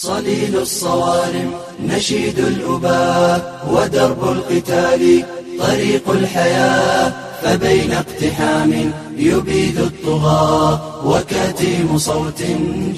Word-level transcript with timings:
صليل 0.00 0.56
الصوارم 0.56 1.52
نشيد 1.80 2.38
الأباء 2.38 3.66
ودرب 3.70 4.22
القتال 4.24 5.24
طريق 5.58 6.10
الحياة 6.10 7.12
فبين 7.42 7.92
اقتحام 7.92 8.92
يبيد 9.16 9.78
الطغاة 9.78 11.06
وكتيم 11.06 11.98
صوت 11.98 12.42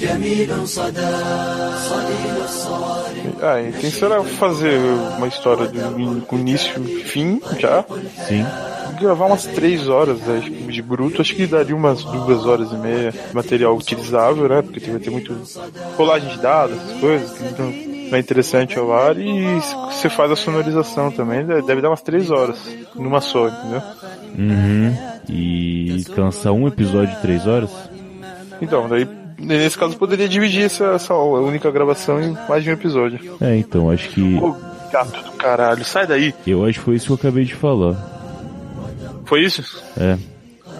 جميل 0.01 0.67
صدى 0.67 1.15
صليل 1.89 2.35
الصوارم 2.45 2.99
Ah, 3.41 3.53
a 3.53 3.61
intenção 3.61 4.11
era 4.11 4.21
fazer 4.23 4.77
uma 5.17 5.27
história 5.27 5.67
do, 5.67 6.21
com 6.27 6.37
início 6.37 6.73
e 6.83 7.03
fim 7.05 7.41
já. 7.57 7.85
Sim. 8.27 8.45
Gravar 8.99 9.25
umas 9.25 9.45
três 9.45 9.87
horas 9.87 10.17
acho 10.27 10.51
que 10.51 10.71
de 10.71 10.81
bruto, 10.81 11.21
acho 11.21 11.35
que 11.35 11.47
daria 11.47 11.75
umas 11.75 12.03
duas 12.03 12.45
horas 12.45 12.71
e 12.71 12.75
meia 12.75 13.11
de 13.11 13.33
material 13.33 13.75
utilizável, 13.75 14.47
né? 14.49 14.61
Porque 14.61 14.79
vai 14.79 14.99
ter 14.99 15.09
muito 15.09 15.35
rolagem 15.95 16.29
de 16.29 16.39
dados, 16.39 16.77
essas 16.77 16.99
coisas, 16.99 17.41
então 17.41 17.73
é 18.11 18.19
interessante 18.19 18.77
ao 18.77 18.91
ar. 18.93 19.17
E 19.17 19.59
você 19.91 20.09
faz 20.09 20.31
a 20.31 20.35
sonorização 20.35 21.11
também, 21.11 21.45
deve 21.45 21.81
dar 21.81 21.89
umas 21.89 22.01
três 22.01 22.29
horas 22.29 22.57
numa 22.95 23.21
só, 23.21 23.47
entendeu? 23.47 23.81
Uhum. 24.37 24.97
E 25.29 26.03
cansa 26.15 26.51
um 26.51 26.67
episódio 26.67 27.15
de 27.15 27.21
três 27.21 27.47
horas? 27.47 27.71
Então, 28.61 28.89
daí 28.89 29.07
nesse 29.39 29.77
caso 29.77 29.95
poderia 29.97 30.27
dividir 30.27 30.65
essa, 30.65 30.85
essa 30.87 31.15
única 31.15 31.71
gravação 31.71 32.21
em 32.21 32.35
mais 32.47 32.63
de 32.63 32.69
um 32.69 32.73
episódio. 32.73 33.37
É, 33.39 33.55
então, 33.55 33.89
acho 33.89 34.09
que. 34.09 34.35
Ô, 34.35 34.55
gato 34.91 35.23
do 35.23 35.31
caralho, 35.33 35.85
sai 35.85 36.05
daí. 36.05 36.33
Eu 36.45 36.65
acho 36.65 36.79
que 36.79 36.85
foi 36.85 36.95
isso 36.95 37.05
que 37.07 37.11
eu 37.11 37.15
acabei 37.15 37.45
de 37.45 37.55
falar. 37.55 38.18
Foi 39.29 39.43
isso? 39.43 39.63
É. 39.95 40.17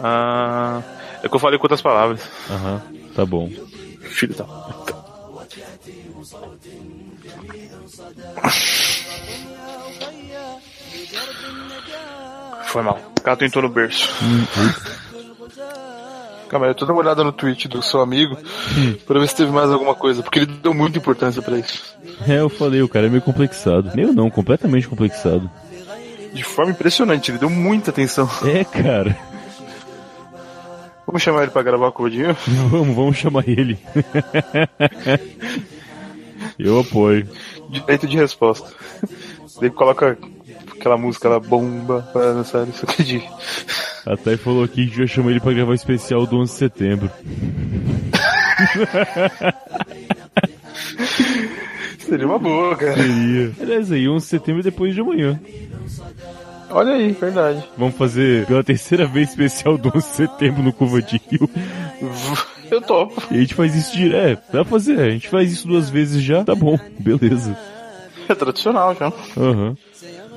Ah. 0.02 0.81
É 1.21 1.30
que 1.30 1.35
eu 1.35 1.39
falei 1.39 1.59
com 1.59 1.66
outras 1.66 1.84
palavras. 1.84 2.20
Aham, 2.49 2.81
tá 3.16 3.23
bom. 3.23 3.48
Filho 4.02 4.34
da 4.34 4.44
puta. 4.44 4.95
Foi 12.66 12.81
mal. 12.81 13.00
O 13.19 13.23
gato 13.23 13.45
entrou 13.45 13.61
no 13.61 13.69
berço. 13.69 14.09
Calma 16.50 16.66
aí, 16.66 16.72
eu 16.72 16.75
tô 16.75 16.86
dando 16.86 16.95
uma 16.95 17.03
olhada 17.03 17.23
no 17.23 17.31
tweet 17.31 17.67
do 17.67 17.84
seu 17.84 18.02
amigo 18.02 18.36
pra 19.06 19.19
ver 19.19 19.28
se 19.28 19.36
teve 19.36 19.52
mais 19.52 19.69
alguma 19.69 19.94
coisa, 19.94 20.23
porque 20.23 20.39
ele 20.39 20.47
deu 20.47 20.73
muita 20.73 20.97
importância 20.97 21.39
pra 21.39 21.59
isso. 21.59 21.95
É, 22.28 22.39
eu 22.39 22.50
falei, 22.50 22.81
o 22.81 22.89
cara 22.89 23.06
é 23.06 23.09
meio 23.11 23.22
complexado. 23.22 23.91
Meio 23.94 24.11
não, 24.11 24.28
completamente 24.31 24.88
complexado. 24.88 25.47
De 26.33 26.44
forma 26.44 26.72
impressionante, 26.72 27.31
ele 27.31 27.38
deu 27.38 27.49
muita 27.49 27.91
atenção. 27.91 28.30
É, 28.45 28.63
cara. 28.63 29.17
Vamos 31.05 31.23
chamar 31.23 31.44
ele 31.44 31.52
pra 31.52 31.63
gravar 31.63 31.91
com 31.91 32.03
o? 32.03 32.09
Vamos, 32.69 32.95
vamos 32.95 33.17
chamar 33.17 33.47
ele. 33.47 33.80
eu 36.59 36.80
apoio. 36.80 37.27
Direito 37.69 38.07
de 38.07 38.16
resposta. 38.16 38.72
Ele 39.59 39.72
coloca 39.72 40.17
aquela 40.75 40.97
música 40.97 41.27
lá, 41.27 41.39
bomba, 41.39 42.07
para 42.13 42.33
dançar 42.33 42.67
isso 42.67 42.85
aqui 42.85 43.03
de. 43.03 43.23
A 44.05 44.16
Thay 44.16 44.38
falou 44.38 44.63
aqui 44.63 44.88
que 44.88 44.97
já 44.97 45.07
chamou 45.07 45.31
ele 45.31 45.39
pra 45.39 45.52
gravar 45.52 45.72
o 45.72 45.75
especial 45.75 46.27
do 46.27 46.38
11 46.38 46.52
de 46.52 46.57
setembro. 46.57 47.11
Seria 52.09 52.25
uma 52.25 52.39
boa, 52.39 52.75
cara. 52.75 52.95
Seria. 52.95 53.52
Aliás, 53.61 53.91
aí 53.91 54.09
11 54.09 54.25
de 54.25 54.29
setembro 54.29 54.63
depois 54.63 54.95
de 54.95 55.02
amanhã. 55.02 55.39
Olha 56.71 56.93
aí, 56.93 57.11
verdade. 57.11 57.63
Vamos 57.77 57.95
fazer 57.95 58.45
pela 58.45 58.63
terceira 58.63 59.07
vez 59.07 59.29
especial 59.29 59.77
do 59.77 59.89
11 59.95 60.07
de 60.07 60.16
setembro 60.16 60.63
no 60.63 60.73
Curva 60.73 61.01
de 61.01 61.21
Rio. 61.29 61.49
Eu 62.69 62.81
topo. 62.81 63.19
E 63.31 63.38
a 63.38 63.39
gente 63.39 63.55
faz 63.55 63.75
isso 63.75 63.97
direto. 63.97 64.43
É, 64.49 64.53
dá 64.53 64.63
pra 64.63 64.66
fazer. 64.66 64.99
A 64.99 65.09
gente 65.09 65.27
faz 65.27 65.51
isso 65.51 65.67
duas 65.67 65.89
vezes 65.89 66.21
já. 66.21 66.43
Tá 66.43 66.53
bom, 66.53 66.77
beleza. 66.99 67.57
É 68.27 68.35
tradicional 68.35 68.95
já. 68.95 69.07
Aham. 69.35 69.38
Uhum. 69.38 69.75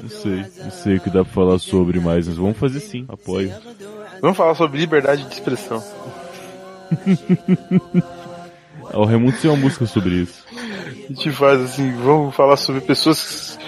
Não 0.02 0.08
sei, 0.08 0.44
não 0.64 0.70
sei 0.70 0.96
o 0.96 1.00
que 1.00 1.10
dá 1.10 1.24
pra 1.24 1.32
falar 1.32 1.58
sobre, 1.60 2.00
mas 2.00 2.26
nós 2.26 2.36
vamos 2.36 2.58
fazer 2.58 2.80
sim, 2.80 3.04
apoio. 3.08 3.54
Vamos 4.20 4.36
falar 4.36 4.56
sobre 4.56 4.80
liberdade 4.80 5.22
de 5.24 5.32
expressão. 5.32 5.80
o 8.92 9.04
Raimundo 9.04 9.36
tem 9.36 9.48
uma 9.48 9.60
música 9.60 9.86
sobre 9.86 10.22
isso. 10.22 10.42
A 11.12 11.14
gente 11.14 11.30
faz 11.32 11.60
assim, 11.60 11.92
vamos 11.92 12.34
falar 12.34 12.56
sobre 12.56 12.80
pessoas 12.80 13.58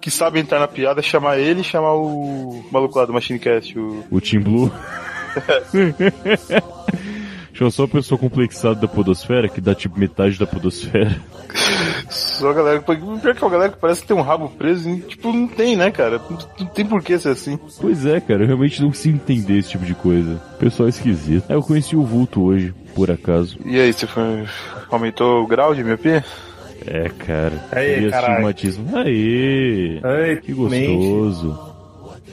que 0.00 0.10
sabem 0.10 0.42
entrar 0.42 0.58
na 0.58 0.66
piada, 0.66 1.02
chamar 1.02 1.38
ele 1.38 1.60
e 1.60 1.64
chamar 1.64 1.92
o 1.92 2.64
maluco 2.72 2.98
lá 2.98 3.04
do 3.04 3.12
Machine 3.12 3.38
Cast, 3.38 3.78
o. 3.78 4.02
O 4.10 4.18
Team 4.18 4.42
Blue. 4.42 4.72
Chama 7.52 7.70
só 7.70 7.84
a 7.84 7.88
pessoa 7.88 8.18
complexada 8.18 8.76
da 8.76 8.88
podosfera, 8.88 9.46
que 9.46 9.60
dá 9.60 9.74
tipo 9.74 9.98
metade 9.98 10.38
da 10.38 10.46
podosfera. 10.46 11.20
Só 12.08 12.50
a 12.50 12.52
galera. 12.52 12.80
Pior 12.80 13.34
que 13.34 13.44
a 13.44 13.48
galera 13.48 13.72
que 13.72 13.78
parece 13.78 14.02
que 14.02 14.08
tem 14.08 14.16
um 14.16 14.20
rabo 14.20 14.50
preso, 14.50 14.90
e, 14.90 15.00
tipo, 15.00 15.32
não 15.32 15.48
tem, 15.48 15.74
né, 15.74 15.90
cara? 15.90 16.20
Não, 16.30 16.38
não, 16.60 16.66
tem 16.66 16.84
por 16.84 17.02
que 17.02 17.18
ser 17.18 17.30
assim. 17.30 17.58
Pois 17.80 18.04
é, 18.04 18.20
cara, 18.20 18.42
eu 18.42 18.46
realmente 18.46 18.80
não 18.80 18.88
consigo 18.88 19.16
entender 19.16 19.58
esse 19.58 19.70
tipo 19.70 19.86
de 19.86 19.94
coisa. 19.94 20.36
Pessoal 20.58 20.88
esquisito. 20.88 21.50
É, 21.50 21.54
eu 21.54 21.62
conheci 21.62 21.96
o 21.96 22.04
vulto 22.04 22.44
hoje, 22.44 22.74
por 22.94 23.10
acaso. 23.10 23.58
E 23.64 23.80
aí, 23.80 23.92
você 23.92 24.06
foi. 24.06 24.44
aumentou 24.90 25.42
o 25.42 25.46
grau 25.46 25.74
de 25.74 25.82
miopia? 25.82 26.22
É, 26.86 27.08
cara. 27.08 27.64
Aí, 27.72 28.06
astigmatismo. 28.12 28.96
Aê! 28.96 30.00
Ai, 30.02 30.36
que 30.36 30.52
gostoso. 30.52 31.58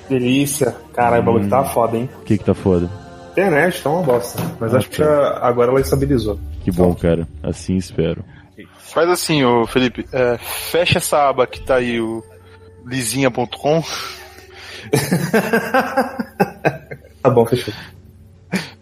Delícia. 0.09 0.75
Caralho, 0.93 1.21
hum. 1.21 1.29
o 1.29 1.33
bagulho 1.33 1.49
tá 1.49 1.63
foda, 1.63 1.97
hein? 1.97 2.09
O 2.21 2.23
que 2.23 2.37
que 2.37 2.43
tá 2.43 2.53
foda? 2.53 2.89
Internet 3.31 3.81
tá 3.81 3.89
uma 3.89 4.03
bosta. 4.03 4.41
Mas 4.59 4.73
Ah, 4.73 4.77
acho 4.77 4.89
que 4.89 4.97
tá. 4.97 5.03
já- 5.05 5.39
agora 5.41 5.71
ela 5.71 5.81
estabilizou. 5.81 6.39
Que 6.63 6.71
bom, 6.71 6.93
cara. 6.93 7.27
Assim 7.41 7.75
espero. 7.77 8.23
Faz 8.77 9.09
assim, 9.09 9.43
ô 9.43 9.65
Felipe, 9.65 10.05
é, 10.13 10.37
fecha 10.37 10.99
essa 10.99 11.27
aba 11.29 11.47
que 11.47 11.59
tá 11.61 11.75
aí, 11.77 11.99
o 11.99 12.23
lisinha.com. 12.85 13.81
Tá 17.23 17.29
bom, 17.29 17.45
fechou. 17.45 17.73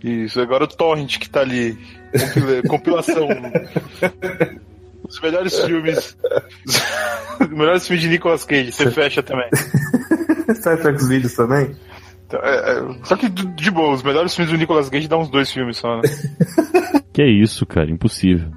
Isso, 0.03 0.41
agora 0.41 0.63
o 0.63 0.67
torrent 0.67 1.19
que 1.19 1.29
tá 1.29 1.41
ali. 1.41 1.77
compila- 2.11 2.61
compilação. 2.67 3.27
Os 5.11 5.19
melhores 5.19 5.59
filmes. 5.59 6.17
Os 7.39 7.49
melhores 7.49 7.85
filmes 7.85 8.01
de 8.03 8.09
Nicolas 8.09 8.45
Cage, 8.45 8.71
você 8.71 8.89
fecha 8.89 9.21
também. 9.21 9.49
Sai 10.55 10.77
pra 10.77 10.91
vídeos 10.91 11.33
também? 11.33 11.75
Então, 12.27 12.39
é, 12.41 12.79
é, 12.79 12.95
só 13.03 13.17
que 13.17 13.27
de 13.27 13.45
de 13.45 13.71
boa, 13.71 13.93
os 13.93 14.03
melhores 14.03 14.33
filmes 14.33 14.53
do 14.53 14.57
Nicolas 14.57 14.89
Cage 14.89 15.09
dá 15.09 15.17
uns 15.17 15.29
dois 15.29 15.51
filmes 15.51 15.77
só, 15.77 15.97
né? 15.97 16.03
Que 17.13 17.23
é 17.23 17.27
isso, 17.27 17.65
cara? 17.65 17.91
Impossível. 17.91 18.49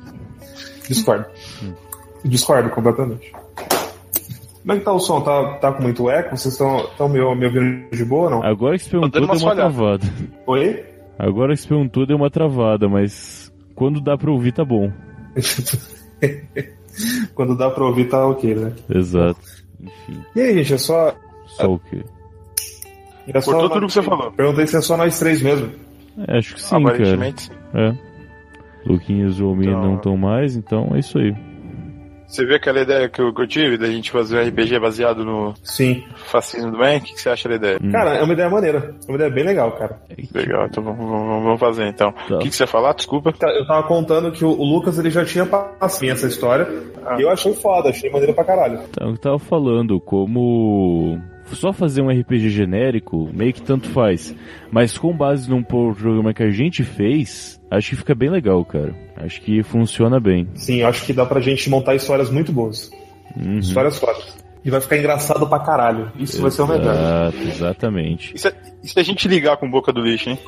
Discordo. 0.89 1.27
Discordo 2.25 2.71
completamente. 2.71 3.33
Como 3.33 4.73
é 4.73 4.79
que 4.79 4.85
tá 4.85 4.93
o 4.93 5.01
som? 5.01 5.21
Tá, 5.23 5.55
tá 5.55 5.73
com 5.73 5.83
muito 5.83 6.09
eco? 6.09 6.37
Vocês 6.37 6.55
estão 6.55 7.09
me, 7.09 7.19
me 7.19 7.47
ouvindo 7.47 7.91
de 7.91 8.05
boa 8.05 8.25
ou 8.27 8.31
não? 8.31 8.45
Agora 8.45 8.79
que 8.79 8.85
você 8.85 8.91
perguntou, 8.91 9.21
dando 9.21 9.37
deu 9.37 9.47
uma 9.47 9.55
travada. 9.57 10.07
Oi? 10.47 10.85
Agora 11.19 11.53
que 11.53 11.61
você 11.63 11.69
perguntou, 11.69 12.07
deu 12.07 12.17
uma 12.17 12.31
travada, 12.31 12.89
mas 12.89 13.53
quando 13.75 14.01
dá 14.01 14.17
pra 14.17 14.31
ouvir, 14.31 14.53
tá 14.53 14.65
bom. 14.65 14.93
Quando 17.35 17.57
dá 17.57 17.71
pra 17.71 17.85
ouvir, 17.85 18.09
tá 18.09 18.27
ok, 18.27 18.55
né? 18.55 18.73
Exato. 18.89 19.41
Enfim, 19.81 20.21
E 20.37 20.41
aí, 20.41 20.55
gente, 20.59 20.75
é 20.75 20.79
só. 20.79 21.15
só 21.47 21.73
o 21.75 21.79
quê? 21.79 22.05
É 23.27 23.41
só 23.41 23.53
Cortou 23.53 23.71
tudo 23.71 23.87
que 23.87 23.93
você 23.93 24.03
falou. 24.03 24.31
Perguntei 24.33 24.67
se 24.67 24.77
é 24.77 24.81
só 24.81 24.97
nós 24.97 25.19
três 25.19 25.43
mesmo. 25.43 25.71
É, 26.29 26.39
acho 26.39 26.55
que 26.55 26.63
sim, 26.63 26.71
cara. 26.71 26.83
Aparentemente, 26.95 27.43
sim. 27.45 27.53
É. 27.75 27.95
Luquinhas 28.87 29.39
e 29.39 29.43
o 29.43 29.49
Almir 29.49 29.71
Então- 29.71 29.83
não 29.83 29.97
estão 29.97 30.17
mais, 30.17 30.57
então 30.57 30.91
é 30.95 30.99
isso 30.99 31.19
aí. 31.19 31.35
Você 32.27 32.45
viu 32.45 32.57
aquela 32.57 32.81
ideia 32.81 33.09
que 33.09 33.21
eu, 33.21 33.33
que 33.33 33.43
eu 33.43 33.47
tive 33.47 33.77
da 33.79 33.87
gente 33.87 34.11
fazer 34.11 34.37
um 34.37 34.49
RPG 34.49 34.79
baseado 34.81 35.25
no 35.25 35.55
Sim. 35.63 36.03
fascismo 36.27 36.73
do 36.73 36.79
bem? 36.79 36.99
O 36.99 37.01
que, 37.01 37.13
que 37.15 37.21
você 37.21 37.29
acha 37.29 37.49
da 37.49 37.55
ideia? 37.55 37.79
Hum. 37.83 37.93
Cara, 37.93 38.15
é 38.17 38.23
uma 38.23 38.33
ideia 38.33 38.51
maneira. 38.51 38.95
É 39.07 39.11
uma 39.11 39.17
ideia 39.17 39.31
bem 39.31 39.45
legal, 39.45 39.73
cara. 39.73 40.01
Legal, 40.35 40.67
então 40.67 40.83
vamos, 40.83 40.99
vamos- 41.09 41.45
vamos 41.45 41.61
fazer 41.61 41.87
então. 41.87 42.13
O 42.31 42.39
que, 42.39 42.49
que 42.49 42.57
você 42.57 42.65
ia 42.65 42.67
falar? 42.67 42.93
Desculpa. 42.95 43.33
Eu 43.41 43.67
tava 43.67 43.87
contando 43.87 44.33
que 44.33 44.45
o 44.45 44.51
o 44.51 44.65
Lucas 44.65 44.99
ele 44.99 45.11
já 45.11 45.25
tinha 45.25 45.45
passado 45.47 46.09
essa 46.11 46.27
história. 46.27 46.67
E 47.19 47.23
eu 47.23 47.31
achei 47.31 47.53
foda, 47.55 47.91
achei 47.91 48.11
maneiro 48.11 48.33
pra 48.35 48.45
caralho. 48.45 48.81
Então, 48.91 49.11
eu 49.11 49.19
tava 49.19 49.39
falando, 49.39 50.01
como 50.01 51.21
só 51.53 51.73
fazer 51.73 52.03
um 52.03 52.09
RPG 52.09 52.49
genérico, 52.51 53.31
meio 53.33 53.53
que 53.53 53.63
tanto 53.63 53.89
faz. 53.91 54.35
Mas 54.71 54.97
com 54.97 55.17
base 55.17 55.49
num 55.49 55.63
programa 55.63 56.33
que 56.33 56.43
a 56.43 56.51
gente 56.51 56.83
fez, 56.83 57.61
acho 57.71 57.91
que 57.91 57.97
fica 57.97 58.15
bem 58.15 58.31
legal, 58.31 58.65
cara. 58.65 58.95
Acho 59.17 59.41
que 59.41 59.63
funciona 59.63 60.19
bem. 60.19 60.49
Sim, 60.55 60.83
acho 60.83 61.05
que 61.05 61.13
dá 61.13 61.25
pra 61.27 61.41
gente 61.41 61.69
montar 61.69 61.95
histórias 61.95 62.31
muito 62.31 62.53
boas. 62.53 62.91
Uhum. 63.37 63.59
Histórias 63.59 63.99
fodas. 63.99 64.45
E 64.65 64.71
vai 64.71 64.81
ficar 64.81 64.97
engraçado 64.97 65.47
pra 65.47 65.59
caralho. 65.59 66.11
Isso 66.19 66.41
vai 66.41 66.51
ser 66.51 66.63
o 66.63 66.67
melhor. 66.67 66.95
Exato, 66.95 67.37
exatamente. 67.49 68.35
E 68.35 68.39
se, 68.39 68.55
e 68.83 68.89
se 68.89 68.99
a 68.99 69.03
gente 69.03 69.29
ligar 69.29 69.59
com 69.59 69.71
boca 69.71 69.93
do 69.93 70.01
lixo, 70.01 70.31
hein? 70.31 70.39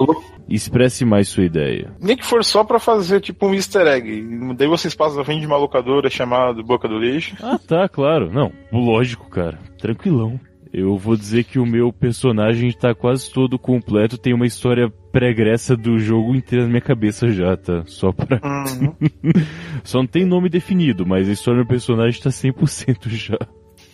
Expresse 0.49 1.05
mais 1.05 1.29
sua 1.29 1.45
ideia. 1.45 1.93
Nem 2.01 2.17
que 2.17 2.25
for 2.25 2.43
só 2.43 2.65
pra 2.65 2.79
fazer 2.79 3.21
tipo 3.21 3.47
um 3.47 3.53
easter 3.53 3.87
egg. 3.87 4.55
Daí 4.57 4.67
vocês 4.67 4.95
passam 4.95 5.19
na 5.19 5.25
frente 5.25 5.41
de 5.41 5.47
uma 5.47 5.59
locadora 5.59 6.09
chamada 6.09 6.63
Boca 6.63 6.89
do 6.89 6.99
Lixo. 6.99 7.37
Ah, 7.43 7.59
tá, 7.59 7.87
claro. 7.91 8.33
Não, 8.33 8.51
lógico, 8.73 9.29
cara. 9.29 9.59
Tranquilão. 9.79 10.41
Eu 10.79 10.99
vou 10.99 11.17
dizer 11.17 11.45
que 11.45 11.59
o 11.59 11.65
meu 11.65 11.91
personagem 11.91 12.71
tá 12.71 12.95
quase 12.95 13.33
todo 13.33 13.59
completo, 13.59 14.19
tem 14.19 14.35
uma 14.35 14.47
história 14.47 14.93
pregressa 15.11 15.75
do 15.75 15.99
jogo 15.99 16.35
inteiro 16.35 16.65
na 16.65 16.69
minha 16.69 16.83
cabeça 16.83 17.29
já, 17.29 17.57
tá? 17.57 17.83
Só 17.87 18.13
pra. 18.13 18.39
Uhum. 18.45 18.93
Só 19.83 20.01
não 20.01 20.07
tem 20.07 20.27
nome 20.27 20.51
definido, 20.51 21.07
mas 21.07 21.31
a 21.31 21.33
história 21.33 21.63
do 21.63 21.67
personagem 21.67 22.21
tá 22.21 22.29
100% 22.29 23.09
já. 23.09 23.39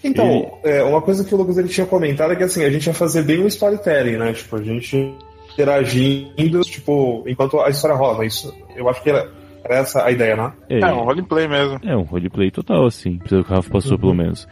Então, 0.02 0.58
é, 0.64 0.82
uma 0.82 1.00
coisa 1.00 1.24
que 1.24 1.32
o 1.32 1.38
Lucas 1.38 1.56
ele 1.56 1.68
tinha 1.68 1.86
comentado 1.86 2.32
é 2.32 2.36
que 2.36 2.42
assim, 2.42 2.64
a 2.64 2.70
gente 2.70 2.88
ia 2.88 2.94
fazer 2.94 3.22
bem 3.22 3.40
um 3.40 3.46
storytelling, 3.46 4.16
né? 4.16 4.32
Tipo, 4.32 4.56
a 4.56 4.62
gente 4.64 5.14
interagindo, 5.52 6.62
tipo, 6.62 7.22
enquanto 7.28 7.60
a 7.60 7.70
história 7.70 7.96
rola. 7.96 8.26
Isso, 8.26 8.52
eu 8.74 8.88
acho 8.88 9.00
que 9.04 9.10
era, 9.10 9.30
era 9.64 9.76
essa 9.76 10.04
a 10.04 10.10
ideia, 10.10 10.34
né? 10.34 10.52
É, 10.68 10.80
É 10.80 10.92
um 10.92 11.04
roleplay 11.04 11.46
mesmo. 11.46 11.78
é 11.84 11.96
um 11.96 12.02
roleplay 12.02 12.50
total, 12.50 12.86
assim, 12.86 13.18
pelo 13.18 13.44
que 13.44 13.52
o 13.52 13.54
Rafa 13.54 13.70
passou 13.70 13.96
pelo 13.96 14.14
menos. 14.14 14.48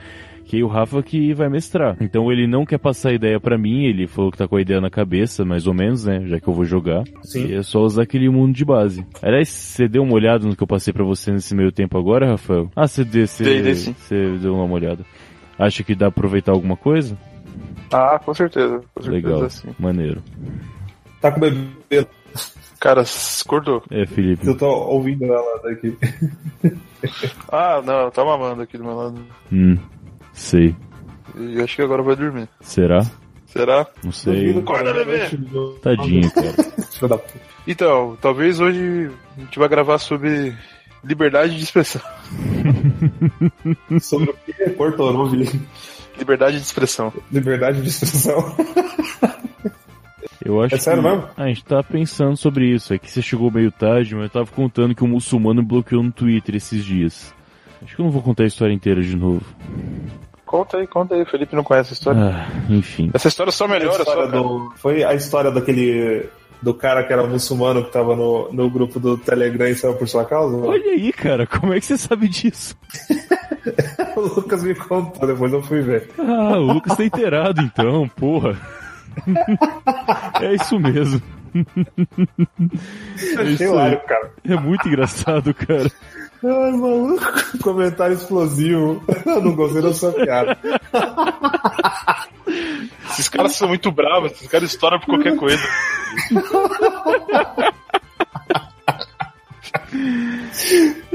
Que 0.51 0.57
aí 0.57 0.65
o 0.65 0.67
Rafa 0.67 1.01
que 1.01 1.33
vai 1.33 1.49
mestrar. 1.49 1.97
Então 2.01 2.33
ele 2.33 2.45
não 2.45 2.67
quer 2.67 2.79
passar 2.79 3.11
a 3.11 3.15
ideia 3.15 3.39
pra 3.39 3.57
mim, 3.57 3.85
ele 3.85 4.09
falou 4.09 4.33
que 4.33 4.39
tá 4.39 4.49
com 4.49 4.57
a 4.57 4.61
ideia 4.61 4.81
na 4.81 4.91
cabeça, 4.91 5.45
mais 5.45 5.69
ou 5.69 5.73
menos, 5.73 6.05
né? 6.05 6.27
Já 6.27 6.41
que 6.41 6.49
eu 6.49 6.53
vou 6.53 6.65
jogar. 6.65 7.05
Sim. 7.23 7.47
E 7.47 7.55
é 7.55 7.63
só 7.63 7.79
usar 7.83 8.03
aquele 8.03 8.29
mundo 8.29 8.53
de 8.53 8.65
base. 8.65 9.07
Aliás, 9.23 9.49
você 9.49 9.87
deu 9.87 10.03
uma 10.03 10.13
olhada 10.15 10.45
no 10.45 10.57
que 10.57 10.63
eu 10.65 10.67
passei 10.67 10.93
pra 10.93 11.05
você 11.05 11.31
nesse 11.31 11.55
meio 11.55 11.71
tempo 11.71 11.97
agora, 11.97 12.31
Rafael? 12.33 12.69
Ah, 12.75 12.89
você 12.89 13.05
deu, 13.05 13.29
você, 13.29 13.45
Dei, 13.45 13.63
dei 13.63 13.75
sim. 13.77 13.95
você 13.97 14.39
deu 14.39 14.57
uma 14.57 14.75
olhada. 14.75 15.07
Acha 15.57 15.85
que 15.85 15.95
dá 15.95 16.11
pra 16.11 16.19
aproveitar 16.19 16.51
alguma 16.51 16.77
coisa? 16.77 17.17
Ah, 17.93 18.19
com 18.19 18.35
certeza. 18.35 18.83
Com 18.93 19.03
certeza 19.05 19.29
Legal, 19.29 19.51
sim. 19.51 19.69
maneiro. 19.79 20.21
Tá 21.21 21.31
com 21.31 21.39
o 21.39 21.41
bebê. 21.43 22.09
Cara, 22.81 23.05
cortou. 23.47 23.85
É, 23.89 24.05
Felipe. 24.05 24.45
Eu 24.45 24.57
tô 24.57 24.67
ouvindo 24.67 25.27
ela 25.27 25.61
daqui. 25.63 25.97
Ah, 27.53 27.81
não, 27.85 28.11
tá 28.11 28.25
mamando 28.25 28.63
aqui 28.63 28.77
do 28.79 28.85
meu 28.85 28.97
lado. 28.97 29.21
Hum, 29.53 29.77
sei. 30.33 30.75
E 31.39 31.61
acho 31.61 31.77
que 31.77 31.83
agora 31.83 32.03
vai 32.03 32.17
dormir. 32.17 32.49
Será? 32.61 33.05
Será? 33.47 33.87
Não 34.05 34.13
sei. 34.13 34.57
Acorda, 34.59 34.93
bebê! 34.93 35.29
Tadinho, 35.83 36.31
cara. 36.31 37.21
Então, 37.67 38.17
talvez 38.21 38.61
hoje 38.61 39.11
a 39.37 39.41
gente 39.41 39.59
vai 39.59 39.69
gravar 39.69 39.99
sobre 39.99 40.55
liberdade 41.05 41.57
de 41.57 41.63
expressão. 41.63 42.01
Sobre 44.01 44.31
o 44.31 44.35
que? 44.35 44.71
Cortou, 44.71 45.13
não 45.13 45.27
vi. 45.27 45.49
Liberdade 46.19 46.57
de 46.57 46.63
expressão. 46.63 47.13
Liberdade 47.33 47.81
de 47.81 47.89
expressão. 47.89 48.55
Eu 50.45 50.63
acho 50.63 50.75
É 50.75 50.79
sério 50.79 51.03
que... 51.03 51.09
mesmo? 51.09 51.25
Ah, 51.37 51.45
a 51.45 51.49
gente 51.49 51.65
tá 51.65 51.83
pensando 51.83 52.37
sobre 52.37 52.67
isso. 52.67 52.95
É 52.95 52.99
que 52.99 53.11
você 53.11 53.21
chegou 53.21 53.51
meio 53.51 53.71
tarde, 53.71 54.15
mas 54.15 54.25
eu 54.25 54.31
tava 54.31 54.47
contando 54.47 54.95
que 54.95 55.05
um 55.05 55.09
muçulmano 55.09 55.61
me 55.63 55.69
bloqueou 55.69 56.03
no 56.03 56.11
Twitter 56.11 56.57
esses 56.57 56.83
dias. 56.85 57.35
Acho 57.83 57.95
que 57.97 58.01
eu 58.01 58.05
não 58.05 58.13
vou 58.13 58.23
contar 58.23 58.45
a 58.45 58.47
história 58.47 58.73
inteira 58.73 59.01
de 59.03 59.17
novo. 59.17 59.45
Conta 60.45 60.79
aí, 60.79 60.87
conta 60.87 61.15
aí. 61.15 61.23
O 61.23 61.27
Felipe 61.27 61.55
não 61.57 61.63
conhece 61.65 61.91
a 61.91 61.95
história. 61.95 62.21
Ah, 62.21 62.49
enfim. 62.69 63.11
Essa 63.15 63.29
história 63.29 63.53
só 63.53 63.67
melhora, 63.69 64.05
só, 64.05 64.27
do- 64.27 64.73
Foi 64.77 65.03
a 65.05 65.15
história 65.15 65.51
daquele. 65.51 66.29
Do 66.63 66.75
cara 66.75 67.03
que 67.05 67.11
era 67.13 67.27
muçulmano 67.27 67.83
que 67.83 67.91
tava 67.91 68.15
no, 68.15 68.53
no 68.53 68.69
grupo 68.69 69.01
do 69.01 69.17
Telegram 69.17 69.67
e 69.67 69.75
saiu 69.75 69.95
por 69.95 70.07
sua 70.07 70.27
causa? 70.27 70.59
Olha 70.59 70.91
aí, 70.91 71.11
cara, 71.11 71.47
como 71.47 71.73
é 71.73 71.81
que 71.81 71.87
você 71.87 71.97
sabe 71.97 72.29
disso? 72.29 72.77
O 74.17 74.21
Lucas 74.23 74.63
me 74.65 74.75
contou, 74.75 75.27
depois 75.27 75.53
eu 75.53 75.63
fui 75.63 75.83
ver. 75.83 76.11
Ah, 76.19 76.57
o 76.59 76.73
Lucas 76.73 76.97
tá 76.97 77.05
inteirado 77.05 77.61
então, 77.63 78.09
porra. 78.09 78.57
É 80.41 80.55
isso 80.55 80.79
mesmo. 80.81 81.21
É 81.55 83.41
Achei 83.43 83.67
isso 83.67 83.73
cara. 84.07 84.33
É 84.45 84.57
muito 84.57 84.89
engraçado, 84.89 85.53
cara. 85.55 85.91
Ai, 86.43 86.73
maluco. 86.73 87.59
Comentário 87.63 88.15
explosivo. 88.15 89.03
Eu 89.27 89.43
não 89.43 89.55
gostei 89.55 89.83
da 89.83 89.93
sua 89.93 90.13
piada. 90.13 90.59
Esses 93.11 93.29
caras 93.29 93.55
são 93.57 93.69
muito 93.69 93.91
bravos, 93.93 94.33
esses 94.33 94.49
caras 94.49 94.71
estouram 94.71 94.99
por 95.01 95.07
qualquer 95.07 95.37
coisa. 95.37 95.63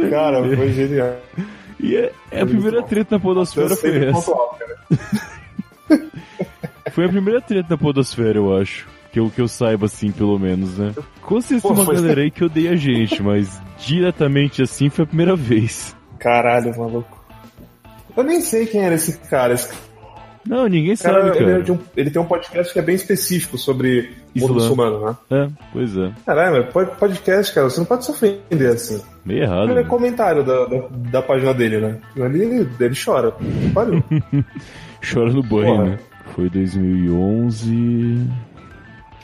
Cara, 0.09 0.43
foi 0.55 0.71
genial. 0.71 1.15
E 1.79 1.95
é, 1.95 2.11
é 2.31 2.41
a 2.41 2.45
primeira 2.45 2.83
treta 2.83 3.15
na 3.15 3.21
podosfera 3.21 3.75
foi 3.75 4.05
essa. 4.05 4.31
Foi 6.91 7.05
a 7.05 7.09
primeira 7.09 7.41
treta 7.41 7.67
na 7.71 7.77
podosfera, 7.77 8.37
eu 8.37 8.55
acho. 8.55 8.87
Que 9.15 9.19
eu, 9.21 9.29
que 9.29 9.39
eu 9.39 9.47
saiba, 9.47 9.85
assim, 9.85 10.11
pelo 10.11 10.37
menos, 10.37 10.77
né? 10.77 10.91
Com 11.21 11.39
certeza 11.39 11.61
Pô, 11.61 11.69
tem 11.69 11.77
uma 11.77 11.85
foi- 11.85 11.95
galera 11.95 12.19
aí 12.19 12.29
que 12.29 12.43
odeia 12.43 12.71
a 12.71 12.75
gente, 12.75 13.23
mas 13.23 13.61
diretamente 13.79 14.61
assim 14.61 14.89
foi 14.89 15.05
a 15.05 15.07
primeira 15.07 15.37
vez. 15.37 15.95
Caralho, 16.19 16.77
maluco. 16.77 17.23
Eu 18.17 18.25
nem 18.25 18.41
sei 18.41 18.65
quem 18.65 18.81
era 18.81 18.95
esse 18.95 19.17
cara. 19.29 19.53
Esse 19.53 19.73
Não, 20.45 20.67
ninguém 20.67 20.97
cara, 20.97 21.23
sabe, 21.27 21.37
ele, 21.37 21.45
é 21.45 21.51
cara. 21.53 21.63
de 21.63 21.71
um- 21.71 21.79
ele 21.95 22.11
tem 22.11 22.21
um 22.21 22.25
podcast 22.25 22.73
que 22.73 22.77
é 22.77 22.81
bem 22.81 22.95
específico 22.95 23.57
sobre 23.57 24.11
Islã. 24.35 24.49
mundo 24.49 24.53
muçulmano, 24.55 25.05
né? 25.05 25.15
É, 25.31 25.47
pois 25.71 25.95
é. 25.95 26.11
Caralho, 26.25 26.67
podcast, 26.99 27.55
cara, 27.55 27.69
você 27.69 27.79
não 27.79 27.85
pode 27.85 28.03
se 28.03 28.11
ofender 28.11 28.69
assim. 28.69 29.01
Meio 29.25 29.43
errado. 29.43 29.69
Ele 29.71 29.79
é 29.79 29.83
né? 29.83 29.89
comentário 29.89 30.43
da, 30.43 30.65
da, 30.65 30.87
da 30.91 31.21
página 31.21 31.53
dele, 31.53 31.79
né? 31.79 31.99
Ali 32.19 32.41
ele, 32.41 32.69
ele 32.77 32.95
chora. 33.01 33.33
Pariu. 33.73 34.03
Chora 35.09 35.31
no 35.31 35.41
banho, 35.41 35.67
Porra. 35.67 35.85
né? 35.85 35.99
Foi 36.35 36.49
2011. 36.49 38.27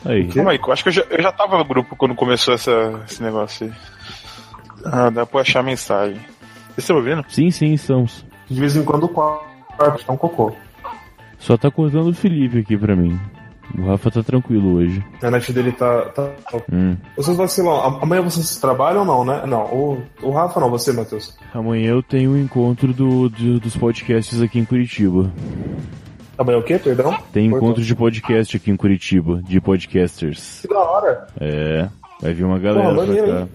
Aí. 0.06 0.28
Calma 0.30 0.52
aí, 0.52 0.60
eu 0.66 0.72
acho 0.74 0.84
que 0.84 0.90
eu 0.90 0.94
já, 0.94 1.02
eu 1.10 1.22
já 1.22 1.32
tava 1.32 1.58
no 1.58 1.66
grupo 1.66 1.96
quando 1.96 2.16
começou 2.16 2.54
essa, 2.54 3.02
esse 3.08 3.22
negócio 3.22 3.68
aí. 3.68 3.74
Ah, 4.86 5.10
dá 5.10 5.26
pra 5.26 5.42
achar 5.42 5.60
a 5.60 5.64
mensagem. 5.64 6.16
Vocês 6.70 6.80
estão 6.80 6.96
ouvindo? 6.98 7.24
Sim, 7.30 7.52
sim, 7.52 7.74
estamos. 7.74 8.26
De 8.50 8.60
vez 8.60 8.76
em 8.76 8.84
quando 8.84 9.04
o 9.04 9.10
quarto 9.10 9.46
tá 10.06 10.12
um 10.14 10.18
cocô. 10.18 10.52
Só 11.38 11.58
tá 11.58 11.70
cortando 11.70 12.08
o 12.10 12.14
Felipe 12.14 12.60
aqui 12.60 12.78
pra 12.78 12.96
mim. 12.96 13.20
O 13.78 13.86
Rafa 13.88 14.12
tá 14.12 14.22
tranquilo 14.22 14.76
hoje. 14.76 15.02
A 15.24 15.32
net 15.32 15.54
dele 15.54 15.72
tá. 15.72 16.02
tá... 16.10 16.30
Hum. 16.72 16.98
Vocês 17.16 17.38
vacilam. 17.38 17.74
A- 17.80 18.00
Amanhã 18.04 18.22
vocês 18.22 18.58
trabalham 18.58 19.00
ou 19.02 19.06
não, 19.06 19.24
né? 19.26 19.46
Não, 19.46 19.64
o, 19.66 20.04
o 20.24 20.32
Rafa 20.32 20.60
não, 20.60 20.70
você, 20.70 20.92
Matheus. 20.92 21.38
Amanhã 21.54 21.92
eu 21.92 22.04
tenho 22.04 22.32
o 22.32 22.38
encontro 22.38 22.94
do, 22.94 23.30
do- 23.30 23.60
dos 23.62 23.78
podcasts 23.78 24.42
aqui 24.42 24.60
em 24.60 24.66
Curitiba. 24.66 25.32
Amanhã 26.42 26.58
o 26.58 26.64
quê, 26.64 26.80
perdão? 26.80 27.16
Tem 27.32 27.46
encontro 27.46 27.84
de 27.84 27.96
podcast 27.96 28.58
aqui 28.58 28.72
em 28.72 28.76
Curitiba, 28.76 29.42
de 29.44 29.62
podcasters. 29.62 30.62
Que 30.62 30.68
da 30.68 30.80
hora. 30.80 31.28
É, 31.40 31.88
vai 32.20 32.34
vir 32.34 32.44
uma 32.44 32.58
galera 32.58 32.90
Pô, 32.90 32.96
pra 32.96 33.06
maneiro, 33.06 33.28
cá. 33.28 33.48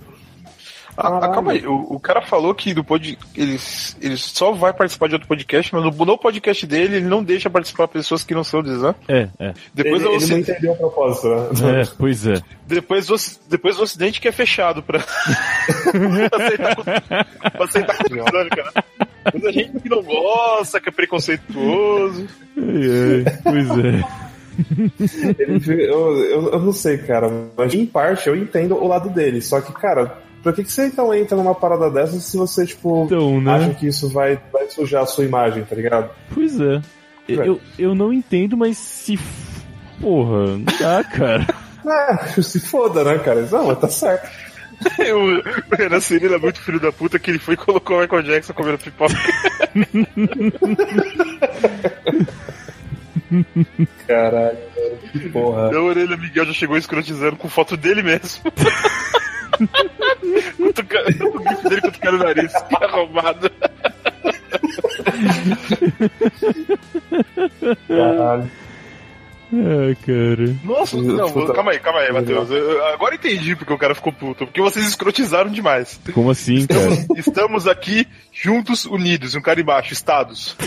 Ah, 0.97 1.19
ah, 1.23 1.29
calma 1.29 1.53
aí, 1.53 1.67
o, 1.67 1.95
o 1.95 2.01
cara 2.01 2.23
falou 2.23 2.55
que 2.55 2.73
do 2.73 2.83
pod, 2.83 3.19
ele, 3.37 3.59
ele 4.01 4.17
só 4.17 4.53
vai 4.53 4.73
participar 4.73 5.09
de 5.09 5.15
outro 5.15 5.29
podcast, 5.29 5.75
mas 5.75 5.85
no, 5.85 5.91
no 6.05 6.19
podcast 6.19 6.67
dele 6.67 6.97
ele 6.97 7.07
não 7.07 7.23
deixa 7.23 7.51
participar 7.51 7.87
pessoas 7.89 8.25
que 8.25 8.35
não 8.35 8.43
são 8.43 8.63
do 8.63 8.73
Islã. 8.73 8.95
É, 9.09 9.29
é. 9.39 9.53
Depois, 9.75 10.03
ele, 10.03 10.11
o 10.11 10.17
ele 10.17 10.27
não 10.27 10.39
entendeu 10.39 10.73
o 10.73 10.77
propósito, 10.77 11.29
né? 11.29 11.83
É, 11.83 11.85
pois 11.99 12.27
é. 12.27 12.35
depois, 12.67 13.11
o, 13.11 13.17
depois 13.49 13.79
o 13.79 13.83
Ocidente 13.83 14.21
que 14.21 14.29
é 14.29 14.33
fechado 14.33 14.83
pra, 14.83 15.01
pra 16.31 16.45
aceitar, 16.45 16.77
com- 16.77 16.85
pra 16.85 17.65
aceitar 17.65 17.97
cara. 18.51 18.85
Mas 19.35 19.45
a 19.45 19.53
gente 19.53 19.81
que 19.81 19.89
não 19.89 20.03
gosta, 20.03 20.81
que 20.81 20.89
é 20.89 20.93
preconceituoso. 20.93 22.27
Pois 22.55 23.71
é. 23.71 24.05
Ele- 25.39 25.85
eu, 25.85 26.17
eu, 26.25 26.53
eu 26.53 26.59
não 26.61 26.73
sei, 26.73 26.99
cara, 26.99 27.29
mas 27.57 27.75
em 27.75 27.85
parte 27.85 28.29
eu 28.29 28.37
entendo 28.37 28.75
o 28.77 28.87
lado 28.87 29.11
dele. 29.11 29.43
Só 29.43 29.61
que, 29.61 29.73
cara, 29.73 30.19
por 30.47 30.55
que, 30.55 30.63
que 30.63 30.71
você 30.71 30.87
então 30.87 31.13
entra 31.13 31.37
numa 31.37 31.55
parada 31.57 31.91
dessas 31.91 32.23
se 32.23 32.37
você, 32.37 32.65
tipo, 32.65 33.05
Então, 33.07 33.41
né? 33.41 33.53
acha 33.55 33.75
que 33.75 33.89
isso 33.89 34.09
vai, 34.09 34.39
vai 34.53 34.69
sujar 34.71 35.03
a 35.03 35.07
sua 35.07 35.25
imagem, 35.25 35.65
tá 35.65 35.75
ligado? 35.75 36.09
Pois 36.33 36.61
é. 36.61 36.81
Eu, 37.29 37.61
eu 37.77 37.93
não 37.97 38.13
entendo, 38.13 38.57
mas 38.57 38.79
se. 38.79 39.15
f- 39.15 39.61
Porra, 40.01 40.47
não 40.57 40.63
dá, 40.79 41.03
cara. 41.11 41.47
É, 41.85 42.41
se 42.41 42.61
foda, 42.61 43.03
né, 43.03 43.19
cara? 43.19 43.43
Não, 43.51 43.67
mas 43.67 43.79
tá 43.81 43.89
certo. 43.89 44.31
o, 45.13 45.39
o 45.75 45.77
Renan 45.77 45.99
Cirilo 46.01 46.35
é 46.37 46.39
muito 46.39 46.61
filho 46.61 46.79
da 46.79 46.93
puta 46.93 47.19
que 47.19 47.31
ele 47.33 47.39
foi 47.41 47.55
e 47.55 47.57
colocou 47.57 47.97
o 47.97 48.01
Michael 48.03 48.23
Jackson 48.23 48.53
comendo 48.53 48.79
pipoca. 48.79 49.15
Caralho, 54.07 54.59
que 55.13 55.29
porra. 55.31 55.71
Da 55.71 55.81
orelha 55.81 56.17
Miguel 56.17 56.47
já 56.47 56.53
chegou 56.53 56.77
escrotizando 56.77 57.37
com 57.37 57.49
foto 57.49 57.77
dele 57.77 58.03
mesmo. 58.03 58.45
Cutuca- 60.57 61.05
o 61.09 61.49
gif 61.49 61.69
dele 61.69 61.81
cutucando 61.83 62.17
o 62.17 62.25
nariz. 62.25 62.53
Que 62.53 62.77
arrombado. 62.85 63.51
Caralho. 67.89 68.51
Ah, 69.53 69.95
cara. 70.05 70.57
Nossa, 70.65 70.97
não, 71.01 71.31
Puta. 71.31 71.53
calma 71.53 71.71
aí, 71.71 71.79
calma 71.79 72.01
aí, 72.01 72.13
Matheus. 72.13 72.51
Eu- 72.51 72.85
agora 72.87 73.15
entendi 73.15 73.55
porque 73.55 73.73
o 73.73 73.79
cara 73.79 73.95
ficou 73.95 74.13
puto. 74.13 74.45
Porque 74.47 74.61
vocês 74.61 74.85
escrotizaram 74.87 75.51
demais. 75.51 76.01
Como 76.13 76.31
assim, 76.31 76.67
cara? 76.67 76.91
Estamos 77.17 77.67
aqui 77.69 78.07
juntos, 78.33 78.85
unidos. 78.87 79.35
Um 79.37 79.41
cara 79.41 79.61
embaixo, 79.61 79.93
estados. 79.93 80.57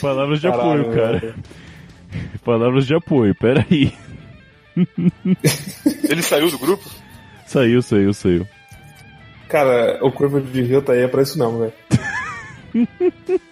Palavras 0.00 0.40
de 0.40 0.48
Caralho, 0.50 0.80
apoio, 0.82 0.94
cara. 0.96 1.18
velho. 1.18 1.34
Palavras 2.44 2.86
de 2.86 2.94
apoio, 2.94 3.34
peraí. 3.34 3.92
Ele 6.08 6.22
saiu 6.22 6.50
do 6.50 6.58
grupo? 6.58 6.88
Saiu, 7.46 7.80
saiu, 7.82 8.12
saiu. 8.12 8.46
Cara, 9.48 9.98
o 10.02 10.12
Curva 10.12 10.40
de 10.40 10.62
Rio 10.62 10.82
tá 10.82 10.92
aí 10.92 11.00
é 11.02 11.08
pra 11.08 11.22
isso 11.22 11.38
não, 11.38 11.58
velho. 11.58 11.72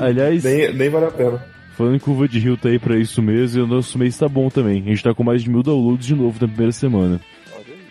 Aliás, 0.00 0.44
Nem, 0.44 0.72
nem 0.74 0.88
vale 0.90 1.06
a 1.06 1.10
pena. 1.10 1.44
falando 1.76 1.94
em 1.96 1.98
curva 2.00 2.28
de 2.28 2.38
rio 2.38 2.56
tá 2.56 2.68
aí 2.68 2.78
pra 2.78 2.98
isso 2.98 3.22
mesmo, 3.22 3.60
e 3.60 3.62
o 3.62 3.66
nosso 3.66 3.96
mês 3.98 4.18
tá 4.18 4.28
bom 4.28 4.48
também. 4.50 4.82
A 4.82 4.88
gente 4.88 5.02
tá 5.02 5.14
com 5.14 5.22
mais 5.22 5.42
de 5.42 5.48
mil 5.50 5.62
downloads 5.62 6.06
de 6.06 6.14
novo 6.14 6.36
na 6.40 6.48
primeira 6.48 6.72
semana. 6.72 7.20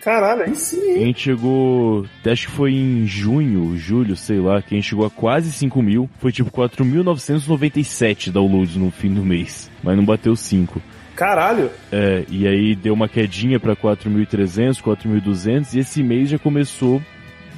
Caralho, 0.02 0.42
aí 0.42 0.54
sim. 0.54 0.92
A 0.92 0.98
gente 0.98 1.20
chegou, 1.20 2.06
acho 2.24 2.46
que 2.46 2.52
foi 2.52 2.72
em 2.72 3.04
junho, 3.06 3.76
julho, 3.76 4.14
sei 4.16 4.38
lá, 4.38 4.62
que 4.62 4.74
a 4.74 4.76
gente 4.78 4.88
chegou 4.88 5.04
a 5.04 5.10
quase 5.10 5.50
5 5.50 5.82
mil. 5.82 6.08
Foi 6.18 6.30
tipo 6.30 6.50
4.997 6.50 8.30
downloads 8.30 8.76
no 8.76 8.90
fim 8.90 9.12
do 9.12 9.24
mês, 9.24 9.70
mas 9.82 9.96
não 9.96 10.04
bateu 10.04 10.36
5. 10.36 10.80
Caralho. 11.18 11.68
É, 11.90 12.24
e 12.28 12.46
aí 12.46 12.76
deu 12.76 12.94
uma 12.94 13.08
quedinha 13.08 13.58
pra 13.58 13.74
4.300, 13.74 14.80
4.200 14.80 15.74
e 15.74 15.80
esse 15.80 16.00
mês 16.00 16.28
já 16.28 16.38
começou 16.38 17.02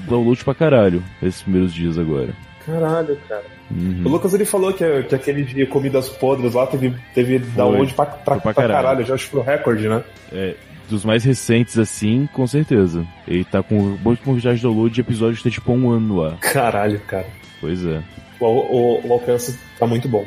download 0.08 0.42
pra 0.42 0.54
caralho, 0.54 1.02
esses 1.22 1.42
primeiros 1.42 1.74
dias 1.74 1.98
agora. 1.98 2.30
Caralho, 2.64 3.18
cara. 3.28 3.44
Uhum. 3.70 4.02
O 4.02 4.08
Lucas 4.08 4.32
ele 4.32 4.46
falou 4.46 4.72
que, 4.72 5.02
que 5.02 5.14
aquele 5.14 5.44
de 5.44 5.66
comidas 5.66 6.08
podres 6.08 6.54
lá 6.54 6.66
teve, 6.66 6.94
teve 7.14 7.38
download 7.38 7.92
pra, 7.92 8.06
pra, 8.06 8.16
pra 8.36 8.40
pra 8.40 8.54
caralho. 8.54 8.72
caralho. 8.72 9.04
Já 9.04 9.14
acho 9.14 9.26
que 9.26 9.30
foi 9.30 9.40
o 9.40 9.44
recorde, 9.44 9.88
né? 9.88 10.02
É, 10.32 10.54
dos 10.88 11.04
mais 11.04 11.22
recentes 11.22 11.78
assim, 11.78 12.26
com 12.32 12.46
certeza. 12.46 13.06
Ele 13.28 13.44
tá 13.44 13.62
com 13.62 13.76
um 13.76 13.98
monte 14.02 14.20
de 14.20 14.24
quantidade 14.24 14.56
de 14.56 14.62
download 14.62 14.94
de 14.94 15.00
episódios 15.02 15.42
que 15.42 15.44
tá 15.44 15.50
tipo 15.50 15.70
um 15.70 15.90
ano 15.90 16.16
lá. 16.16 16.38
Caralho, 16.40 16.98
cara. 17.00 17.26
Pois 17.60 17.84
é. 17.84 18.02
O, 18.40 18.46
o, 18.46 19.06
o 19.06 19.12
alcance 19.12 19.58
tá 19.78 19.86
muito 19.86 20.08
bom. 20.08 20.24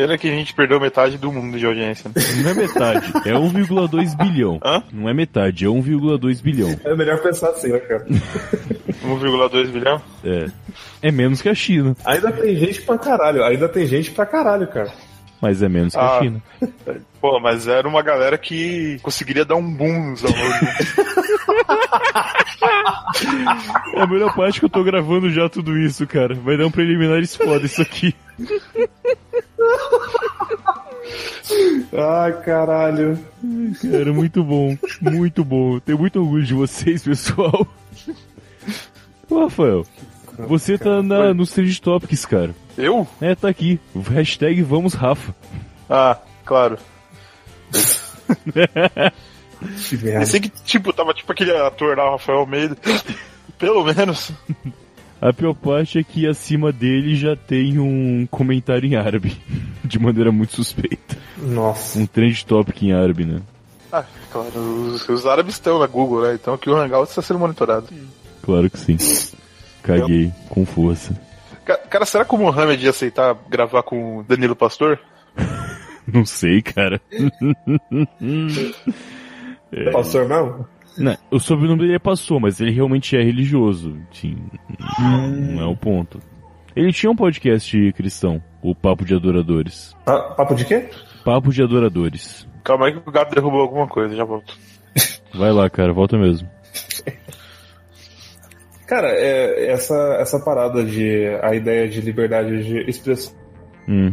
Pena 0.00 0.16
que 0.16 0.28
a 0.28 0.32
gente 0.32 0.54
perdeu 0.54 0.80
metade 0.80 1.18
do 1.18 1.30
mundo 1.30 1.58
de 1.58 1.66
audiência. 1.66 2.08
né? 2.14 2.22
Não 2.42 2.50
é 2.50 2.54
metade, 2.54 3.12
é 3.26 3.32
1,2 3.32 4.16
bilhão. 4.16 4.58
Hã? 4.64 4.82
Não 4.90 5.08
é 5.08 5.12
metade, 5.12 5.66
é 5.66 5.68
1,2 5.68 6.40
bilhão. 6.42 6.74
É 6.84 6.94
melhor 6.96 7.18
pensar 7.18 7.50
assim, 7.50 7.68
né, 7.68 7.78
cara? 7.80 8.06
1,2 8.08 9.68
bilhão? 9.70 10.00
É. 10.24 10.46
É 11.02 11.10
menos 11.12 11.42
que 11.42 11.48
a 11.50 11.54
China, 11.54 11.94
Ainda 12.06 12.32
tem 12.32 12.56
gente 12.56 12.80
pra 12.82 12.96
caralho. 12.96 13.44
Ainda 13.44 13.68
tem 13.68 13.86
gente 13.86 14.10
pra 14.10 14.24
caralho, 14.24 14.66
cara. 14.68 14.90
mas 15.40 15.62
é 15.62 15.68
menos 15.68 15.92
que 15.94 16.00
a 16.00 16.16
Ah. 16.16 16.20
China. 16.22 16.42
Pô, 17.20 17.38
mas 17.38 17.68
era 17.68 17.86
uma 17.86 18.00
galera 18.02 18.38
que 18.38 18.98
conseguiria 19.02 19.44
dar 19.44 19.56
um 19.56 19.70
boom 19.74 20.10
nos 20.12 20.22
downloads. 20.22 20.94
É 23.94 24.02
a 24.02 24.06
melhor 24.06 24.34
parte 24.34 24.60
que 24.60 24.64
eu 24.66 24.70
tô 24.70 24.82
gravando 24.84 25.30
já 25.30 25.48
tudo 25.48 25.76
isso, 25.78 26.06
cara. 26.06 26.34
Vai 26.34 26.56
dar 26.56 26.66
um 26.66 26.70
preliminares 26.70 27.34
foda 27.34 27.66
isso 27.66 27.82
aqui. 27.82 28.14
Ai, 31.92 32.32
caralho. 32.42 33.18
Cara, 33.80 34.12
muito 34.12 34.44
bom. 34.44 34.76
Muito 35.00 35.44
bom. 35.44 35.80
Tenho 35.80 35.98
muito 35.98 36.20
orgulho 36.20 36.44
de 36.44 36.54
vocês, 36.54 37.02
pessoal. 37.02 37.66
Ô, 39.28 39.40
Rafael, 39.44 39.84
você 40.48 40.78
tá 40.78 41.02
na, 41.02 41.34
nos 41.34 41.50
Trend 41.50 41.80
Topics, 41.80 42.24
cara. 42.24 42.54
Eu? 42.76 43.06
É, 43.20 43.34
tá 43.34 43.48
aqui. 43.48 43.80
O 43.94 44.00
hashtag 44.00 44.62
Vamos 44.62 44.94
Rafa. 44.94 45.34
Ah, 45.88 46.18
claro. 46.44 46.78
Pensei 49.90 50.40
que, 50.40 50.48
tipo, 50.64 50.92
tava 50.92 51.12
tipo 51.12 51.32
aquele 51.32 51.54
ator 51.56 51.96
lá, 51.96 52.08
o 52.08 52.12
Rafael 52.12 52.38
Almeida. 52.38 52.76
Pelo 53.58 53.84
menos. 53.84 54.32
A 55.20 55.32
pior 55.32 55.54
parte 55.54 55.98
é 55.98 56.02
que 56.02 56.26
acima 56.26 56.72
dele 56.72 57.14
já 57.14 57.36
tem 57.36 57.78
um 57.78 58.26
comentário 58.30 58.86
em 58.86 58.96
árabe. 58.96 59.36
De 59.84 59.98
maneira 59.98 60.30
muito 60.32 60.54
suspeita. 60.54 61.16
Nossa. 61.38 61.98
Um 61.98 62.06
trend 62.06 62.44
topic 62.46 62.82
em 62.82 62.92
árabe, 62.92 63.24
né? 63.24 63.40
Ah, 63.92 64.04
claro, 64.30 64.56
os, 64.60 65.08
os 65.08 65.26
árabes 65.26 65.54
estão 65.54 65.78
na 65.80 65.86
Google, 65.86 66.22
né? 66.22 66.34
Então 66.34 66.54
aqui 66.54 66.70
o 66.70 66.76
Hangout 66.76 67.08
está 67.10 67.20
sendo 67.20 67.40
monitorado. 67.40 67.88
Claro 68.42 68.70
que 68.70 68.78
sim. 68.78 68.96
Caguei, 69.82 70.30
com 70.48 70.64
força. 70.64 71.18
Ca- 71.64 71.78
Cara, 71.78 72.06
será 72.06 72.24
que 72.24 72.34
o 72.34 72.38
Mohamed 72.38 72.84
ia 72.84 72.90
aceitar 72.90 73.36
gravar 73.48 73.82
com 73.82 74.18
o 74.18 74.22
Danilo 74.22 74.54
Pastor? 74.54 75.00
Não 76.06 76.24
sei, 76.24 76.62
cara. 76.62 77.00
Pastor 79.92 80.28
não? 80.28 80.66
Não, 80.96 81.16
o 81.30 81.38
sobrenome 81.38 81.86
dele 81.86 81.98
passou, 81.98 82.40
mas 82.40 82.60
ele 82.60 82.72
realmente 82.72 83.16
é 83.16 83.22
religioso. 83.22 83.96
Sim, 84.12 84.36
não 84.98 85.62
é 85.62 85.66
o 85.66 85.76
ponto. 85.76 86.20
Ele 86.74 86.92
tinha 86.92 87.10
um 87.10 87.16
podcast 87.16 87.92
cristão, 87.92 88.42
o 88.62 88.74
Papo 88.74 89.04
de 89.04 89.14
Adoradores. 89.14 89.96
Ah, 90.06 90.34
papo 90.36 90.54
de 90.54 90.64
quê? 90.64 90.88
Papo 91.24 91.52
de 91.52 91.62
Adoradores. 91.62 92.46
Calma 92.62 92.86
aí 92.86 92.92
que 92.92 93.08
o 93.08 93.12
gato 93.12 93.34
derrubou 93.34 93.60
alguma 93.60 93.88
coisa, 93.88 94.14
já 94.14 94.24
volto. 94.24 94.56
Vai 95.34 95.52
lá, 95.52 95.68
cara, 95.70 95.92
volta 95.92 96.16
mesmo. 96.16 96.48
Cara, 98.86 99.08
é, 99.12 99.70
essa, 99.70 99.94
essa 100.20 100.40
parada 100.40 100.84
de. 100.84 101.26
a 101.42 101.54
ideia 101.54 101.88
de 101.88 102.00
liberdade 102.00 102.64
de 102.64 102.90
expressão. 102.90 103.32
Hum. 103.88 104.12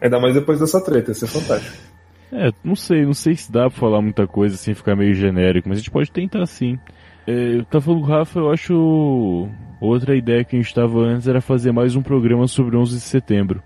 Ainda 0.00 0.20
mais 0.20 0.34
depois 0.34 0.60
dessa 0.60 0.80
treta, 0.80 1.10
isso 1.10 1.24
é 1.24 1.28
fantástico. 1.28 1.91
É, 2.32 2.50
não 2.64 2.74
sei, 2.74 3.04
não 3.04 3.12
sei 3.12 3.36
se 3.36 3.52
dá 3.52 3.68
pra 3.68 3.78
falar 3.78 4.00
muita 4.00 4.26
coisa 4.26 4.56
sem 4.56 4.72
ficar 4.74 4.96
meio 4.96 5.12
genérico, 5.14 5.68
mas 5.68 5.76
a 5.78 5.80
gente 5.80 5.90
pode 5.90 6.10
tentar 6.10 6.46
sim. 6.46 6.78
É, 7.26 7.58
eu 7.58 7.64
tava 7.66 7.84
falando 7.84 8.00
com 8.00 8.06
o 8.06 8.10
Rafa, 8.10 8.38
eu 8.38 8.50
acho. 8.50 9.48
Outra 9.80 10.16
ideia 10.16 10.44
que 10.44 10.56
a 10.56 10.60
gente 10.60 10.74
tava 10.74 11.00
antes 11.00 11.26
era 11.28 11.40
fazer 11.40 11.72
mais 11.72 11.94
um 11.96 12.02
programa 12.02 12.46
sobre 12.46 12.76
11 12.76 12.94
de 12.94 13.00
setembro. 13.00 13.62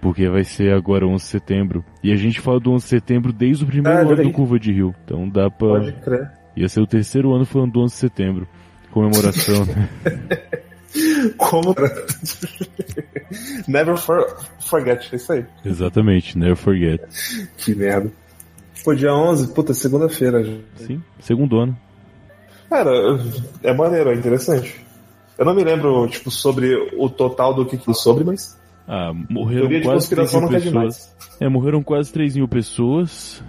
Porque 0.00 0.28
vai 0.28 0.42
ser 0.42 0.72
agora 0.72 1.06
11 1.06 1.22
de 1.22 1.30
setembro. 1.30 1.84
E 2.02 2.10
a 2.10 2.16
gente 2.16 2.40
fala 2.40 2.58
do 2.58 2.72
11 2.72 2.84
de 2.84 2.88
setembro 2.88 3.32
desde 3.32 3.64
o 3.64 3.66
primeiro 3.66 3.98
Ah, 3.98 4.00
ano 4.00 4.16
do. 4.22 4.32
Curva 4.32 4.58
de 4.58 4.72
Rio. 4.72 4.94
Então 5.04 5.28
dá 5.28 5.50
pra. 5.50 5.68
Pode 5.68 5.92
crer. 5.92 6.30
Ia 6.56 6.68
ser 6.68 6.80
o 6.80 6.86
terceiro 6.86 7.32
ano 7.34 7.44
falando 7.44 7.72
do 7.72 7.80
11 7.82 7.94
de 7.94 8.00
setembro. 8.00 8.48
Comemoração, 8.90 9.64
né? 9.66 9.88
Como. 11.36 11.74
Never 13.68 13.96
for, 13.96 14.36
forget, 14.60 15.08
é 15.12 15.16
isso 15.16 15.32
aí. 15.32 15.46
Exatamente, 15.64 16.36
never 16.36 16.56
forget. 16.56 17.00
Que 17.58 17.74
merda. 17.74 18.10
Pô, 18.84 18.94
dia 18.94 19.14
11, 19.14 19.52
puta, 19.52 19.74
segunda-feira 19.74 20.42
já. 20.42 20.56
Sim, 20.76 21.02
segundo 21.20 21.58
ano. 21.58 21.78
Cara, 22.68 22.90
é 23.62 23.72
maneiro, 23.72 24.10
é 24.10 24.14
interessante. 24.14 24.84
Eu 25.38 25.44
não 25.44 25.54
me 25.54 25.64
lembro, 25.64 26.08
tipo, 26.08 26.30
sobre 26.30 26.74
o 26.96 27.08
total 27.08 27.54
do 27.54 27.66
que 27.66 27.76
que 27.76 27.94
sobre, 27.94 28.24
mas. 28.24 28.58
Ah, 28.86 29.12
morreram 29.28 29.68
Teoria 29.68 29.82
quase 29.82 30.08
3 30.08 30.30
conspiração 30.30 30.40
mil 30.40 30.56
é 30.56 30.60
pessoas. 30.60 31.16
É, 31.40 31.48
morreram 31.48 31.82
quase 31.82 32.12
3 32.12 32.36
mil 32.36 32.48
pessoas. 32.48 33.42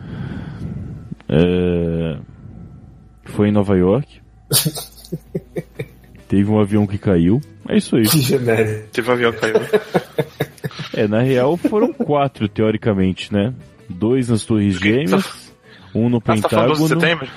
É... 1.28 2.18
Foi 3.26 3.50
em 3.50 3.52
Nova 3.52 3.76
York. 3.78 4.22
Teve 6.32 6.50
um 6.50 6.62
avião 6.62 6.88
que 6.88 6.98
caiu. 6.98 7.42
É 7.68 7.76
isso 7.76 7.98
aí. 7.98 8.04
Que 8.08 8.22
genérico. 8.22 8.88
Teve 8.94 9.10
um 9.10 9.14
avião 9.14 9.34
que 9.34 9.40
caiu. 9.40 9.56
É, 10.94 11.08
na 11.08 11.22
real 11.22 11.56
foram 11.58 11.92
quatro, 11.94 12.48
teoricamente, 12.50 13.34
né? 13.34 13.54
Dois 13.90 14.28
nas 14.30 14.44
Torres 14.46 14.76
Gêmeas, 14.78 15.52
um 15.96 16.10
no 16.10 16.22
Ah, 16.26 16.36
você 16.36 16.42
tá 16.42 16.50
falando 16.50 16.76
do 16.78 16.84
11 16.84 16.84
de 16.84 16.90
Pentágono 17.00 17.02
setembro? 17.02 17.28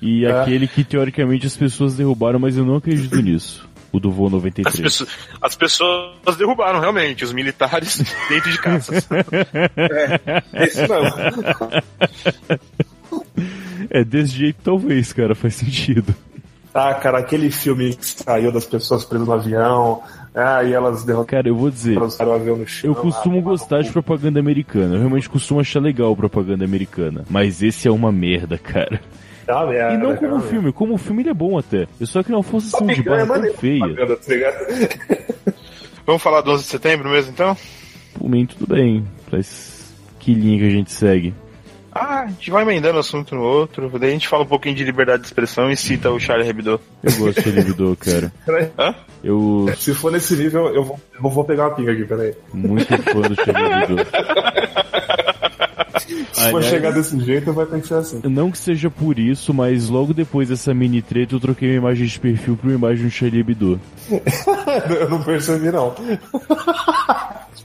e 0.00 0.24
É. 0.24 0.40
aquele 0.40 0.66
que 0.68 0.84
teoricamente 0.84 1.46
as 1.46 1.56
pessoas 1.56 1.96
derrubaram, 1.96 2.38
mas 2.38 2.56
eu 2.56 2.64
não 2.64 2.76
acredito 2.76 3.16
nisso. 3.22 3.68
O 3.92 3.98
do 4.00 4.10
voo 4.10 4.26
As, 4.26 4.32
93. 4.32 4.80
pessoas, 4.80 5.08
as 5.40 5.54
pessoas 5.56 6.36
derrubaram, 6.36 6.80
realmente, 6.80 7.24
os 7.24 7.32
militares 7.32 8.02
dentro 8.28 8.50
de 8.50 8.58
caças. 8.58 9.06
É 10.52 10.64
isso 10.64 10.80
não. 10.88 11.02
É, 13.90 14.04
desse 14.04 14.32
jeito 14.32 14.58
talvez, 14.62 15.12
cara, 15.12 15.34
faz 15.34 15.54
sentido. 15.56 16.14
Ah, 16.74 16.94
cara, 16.94 17.18
aquele 17.18 17.50
filme 17.50 17.94
que 17.94 18.06
saiu 18.06 18.50
das 18.50 18.64
pessoas 18.64 19.04
presas 19.04 19.26
no 19.28 19.34
avião. 19.34 20.02
Ah, 20.34 20.64
e 20.64 20.72
elas 20.72 21.04
derrotaram 21.04 21.26
Cara, 21.26 21.48
eu 21.48 21.54
vou 21.54 21.70
dizer, 21.70 21.98
o 21.98 22.32
avião 22.32 22.56
no 22.56 22.66
chão. 22.66 22.90
eu 22.90 22.94
costumo 22.94 23.38
ah, 23.38 23.42
gostar 23.42 23.82
de 23.82 23.92
propaganda 23.92 24.40
americana. 24.40 24.94
Eu 24.94 24.98
realmente 25.00 25.28
costumo 25.28 25.60
achar 25.60 25.80
legal 25.80 26.16
propaganda 26.16 26.64
americana. 26.64 27.24
Mas 27.28 27.62
esse 27.62 27.86
é 27.86 27.90
uma 27.90 28.10
merda, 28.10 28.56
cara. 28.56 29.00
É 29.46 29.52
uma 29.52 29.66
merda, 29.66 29.94
E 29.94 29.98
não 29.98 30.12
é 30.12 30.16
como 30.16 30.40
filme, 30.40 30.72
como 30.72 30.96
filme 30.96 31.22
ele 31.22 31.30
é 31.30 31.34
bom 31.34 31.58
até. 31.58 31.86
Eu 32.00 32.06
só 32.06 32.22
que 32.22 32.32
não 32.32 32.42
fosse 32.42 32.72
merda. 32.72 32.76
ação 32.76 32.86
de 32.86 32.94
Picanha 33.02 33.22
é 33.22 33.26
barra 33.26 33.42
tão 33.42 33.54
feia. 33.54 34.06
tá? 35.42 35.52
Vamos 36.06 36.22
falar 36.22 36.40
do 36.40 36.50
11 36.52 36.64
de 36.64 36.68
setembro 36.70 37.10
mesmo, 37.10 37.32
então? 37.32 37.56
Por 38.14 38.28
mim, 38.28 38.46
tudo 38.46 38.74
bem. 38.74 39.04
Mas 39.30 39.92
que 40.18 40.32
linha 40.32 40.58
que 40.58 40.66
a 40.66 40.70
gente 40.70 40.90
segue? 40.90 41.34
Ah, 41.94 42.20
a 42.22 42.26
gente 42.28 42.50
vai 42.50 42.62
emendando 42.62 42.98
assunto 42.98 43.34
no 43.34 43.42
outro, 43.42 43.90
daí 43.98 44.10
a 44.10 44.12
gente 44.12 44.26
fala 44.28 44.44
um 44.44 44.46
pouquinho 44.46 44.74
de 44.74 44.82
liberdade 44.82 45.22
de 45.22 45.28
expressão 45.28 45.70
e 45.70 45.76
cita 45.76 46.10
o 46.10 46.18
Charlie 46.18 46.48
Hebdo. 46.48 46.80
Eu 47.02 47.12
gosto 47.18 47.42
de 47.42 47.50
Libido, 47.50 47.96
cara. 48.00 48.32
Peraí. 48.46 48.70
Hã? 48.78 48.94
Eu 49.22 49.66
Se 49.76 49.92
for 49.94 50.10
nesse 50.10 50.34
nível, 50.34 50.68
eu 50.74 50.84
vou, 50.84 51.00
eu 51.22 51.30
vou 51.30 51.44
pegar 51.44 51.68
uma 51.68 51.74
pinga 51.76 51.92
aqui, 51.92 52.04
peraí. 52.04 52.34
muito 52.54 52.86
fã 53.02 53.20
do 53.20 53.34
Charlie 53.36 53.82
Hebdo. 53.82 53.96
Se 56.32 56.50
for 56.50 56.56
Aliás- 56.56 56.66
chegar 56.66 56.92
desse 56.92 57.18
jeito, 57.20 57.52
vai 57.52 57.66
ter 57.66 57.80
que 57.80 57.86
ser 57.88 57.94
assim. 57.94 58.20
Não 58.24 58.50
que 58.50 58.58
seja 58.58 58.90
por 58.90 59.18
isso, 59.18 59.52
mas 59.54 59.88
logo 59.88 60.12
depois 60.12 60.48
dessa 60.48 60.74
mini 60.74 61.00
treta 61.00 61.34
eu 61.34 61.40
troquei 61.40 61.68
minha 61.68 61.78
imagem 61.78 62.06
de 62.06 62.18
perfil 62.18 62.56
pra 62.56 62.68
uma 62.68 62.74
imagem 62.74 63.04
do 63.04 63.10
Charlie 63.10 63.40
Hebdo. 63.40 63.80
eu 65.00 65.08
não 65.10 65.22
percebi, 65.22 65.70
não. 65.70 65.94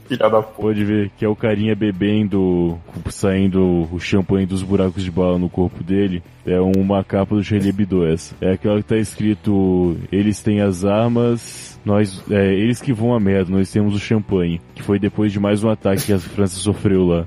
Filha 0.08 0.30
da. 0.30 0.42
Pode 0.42 0.84
ver 0.84 1.10
que 1.16 1.24
é 1.24 1.28
o 1.28 1.36
carinha 1.36 1.74
bebendo, 1.74 2.78
saindo 3.10 3.86
o 3.92 4.00
champanhe 4.00 4.46
dos 4.46 4.62
buracos 4.62 5.04
de 5.04 5.10
bala 5.10 5.38
no 5.38 5.50
corpo 5.50 5.84
dele. 5.84 6.22
É 6.46 6.58
uma 6.58 7.04
capa 7.04 7.34
do 7.34 7.44
Charlie 7.44 7.68
Hebdo 7.68 8.06
essa. 8.06 8.34
É 8.40 8.52
aquela 8.52 8.78
que 8.78 8.88
tá 8.88 8.96
escrito, 8.96 9.96
eles 10.10 10.40
têm 10.40 10.62
as 10.62 10.84
armas, 10.84 11.78
nós, 11.84 12.22
é, 12.30 12.54
eles 12.54 12.80
que 12.80 12.92
vão 12.92 13.14
a 13.14 13.20
merda, 13.20 13.50
nós 13.50 13.70
temos 13.70 13.94
o 13.94 13.98
champanhe. 14.00 14.60
Que 14.74 14.82
foi 14.82 14.98
depois 14.98 15.30
de 15.30 15.38
mais 15.38 15.62
um 15.62 15.68
ataque 15.68 16.06
que 16.06 16.12
a 16.12 16.18
França 16.18 16.56
sofreu 16.56 17.04
lá. 17.04 17.26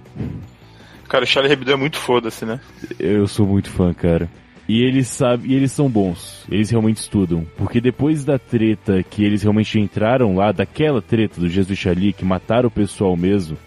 Cara, 1.08 1.24
o 1.24 1.28
Charlie 1.28 1.54
Hebdo 1.54 1.72
é 1.72 1.76
muito 1.76 1.98
foda-se, 1.98 2.46
né? 2.46 2.60
Eu 2.98 3.28
sou 3.28 3.46
muito 3.46 3.70
fã, 3.70 3.94
cara. 3.94 4.30
E 4.72 4.84
eles 4.84 5.10
sabem, 5.10 5.52
e 5.52 5.54
eles 5.54 5.74
são 5.74 5.90
bons. 5.90 6.46
Eles 6.50 6.70
realmente 6.70 6.96
estudam. 6.96 7.46
Porque 7.58 7.82
depois 7.82 8.24
da 8.24 8.40
treta 8.40 9.04
que 9.04 9.22
eles 9.22 9.44
realmente 9.44 9.78
entraram 9.78 10.34
lá, 10.34 10.54
daquela 10.54 11.02
treta 11.02 11.42
do 11.42 11.50
Jesus 11.50 11.78
Charlie, 11.78 12.14
que 12.14 12.24
mataram 12.24 12.70
o 12.70 12.72
pessoal 12.72 13.18
mesmo, 13.18 13.58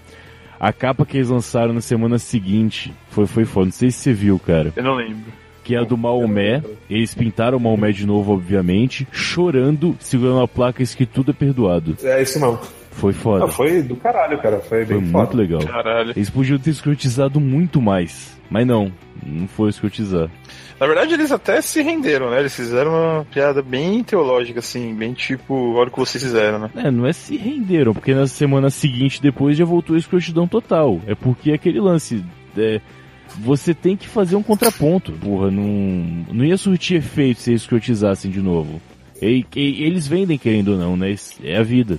a 0.58 0.72
capa 0.72 1.04
que 1.04 1.18
eles 1.18 1.28
lançaram 1.28 1.74
na 1.74 1.82
semana 1.82 2.18
seguinte 2.18 2.90
foi, 3.10 3.26
foi 3.26 3.44
foda. 3.44 3.66
Não 3.66 3.72
sei 3.72 3.90
se 3.90 3.98
você 3.98 4.12
viu, 4.14 4.38
cara. 4.38 4.72
Eu 4.74 4.82
não 4.82 4.94
lembro. 4.94 5.30
Que 5.62 5.74
é 5.74 5.78
a 5.78 5.84
do 5.84 5.94
Maomé. 5.94 6.62
Eles 6.88 7.14
pintaram 7.14 7.58
o 7.58 7.60
Maomé 7.60 7.92
de 7.92 8.06
novo, 8.06 8.32
obviamente, 8.32 9.06
chorando, 9.12 9.94
segurando 10.00 10.40
a 10.40 10.48
placa 10.48 10.82
escrito 10.82 11.12
tudo 11.16 11.32
é 11.32 11.34
perdoado. 11.34 11.98
É 12.02 12.22
isso 12.22 12.40
não. 12.40 12.58
Foi 12.92 13.12
foda. 13.12 13.44
Ah, 13.44 13.48
foi 13.48 13.82
do 13.82 13.96
caralho, 13.96 14.40
cara. 14.40 14.58
Foi 14.60 14.86
Foi 14.86 14.94
bem 14.94 15.00
muito 15.02 15.12
foda. 15.12 15.36
legal. 15.36 15.60
Caralho. 15.66 16.12
Eles 16.16 16.30
podiam 16.30 16.58
ter 16.58 16.70
escrotizado 16.70 17.38
muito 17.38 17.82
mais. 17.82 18.38
Mas 18.48 18.66
não, 18.66 18.90
não 19.22 19.46
foi 19.48 19.68
escrotizar. 19.68 20.30
Na 20.80 20.86
verdade, 20.86 21.14
eles 21.14 21.30
até 21.30 21.60
se 21.62 21.80
renderam, 21.82 22.30
né? 22.30 22.40
Eles 22.40 22.54
fizeram 22.54 22.90
uma 22.90 23.24
piada 23.26 23.62
bem 23.62 24.02
teológica, 24.02 24.58
assim, 24.58 24.92
bem 24.94 25.12
tipo, 25.12 25.74
olha 25.74 25.88
o 25.88 25.90
que 25.92 25.98
vocês 25.98 26.22
fizeram, 26.22 26.58
né? 26.58 26.70
É, 26.76 26.90
não 26.90 27.06
é 27.06 27.12
se 27.12 27.36
renderam, 27.36 27.94
porque 27.94 28.12
na 28.12 28.26
semana 28.26 28.68
seguinte 28.70 29.22
depois 29.22 29.56
já 29.56 29.64
voltou 29.64 29.94
a 29.94 29.98
escrotidão 29.98 30.48
total. 30.48 31.00
É 31.06 31.14
porque 31.14 31.52
aquele 31.52 31.80
lance. 31.80 32.24
É, 32.56 32.80
você 33.38 33.72
tem 33.72 33.96
que 33.96 34.08
fazer 34.08 34.36
um 34.36 34.42
contraponto. 34.42 35.12
Porra, 35.12 35.50
não, 35.50 35.62
não 36.32 36.44
ia 36.44 36.56
surtir 36.56 36.98
efeito 36.98 37.40
se 37.40 37.50
eles 37.50 37.62
escrotizassem 37.62 38.30
de 38.30 38.40
novo. 38.40 38.80
E, 39.22 39.44
e- 39.56 39.84
eles 39.84 40.06
vendem 40.06 40.36
querendo 40.36 40.72
ou 40.72 40.78
não, 40.78 40.96
né? 40.96 41.14
É 41.42 41.56
a 41.56 41.62
vida. 41.62 41.98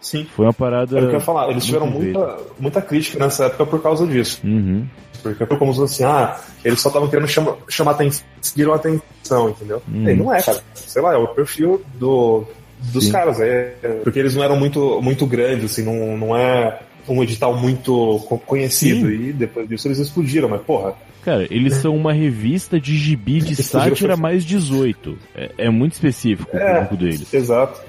Sim. 0.00 0.26
Foi 0.34 0.44
uma 0.46 0.52
parada. 0.52 0.96
Era 0.96 1.06
o 1.06 1.08
que 1.08 1.14
eu 1.16 1.18
ia 1.20 1.24
falar. 1.24 1.50
Eles 1.50 1.64
tiveram 1.64 1.86
muita, 1.86 2.38
muita 2.58 2.82
crítica 2.82 3.18
nessa 3.18 3.44
época 3.46 3.64
por 3.66 3.82
causa 3.82 4.06
disso. 4.06 4.40
Uhum. 4.44 4.86
Porque 5.24 5.46
foi 5.46 5.56
como 5.58 5.72
se 5.72 5.80
fosse 5.80 6.02
assim, 6.02 6.04
ah, 6.04 6.38
eles 6.64 6.80
só 6.80 6.88
estavam 6.88 7.08
querendo 7.08 7.26
chama, 7.28 7.56
chamar 7.68 7.92
atenção, 7.92 8.24
seguiram 8.40 8.72
a 8.72 8.76
atenção, 8.76 9.48
entendeu? 9.50 9.82
Hum. 9.92 10.08
E 10.08 10.14
não 10.14 10.32
é, 10.32 10.40
cara. 10.42 10.62
Sei 10.74 11.02
lá, 11.02 11.14
é 11.14 11.16
o 11.16 11.26
perfil 11.28 11.82
do, 11.98 12.44
dos 12.92 13.06
Sim. 13.06 13.12
caras. 13.12 13.40
É, 13.40 13.74
porque 14.04 14.18
eles 14.18 14.34
não 14.36 14.44
eram 14.44 14.56
muito, 14.56 15.00
muito 15.02 15.26
grandes, 15.26 15.72
assim, 15.72 15.82
não, 15.82 16.16
não 16.16 16.36
é 16.36 16.78
um 17.08 17.22
edital 17.22 17.56
muito 17.56 18.22
co- 18.28 18.38
conhecido. 18.38 19.08
Sim. 19.08 19.28
E 19.28 19.32
depois 19.32 19.68
disso 19.68 19.88
eles 19.88 19.98
explodiram, 19.98 20.48
mas 20.48 20.60
porra. 20.62 20.94
Cara, 21.24 21.46
eles 21.50 21.76
são 21.76 21.96
uma 21.96 22.12
revista 22.12 22.78
de 22.78 22.96
gibi 22.98 23.40
de 23.40 23.54
Eles 23.56 23.66
sátira 23.66 24.14
mais 24.16 24.44
18. 24.44 25.18
É, 25.34 25.50
é 25.56 25.70
muito 25.70 25.94
específico 25.94 26.54
o 26.54 26.58
É. 26.60 26.74
público 26.84 26.96
deles. 26.96 27.32
Exato. 27.32 27.80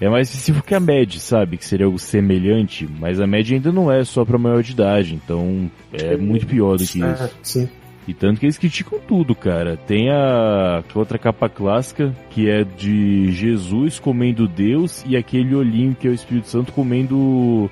É 0.00 0.08
mais 0.08 0.28
específico 0.28 0.66
que 0.66 0.74
a 0.74 0.80
MED, 0.80 1.18
sabe? 1.18 1.56
Que 1.56 1.64
seria 1.64 1.86
algo 1.86 1.98
semelhante, 1.98 2.88
mas 3.00 3.20
a 3.20 3.26
MED 3.26 3.54
ainda 3.54 3.72
não 3.72 3.90
é 3.90 4.04
só 4.04 4.24
pra 4.24 4.38
maior 4.38 4.62
de 4.62 4.72
idade, 4.72 5.14
então 5.14 5.68
é 5.92 6.16
muito 6.16 6.46
pior 6.46 6.76
do 6.76 6.84
que 6.86 7.02
É, 7.02 7.12
isso. 7.12 7.30
sim. 7.42 7.68
E 8.06 8.14
tanto 8.14 8.40
que 8.40 8.46
eles 8.46 8.56
criticam 8.56 8.98
tudo, 9.06 9.34
cara. 9.34 9.76
Tem 9.76 10.08
a 10.10 10.82
outra 10.94 11.18
capa 11.18 11.46
clássica, 11.48 12.14
que 12.30 12.48
é 12.48 12.64
de 12.64 13.30
Jesus 13.32 13.98
comendo 13.98 14.48
Deus 14.48 15.04
e 15.06 15.14
aquele 15.14 15.54
olhinho 15.54 15.94
que 15.94 16.08
é 16.08 16.10
o 16.10 16.14
Espírito 16.14 16.48
Santo 16.48 16.72
comendo 16.72 17.68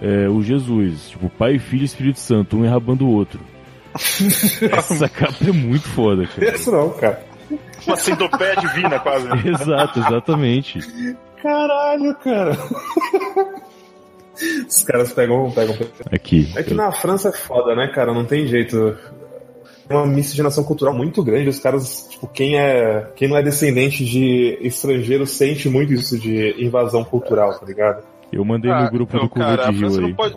é, 0.00 0.26
o 0.28 0.42
Jesus. 0.42 1.10
Tipo, 1.10 1.28
Pai, 1.28 1.58
Filho 1.58 1.82
e 1.82 1.84
Espírito 1.84 2.18
Santo, 2.18 2.56
um 2.56 2.64
enrabando 2.64 3.04
o 3.04 3.10
outro. 3.10 3.40
Essa 3.94 5.06
capa 5.08 5.36
é 5.46 5.52
muito 5.52 5.86
foda, 5.88 6.26
cara. 6.26 6.54
Isso 6.54 6.70
não, 6.72 6.88
cara. 6.90 7.22
Uma 7.86 7.96
centopeia 7.96 8.56
divina, 8.56 8.98
quase. 8.98 9.26
Exato, 9.46 9.98
exatamente. 9.98 10.78
Caralho, 11.44 12.14
cara. 12.16 12.56
Os 14.66 14.82
caras 14.82 15.12
pegam, 15.12 15.50
pegam. 15.50 15.76
Aqui. 16.10 16.50
É 16.56 16.62
que 16.62 16.72
na 16.72 16.90
França 16.90 17.28
é 17.28 17.32
foda, 17.32 17.76
né, 17.76 17.86
cara? 17.88 18.14
Não 18.14 18.24
tem 18.24 18.46
jeito. 18.46 18.96
Tem 19.86 19.94
uma 19.96 20.06
miscigenação 20.06 20.64
cultural 20.64 20.94
muito 20.94 21.22
grande. 21.22 21.50
Os 21.50 21.58
caras, 21.60 22.08
tipo, 22.10 22.26
quem 22.28 22.58
é. 22.58 23.10
Quem 23.14 23.28
não 23.28 23.36
é 23.36 23.42
descendente 23.42 24.02
de 24.04 24.58
estrangeiro 24.62 25.26
sente 25.26 25.68
muito 25.68 25.92
isso 25.92 26.18
de 26.18 26.54
invasão 26.64 27.04
cultural, 27.04 27.58
tá 27.60 27.66
ligado? 27.66 28.02
Eu 28.32 28.42
mandei 28.44 28.70
no 28.70 28.76
Ah, 28.78 28.88
grupo 28.90 29.14
então, 29.14 29.28
do 29.28 29.30
Curva 29.30 29.56
de 29.56 29.70
Rio 29.70 29.78
França 29.80 29.96
aí. 30.00 30.02
não 30.08 30.14
pode. 30.14 30.36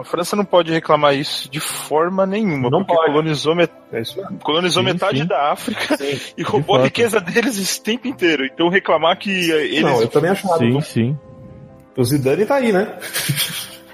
A 0.00 0.04
França 0.04 0.36
não 0.36 0.44
pode 0.44 0.72
reclamar 0.72 1.14
isso 1.14 1.50
de 1.50 1.58
forma 1.60 2.24
nenhuma, 2.26 2.70
Não 2.70 2.84
porque 2.84 2.94
pode. 2.94 3.10
colonizou, 3.12 3.54
met- 3.54 3.72
É 3.92 4.02
colonizou 4.42 4.82
Sim, 4.82 4.88
metade 4.92 5.18
sim. 5.20 5.26
da 5.26 5.50
África 5.52 5.96
Sim. 5.96 6.18
e 6.38 6.42
roubou 6.42 6.76
a 6.76 6.78
fato. 6.80 6.86
riqueza 6.86 7.20
deles 7.20 7.58
esse 7.58 7.82
tempo 7.82 8.06
inteiro. 8.06 8.44
Então 8.46 8.68
reclamar 8.68 9.18
que 9.18 9.30
eles. 9.50 9.82
Não, 9.82 10.00
eu 10.00 10.08
também 10.08 10.30
acho 10.30 10.46
nada. 10.46 10.58
Sim, 10.60 10.80
sim. 10.80 11.18
O 11.96 12.04
Zidane 12.04 12.46
tá 12.46 12.56
aí, 12.56 12.72
né? 12.72 12.94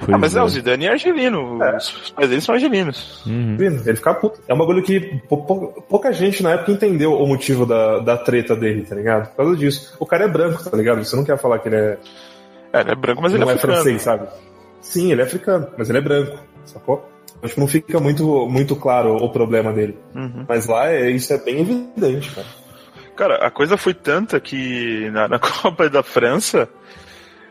Pois 0.00 0.12
Ah, 0.12 0.18
mas 0.18 0.36
é, 0.36 0.38
é. 0.40 0.42
o 0.42 0.48
Zidane 0.48 0.84
é 0.86 0.90
argelino. 0.90 1.62
É. 1.62 1.76
Os 1.76 2.10
pais 2.10 2.28
deles 2.28 2.44
são 2.44 2.54
argelinos. 2.54 3.24
Uhum. 3.26 3.56
Ele 3.58 3.96
fica 3.96 4.12
puto. 4.12 4.40
É 4.46 4.52
um 4.52 4.58
bagulho 4.58 4.82
que 4.82 5.00
pou- 5.28 5.44
pou- 5.46 5.82
pouca 5.88 6.12
gente 6.12 6.42
na 6.42 6.50
época 6.50 6.72
entendeu 6.72 7.14
o 7.14 7.26
motivo 7.26 7.64
da, 7.64 8.00
da 8.00 8.16
treta 8.18 8.54
dele, 8.54 8.82
tá 8.82 8.94
ligado? 8.94 9.28
Por 9.30 9.36
causa 9.36 9.56
disso. 9.56 9.96
O 9.98 10.04
cara 10.04 10.24
é 10.24 10.28
branco, 10.28 10.62
tá 10.68 10.76
ligado? 10.76 11.02
Você 11.02 11.16
não 11.16 11.24
quer 11.24 11.38
falar 11.38 11.60
que 11.60 11.68
ele 11.68 11.76
é, 11.76 11.98
É, 12.74 12.80
ele 12.80 12.90
é 12.90 12.94
branco, 12.94 13.22
mas 13.22 13.32
ele 13.32 13.42
não 13.42 13.48
é 13.48 13.52
é 13.52 13.56
africano. 13.56 13.74
francês, 13.82 14.02
sabe? 14.02 14.26
Sim, 14.84 15.10
ele 15.10 15.22
é 15.22 15.24
africano, 15.24 15.66
mas 15.76 15.88
ele 15.88 15.98
é 15.98 16.02
branco, 16.02 16.38
sacou? 16.64 17.10
Acho 17.42 17.54
que 17.54 17.60
não 17.60 17.66
fica 17.66 17.98
muito, 17.98 18.46
muito 18.48 18.76
claro 18.76 19.16
o 19.16 19.28
problema 19.30 19.72
dele. 19.72 19.98
Uhum. 20.14 20.44
Mas 20.48 20.66
lá 20.66 20.90
é, 20.90 21.10
isso 21.10 21.32
é 21.32 21.38
bem 21.38 21.60
evidente, 21.60 22.30
cara. 22.30 22.46
Cara, 23.16 23.46
a 23.46 23.50
coisa 23.50 23.76
foi 23.76 23.94
tanta 23.94 24.38
que 24.40 25.10
na, 25.10 25.28
na 25.28 25.38
Copa 25.40 25.88
da 25.88 26.02
França 26.02 26.68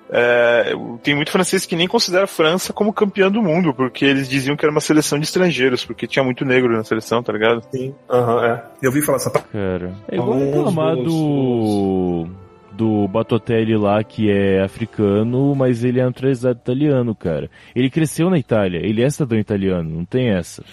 é, 0.10 0.74
tem 1.02 1.16
muito 1.16 1.32
francês 1.32 1.66
que 1.66 1.76
nem 1.76 1.88
considera 1.88 2.26
a 2.26 2.28
França 2.28 2.72
como 2.72 2.94
campeã 2.94 3.32
do 3.32 3.42
mundo, 3.42 3.74
porque 3.74 4.06
eles 4.06 4.30
diziam 4.30 4.56
que 4.56 4.64
era 4.64 4.72
uma 4.72 4.82
seleção 4.82 5.18
de 5.18 5.26
estrangeiros, 5.26 5.84
porque 5.86 6.08
tinha 6.08 6.24
muito 6.24 6.46
negro 6.46 6.76
na 6.76 6.84
seleção, 6.84 7.24
tá 7.24 7.34
ligado? 7.34 7.64
Sim, 7.72 7.96
aham, 8.10 8.46
é. 8.46 8.64
Eu 8.82 8.90
ouvi 8.90 9.02
falar 9.02 9.18
essa 9.18 9.32
parte. 9.32 9.48
Cara, 9.50 9.94
é 10.08 10.16
igual 10.16 10.38
reclamar 10.38 10.96
do. 10.98 12.28
Do 12.76 13.08
Batotelli 13.08 13.78
lá, 13.78 14.04
que 14.04 14.32
é 14.32 14.62
africano, 14.64 15.54
mas 15.56 15.84
ele 15.84 16.00
é 16.00 16.06
naturalizado 16.06 16.58
italiano, 16.60 17.14
cara. 17.14 17.50
Ele 17.76 17.90
cresceu 17.90 18.30
na 18.30 18.38
Itália, 18.40 18.80
ele 18.84 19.04
é 19.04 19.10
cidadão 19.10 19.38
italiano, 19.38 19.90
não 19.90 20.06
tem 20.06 20.30
essa. 20.30 20.64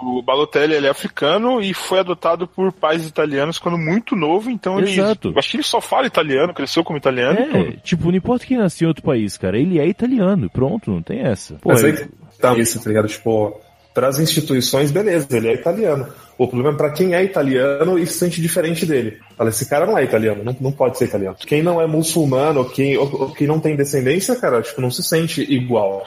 O, 0.00 0.22
Balotelli 0.22 0.74
ele 0.74 0.86
é 0.86 0.90
africano 0.90 1.60
e 1.60 1.72
foi 1.72 2.00
adotado 2.00 2.46
por 2.46 2.70
pais 2.72 3.06
italianos 3.06 3.58
quando 3.58 3.78
muito 3.78 4.14
novo, 4.14 4.50
então 4.50 4.78
ele. 4.78 4.90
Exato. 4.90 5.32
Acho 5.36 5.50
que 5.50 5.56
ele 5.56 5.64
só 5.64 5.80
fala 5.80 6.06
italiano, 6.06 6.52
cresceu 6.52 6.84
como 6.84 6.98
italiano. 6.98 7.38
É, 7.38 7.72
tipo, 7.82 8.10
não 8.10 8.16
importa 8.16 8.44
quem 8.46 8.58
nasceu 8.58 8.86
em 8.86 8.88
outro 8.88 9.02
país, 9.02 9.36
cara, 9.38 9.58
ele 9.58 9.78
é 9.80 9.86
italiano, 9.86 10.50
pronto, 10.50 10.90
não 10.90 11.02
tem 11.02 11.20
essa. 11.20 11.54
Pô, 11.54 11.70
Mas 11.70 11.82
aí 11.82 11.90
ele- 11.92 12.10
tá 12.38 12.54
isso, 12.56 12.82
tá 12.82 12.90
ligado? 12.90 13.08
Tipo, 13.08 13.58
para 13.94 14.08
as 14.08 14.18
instituições, 14.18 14.90
beleza, 14.90 15.26
ele 15.36 15.48
é 15.48 15.54
italiano. 15.54 16.06
O 16.44 16.48
problema 16.48 16.74
é 16.74 16.76
pra 16.76 16.90
quem 16.90 17.14
é 17.14 17.22
italiano 17.22 17.98
e 17.98 18.06
se 18.06 18.14
sente 18.18 18.40
diferente 18.40 18.84
dele. 18.86 19.18
Fala, 19.36 19.50
esse 19.50 19.68
cara 19.68 19.86
não 19.86 19.96
é 19.98 20.04
italiano, 20.04 20.42
não, 20.44 20.56
não 20.60 20.72
pode 20.72 20.98
ser 20.98 21.04
italiano. 21.06 21.36
Quem 21.46 21.62
não 21.62 21.80
é 21.80 21.86
muçulmano, 21.86 22.60
ou 22.60 22.66
quem, 22.68 22.96
ou, 22.96 23.22
ou 23.22 23.32
quem 23.32 23.46
não 23.46 23.60
tem 23.60 23.76
descendência, 23.76 24.34
cara, 24.36 24.60
tipo, 24.62 24.80
não 24.80 24.90
se 24.90 25.02
sente 25.02 25.42
igual. 25.42 26.04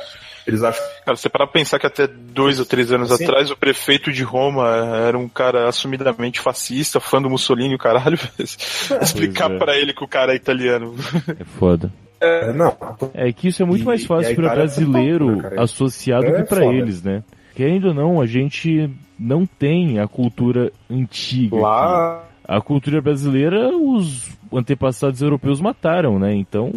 Eles 0.48 0.62
acham 0.62 0.84
Cara, 1.04 1.18
você 1.18 1.28
para 1.28 1.48
pensar 1.48 1.80
que 1.80 1.88
até 1.88 2.06
dois 2.08 2.60
ou 2.60 2.66
três 2.68 2.92
anos 2.92 3.10
Sim. 3.10 3.24
atrás 3.24 3.50
o 3.50 3.58
prefeito 3.58 4.12
de 4.12 4.22
Roma 4.24 4.68
era 5.08 5.18
um 5.18 5.28
cara 5.28 5.68
assumidamente 5.68 6.40
fascista, 6.40 7.00
fã 7.00 7.20
do 7.20 7.30
Mussolini, 7.32 7.74
o 7.74 7.80
caralho. 7.80 8.20
Explicar 9.02 9.52
é. 9.52 9.58
pra 9.58 9.76
ele 9.76 9.92
que 9.94 10.04
o 10.04 10.08
cara 10.08 10.34
é 10.34 10.36
italiano. 10.36 10.94
é 11.40 11.44
foda. 11.44 11.92
É, 12.22 12.52
não. 12.54 12.78
É 13.14 13.32
que 13.34 13.48
isso 13.48 13.64
é 13.64 13.66
muito 13.66 13.82
E- 13.82 13.86
mais 13.86 14.06
fácil 14.06 14.32
a 14.32 14.36
pra 14.36 14.44
Itália 14.44 14.52
é 14.52 14.56
brasileiro 14.68 15.28
foda, 15.36 15.42
cara. 15.50 15.64
associado 15.64 16.26
É 16.28 16.32
que 16.44 16.44
pra 16.50 16.62
foda. 16.62 16.76
eles, 16.76 17.02
né? 17.02 17.24
Querendo 17.56 17.90
ou 17.90 17.94
não, 17.94 18.22
a 18.22 18.26
gente 18.28 18.90
não 19.18 19.46
tem 19.46 20.00
a 20.00 20.08
cultura 20.08 20.72
antiga. 20.90 21.56
aqui. 21.56 21.64
Lá. 21.64 22.24
A 22.48 22.62
cultura 22.62 23.02
brasileira, 23.02 23.76
os 23.76 24.30
antepassados 24.54 25.22
europeus 25.22 25.60
mataram, 25.60 26.20
né? 26.20 26.36
Então, 26.36 26.72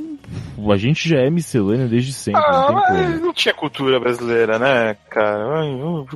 a 0.70 0.76
gente 0.78 1.06
já 1.06 1.18
é 1.18 1.28
miscelânea 1.28 1.86
desde 1.86 2.12
sempre, 2.12 2.40
Ah, 2.42 2.66
não 2.68 2.74
mas 2.74 3.20
não 3.20 3.32
tinha 3.34 3.52
cultura 3.52 4.00
brasileira, 4.00 4.58
né, 4.58 4.96
cara? 5.10 5.66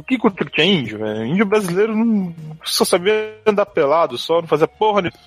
Que 0.07 0.17
cultura 0.17 0.49
tinha 0.49 0.67
índio, 0.67 0.99
velho? 0.99 1.27
Índio 1.27 1.45
brasileiro 1.45 1.95
não 1.95 2.35
só 2.65 2.85
sabia 2.85 3.35
andar 3.47 3.67
pelado, 3.67 4.17
só 4.17 4.41
não 4.41 4.49
fazia 4.49 4.67
porra 4.67 5.03
nenhuma. 5.03 5.19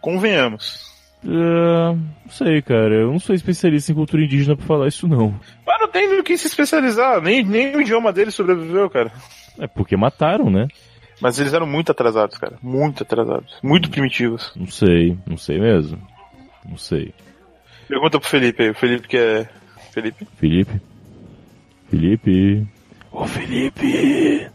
Convenhamos. 0.00 0.95
Ah, 1.26 1.94
não 2.24 2.30
sei, 2.30 2.62
cara. 2.62 2.94
Eu 2.94 3.10
não 3.12 3.18
sou 3.18 3.34
especialista 3.34 3.90
em 3.90 3.94
cultura 3.94 4.22
indígena 4.22 4.56
pra 4.56 4.66
falar 4.66 4.88
isso, 4.88 5.08
não. 5.08 5.38
Mas 5.66 5.80
não 5.80 5.88
tem 5.88 6.16
no 6.16 6.22
que 6.22 6.38
se 6.38 6.46
especializar, 6.46 7.20
nem, 7.20 7.42
nem 7.42 7.74
o 7.76 7.80
idioma 7.80 8.12
dele 8.12 8.30
sobreviveu, 8.30 8.88
cara. 8.88 9.12
É 9.58 9.66
porque 9.66 9.96
mataram, 9.96 10.50
né? 10.50 10.68
Mas 11.20 11.38
eles 11.38 11.54
eram 11.54 11.66
muito 11.66 11.90
atrasados, 11.90 12.36
cara. 12.38 12.58
Muito 12.62 13.02
atrasados. 13.02 13.58
Muito 13.62 13.90
primitivos. 13.90 14.52
Não 14.54 14.66
sei, 14.66 15.16
não 15.26 15.36
sei 15.36 15.58
mesmo. 15.58 15.98
Não 16.64 16.76
sei. 16.76 17.14
Pergunta 17.88 18.20
pro 18.20 18.28
Felipe 18.28 18.62
aí, 18.62 18.70
o 18.70 18.74
Felipe 18.74 19.08
que 19.08 19.16
é 19.16 19.48
Felipe. 19.92 20.26
Felipe? 20.36 20.80
Felipe? 21.88 22.66
Ô 23.10 23.26
Felipe! 23.26 24.50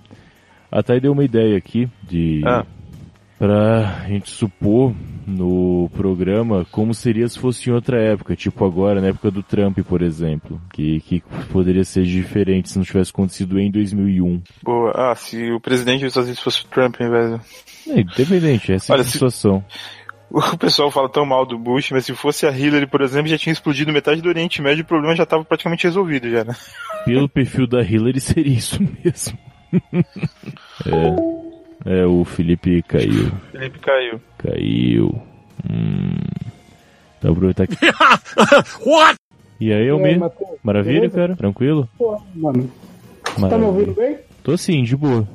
A 0.71 0.83
Thay 0.83 0.99
deu 0.99 1.13
uma 1.13 1.23
ideia 1.23 1.57
aqui 1.57 1.89
de. 2.03 2.41
Ah. 2.45 2.65
Pra 3.41 4.05
gente 4.07 4.29
supor 4.29 4.93
no 5.25 5.89
programa 5.97 6.63
como 6.69 6.93
seria 6.93 7.27
se 7.27 7.39
fosse 7.39 7.71
em 7.71 7.73
outra 7.73 7.99
época, 7.99 8.35
tipo 8.35 8.63
agora, 8.63 9.01
na 9.01 9.07
época 9.07 9.31
do 9.31 9.41
Trump, 9.41 9.79
por 9.79 10.03
exemplo. 10.03 10.61
Que, 10.71 10.99
que 11.01 11.23
poderia 11.51 11.83
ser 11.83 12.03
diferente 12.03 12.69
se 12.69 12.77
não 12.77 12.85
tivesse 12.85 13.09
acontecido 13.09 13.59
em 13.59 13.71
2001. 13.71 14.43
Boa. 14.61 14.91
Ah, 14.95 15.15
se 15.15 15.51
o 15.51 15.59
presidente 15.59 16.01
dos 16.01 16.09
Estados 16.09 16.27
Unidos 16.27 16.43
fosse 16.43 16.61
o 16.63 16.67
Trump 16.67 16.95
invés 17.01 17.31
do... 17.31 17.41
É, 17.91 18.01
independente, 18.01 18.73
essa 18.73 18.91
é 18.91 18.93
Olha, 18.93 19.01
a 19.01 19.05
se- 19.05 19.13
situação. 19.13 19.65
O 20.29 20.57
pessoal 20.57 20.89
fala 20.91 21.09
tão 21.09 21.25
mal 21.25 21.43
do 21.45 21.57
Bush, 21.57 21.89
mas 21.91 22.05
se 22.05 22.13
fosse 22.13 22.45
a 22.45 22.51
Hillary, 22.57 22.85
por 22.87 23.01
exemplo, 23.01 23.27
já 23.27 23.37
tinha 23.39 23.51
explodido 23.51 23.91
metade 23.91 24.21
do 24.21 24.29
Oriente 24.29 24.61
Médio 24.61 24.81
e 24.81 24.83
o 24.83 24.87
problema 24.87 25.13
já 25.13 25.23
estava 25.23 25.43
praticamente 25.43 25.83
resolvido 25.85 26.29
já, 26.29 26.45
né? 26.45 26.55
Pelo 27.03 27.27
perfil 27.27 27.65
da 27.67 27.81
Hillary 27.81 28.19
seria 28.21 28.53
isso 28.55 28.79
mesmo. 29.03 29.37
é, 30.85 31.40
é, 31.85 32.05
o 32.05 32.23
Felipe 32.23 32.81
caiu. 32.83 33.31
Felipe 33.51 33.79
caiu. 33.79 34.21
Caiu. 34.37 35.21
Hum. 35.69 36.15
Então 37.17 37.31
aproveitar 37.31 37.67
que. 37.67 37.75
E 39.59 39.71
aí, 39.71 39.87
Almir? 39.89 40.19
Maravilha, 40.63 41.01
beleza? 41.01 41.15
cara? 41.15 41.35
Tranquilo? 41.35 41.87
Pô, 41.95 42.19
mano, 42.33 42.67
tá 43.23 43.33
me 43.35 43.41
Maravilha. 43.41 43.67
ouvindo 43.67 43.93
bem? 43.93 44.17
Tô 44.43 44.57
sim, 44.57 44.81
de 44.81 44.95
boa. 44.97 45.27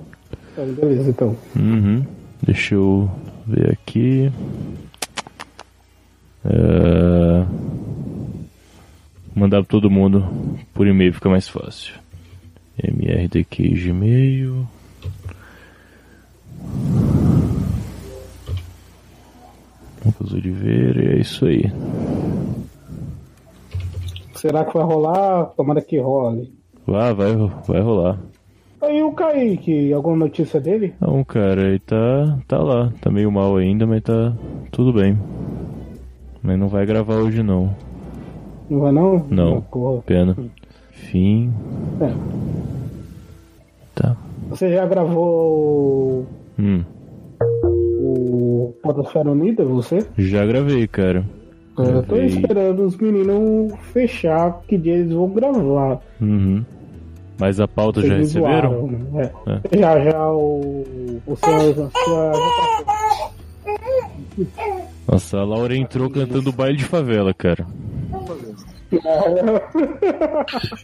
Então, 0.52 0.66
beleza, 0.74 1.11
então. 1.11 1.37
Uhum. 1.54 2.04
Deixa 2.42 2.74
eu 2.74 3.09
ver 3.46 3.70
aqui. 3.70 4.32
É... 6.44 7.46
Mandar 9.32 9.59
pra 9.62 9.68
todo 9.70 9.88
mundo 9.88 10.26
por 10.74 10.88
e-mail 10.88 11.12
fica 11.14 11.28
mais 11.28 11.46
fácil. 11.46 11.94
MRDQ 12.82 13.68
Gmail. 13.74 14.66
Lucas 20.05 20.33
Oliveira, 20.33 21.16
é 21.16 21.20
isso 21.20 21.46
aí. 21.46 21.72
Será 24.35 24.64
que 24.64 24.74
vai 24.74 24.85
rolar? 24.85 25.46
Tomara 25.57 25.81
que 25.81 25.98
role. 25.98 26.52
Vai, 26.87 27.12
vai, 27.14 27.35
vai 27.66 27.81
rolar. 27.81 28.18
Aí 28.81 29.02
o 29.02 29.11
Kaique, 29.11 29.92
alguma 29.92 30.16
notícia 30.16 30.61
dele? 30.61 30.94
Não, 31.00 31.24
cara, 31.24 31.62
ele 31.62 31.81
tá, 31.81 32.38
tá 32.46 32.59
lá. 32.59 32.92
Tá 33.00 33.11
meio 33.11 33.33
mal 33.33 33.57
ainda, 33.57 33.87
mas 33.87 34.02
tá 34.02 34.33
tudo 34.70 34.92
bem. 34.92 35.18
Mas 36.42 36.59
não 36.59 36.68
vai 36.68 36.87
gravar 36.87 37.16
hoje 37.16 37.42
não. 37.42 37.74
Não 38.70 38.81
vai 38.81 38.92
não? 38.92 39.26
Não. 39.29 39.64
Ah. 39.72 40.02
Pena. 40.07 40.37
Fim. 40.92 41.52
É. 42.00 42.12
Tá. 43.94 44.16
Você 44.50 44.72
já 44.72 44.87
gravou 44.87 46.26
Hum. 46.59 46.83
o 48.01 48.75
Podosfera 48.83 49.31
Unida, 49.31 49.64
você? 49.64 50.07
Já 50.16 50.45
gravei, 50.47 50.87
cara. 50.88 51.25
É, 51.79 51.83
Eu 51.83 52.03
tô 52.05 52.16
esperando 52.16 52.85
os 52.85 52.97
meninos 52.97 53.73
fechar 53.92 54.62
que 54.66 54.79
dia 54.79 54.95
eles 54.95 55.12
vão 55.12 55.29
gravar. 55.29 56.01
Uhum. 56.21 56.64
Mas 57.38 57.61
a 57.61 57.69
pauta 57.69 58.01
já 58.01 58.14
Vocês 58.14 58.33
receberam? 58.35 58.71
zoaram, 58.71 58.87
né? 59.12 59.31
É. 59.47 59.79
Já, 59.79 60.01
já 60.11 60.31
o. 60.33 60.85
O 61.27 61.37
senhor 61.37 61.75
já, 61.75 61.90
já 62.07 62.33
Nossa, 65.07 65.38
a 65.38 65.45
Laura 65.45 65.77
entrou 65.77 66.09
cantando 66.09 66.51
baile 66.51 66.79
de 66.79 66.85
favela, 66.85 67.35
cara. 67.35 67.66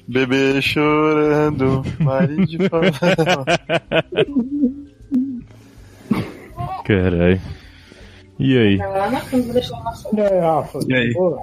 Bebê 0.07 0.61
chorando, 0.61 1.83
marido 2.01 2.45
de 2.47 2.69
favela. 2.69 3.45
Caralho. 6.85 7.40
E 8.38 8.59
aí? 8.59 8.79
É, 10.16 10.40
Rafa. 10.40 10.79
E 10.88 10.94
aí? 10.94 11.12
Boa. 11.12 11.38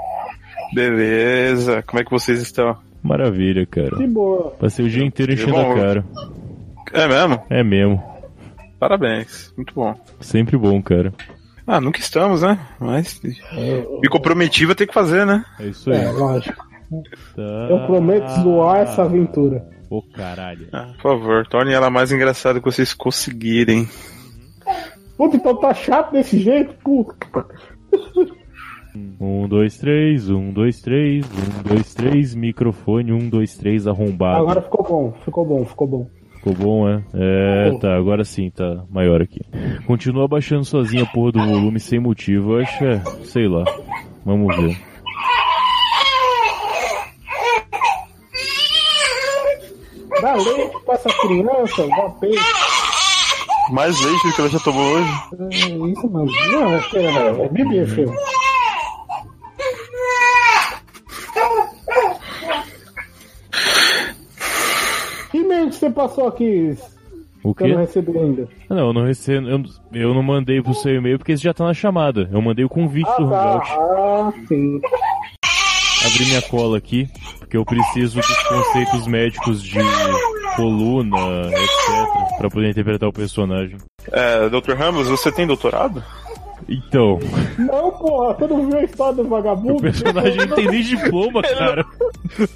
Beleza, 0.74 1.82
como 1.84 2.02
é 2.02 2.04
que 2.04 2.12
vocês 2.12 2.42
estão? 2.42 2.78
Maravilha, 3.02 3.66
cara. 3.66 3.96
De 3.96 4.08
boa. 4.08 4.52
Passei 4.52 4.86
o 4.86 4.90
dia 4.90 5.06
inteiro 5.06 5.34
enchendo 5.34 5.58
a 5.58 5.76
cara. 5.76 6.06
É 6.94 7.08
mesmo? 7.08 7.42
É 7.50 7.64
mesmo. 7.64 8.04
Parabéns, 8.80 9.54
muito 9.56 9.74
bom. 9.74 9.94
Sempre 10.20 10.58
bom, 10.58 10.82
cara. 10.82 11.14
Ah, 11.66 11.80
nunca 11.80 12.00
estamos, 12.00 12.42
né? 12.42 12.60
Mas 12.80 13.22
me 13.22 14.10
comprometi, 14.10 14.66
vou 14.66 14.76
ter 14.76 14.88
que 14.88 14.94
fazer, 14.94 15.26
né? 15.26 15.46
É 15.60 15.68
isso 15.68 15.92
aí. 15.92 15.98
É, 15.98 16.12
lógico. 16.12 16.66
Tá. 17.36 17.68
Eu 17.70 17.86
prometo 17.86 18.28
zoar 18.42 18.80
essa 18.80 19.04
aventura. 19.04 19.64
Ô, 19.90 20.02
caralho. 20.02 20.68
Ah, 20.74 20.94
por 20.96 21.20
favor, 21.20 21.48
torne 21.48 21.74
ela 21.74 21.90
mais 21.90 22.12
engraçada 22.12 22.60
que 22.60 22.66
vocês 22.66 22.94
conseguirem. 22.94 23.88
Puta, 25.20 25.36
então 25.36 25.54
tá 25.54 25.74
chato 25.74 26.14
desse 26.14 26.40
jeito? 26.40 26.74
Puta. 26.76 27.46
Um, 29.20 29.50
dois, 29.50 29.78
três, 29.78 30.30
um, 30.30 30.50
dois, 30.54 30.80
três, 30.80 31.26
um, 31.26 31.62
dois, 31.68 31.94
três, 31.94 32.34
microfone, 32.34 33.12
um, 33.12 33.28
dois, 33.28 33.58
três, 33.58 33.86
arrombado. 33.86 34.38
Agora 34.40 34.62
ficou 34.62 34.82
bom, 34.82 35.14
ficou 35.26 35.46
bom, 35.46 35.66
ficou 35.66 35.88
bom. 35.88 36.08
Ficou 36.36 36.54
bom, 36.54 36.90
é? 36.90 37.04
É, 37.14 37.78
tá, 37.80 37.98
agora 37.98 38.24
sim, 38.24 38.50
tá 38.50 38.86
maior 38.90 39.22
aqui. 39.22 39.42
Continua 39.86 40.26
baixando 40.26 40.64
sozinha 40.64 41.04
a 41.04 41.08
porra 41.08 41.34
do 41.34 41.46
volume 41.46 41.82
sem 41.82 42.00
motivo, 42.00 42.54
eu 42.54 42.62
acho, 42.62 42.86
é, 42.86 43.00
sei 43.26 43.50
lá. 43.50 43.66
Vamos 44.24 44.56
ver. 44.56 44.78
Dá 50.22 50.34
leite 50.34 50.80
pra 50.86 50.94
essa 50.96 51.10
criança, 51.10 51.88
dá 51.90 52.10
peito. 52.22 52.79
Mais 53.72 54.00
leite 54.02 54.28
do 54.28 54.34
que 54.34 54.42
ela 54.42 54.50
já 54.50 54.60
tomou 54.60 54.84
hoje? 54.84 55.12
É 55.52 55.90
isso, 55.92 56.10
mano. 56.10 56.32
Não, 56.52 56.74
é, 56.74 56.82
é, 56.96 57.46
é 57.46 57.50
bebê, 57.50 57.86
filho. 57.86 58.14
Que 65.32 65.38
e-mail 65.38 65.70
que 65.70 65.76
você 65.76 65.90
passou 65.90 66.28
aqui 66.28 66.76
O 67.44 67.54
que 67.54 67.64
eu 67.64 67.68
quê? 67.68 67.74
não 67.74 67.80
recebi 67.82 68.18
ainda? 68.18 68.48
Ah, 68.70 68.76
Não, 68.76 68.88
eu 68.88 68.94
não 68.94 69.06
recebo, 69.06 69.48
eu, 69.48 69.64
eu 69.94 70.14
não 70.14 70.24
mandei 70.24 70.62
pro 70.62 70.74
seu 70.74 70.96
e-mail 70.96 71.18
porque 71.18 71.34
esse 71.34 71.44
já 71.44 71.54
tá 71.54 71.66
na 71.66 71.74
chamada. 71.74 72.30
Eu 72.32 72.42
mandei 72.42 72.66
o 72.66 72.70
convite 72.70 73.10
Ah, 73.10 73.18
do 73.22 73.30
tá. 73.30 73.54
Hangout. 73.54 73.72
Ah, 73.72 74.34
sim. 74.48 74.82
Abri 76.06 76.26
minha 76.28 76.42
cola 76.44 76.78
aqui, 76.78 77.10
porque 77.40 77.58
eu 77.58 77.66
preciso 77.66 78.20
dos 78.20 78.44
conceitos 78.44 79.06
médicos 79.06 79.62
de 79.62 79.78
coluna, 80.60 81.48
etc, 81.48 82.38
pra 82.38 82.50
poder 82.50 82.70
interpretar 82.70 83.10
o 83.10 83.14
personagem. 83.14 83.78
É, 84.12 84.50
Dr. 84.50 84.74
Ramos, 84.74 85.08
você 85.08 85.32
tem 85.32 85.48
doutorado? 85.48 86.04
Então, 86.68 87.20
Não, 87.58 87.90
porra, 87.92 88.34
você 88.34 88.48
não 88.48 88.70
viu 88.70 88.78
a 88.80 88.84
história 88.84 89.16
do 89.16 89.30
vagabundo? 89.30 89.78
o 89.78 89.82
personagem 89.82 90.36
não 90.36 90.56
tem 90.56 90.68
nem 90.68 90.82
diploma, 90.82 91.42
cara. 91.42 91.86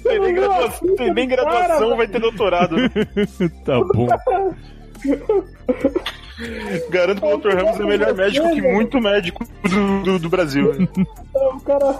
Tem 0.02 0.20
nem 0.20 0.34
graduação, 0.34 0.96
tem 0.96 1.14
nem 1.14 1.28
graduação 1.28 1.78
Cara, 1.78 1.96
vai 1.96 2.06
ter 2.06 2.20
doutorado. 2.20 2.76
Tá 3.64 3.80
bom. 3.92 4.06
Garanto 6.90 7.20
que 7.20 7.26
o 7.26 7.38
Dr. 7.38 7.56
Ramos 7.56 7.80
é 7.80 7.84
melhor 7.84 8.14
médico 8.14 8.50
que 8.50 8.62
muito 8.62 9.00
médico 9.00 9.44
do, 9.62 10.02
do, 10.02 10.18
do 10.18 10.28
Brasil. 10.28 10.88
O 11.34 11.60
cara. 11.60 11.98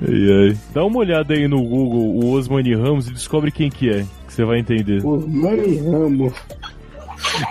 Ai, 0.00 0.48
ai. 0.48 0.58
Dá 0.74 0.84
uma 0.84 0.98
olhada 0.98 1.34
aí 1.34 1.46
no 1.46 1.62
Google, 1.62 2.24
o 2.24 2.32
Osmani 2.32 2.74
Ramos, 2.74 3.08
e 3.08 3.12
descobre 3.12 3.50
quem 3.50 3.70
que 3.70 3.90
é, 3.90 4.04
que 4.32 4.36
você 4.36 4.44
vai 4.44 4.58
entender. 4.58 5.04
Os 5.04 5.26
Mani 5.26 5.78
Ramos. 5.78 6.32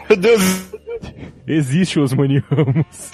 Meu 0.10 0.18
Deus, 0.18 0.72
Existe 1.48 2.00
o 2.00 2.04
Osmani 2.04 2.40
Ramos. 2.50 3.12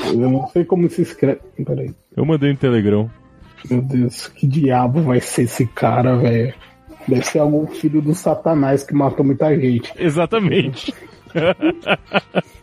Eu 0.00 0.30
não 0.30 0.46
sei 0.48 0.64
como 0.64 0.88
se 0.88 1.02
escreve. 1.02 1.40
Peraí. 1.64 1.94
Eu 2.16 2.24
mandei 2.24 2.50
no 2.52 2.56
Telegram. 2.56 3.10
Meu 3.70 3.82
Deus, 3.82 4.28
que 4.28 4.46
diabo 4.46 5.02
vai 5.02 5.20
ser 5.20 5.42
esse 5.42 5.66
cara, 5.66 6.16
velho? 6.16 6.54
Deve 7.08 7.24
ser 7.24 7.38
algum 7.38 7.66
filho 7.66 8.00
do 8.00 8.14
satanás 8.14 8.84
que 8.84 8.94
matou 8.94 9.24
muita 9.24 9.54
gente. 9.58 9.92
Exatamente. 9.96 10.94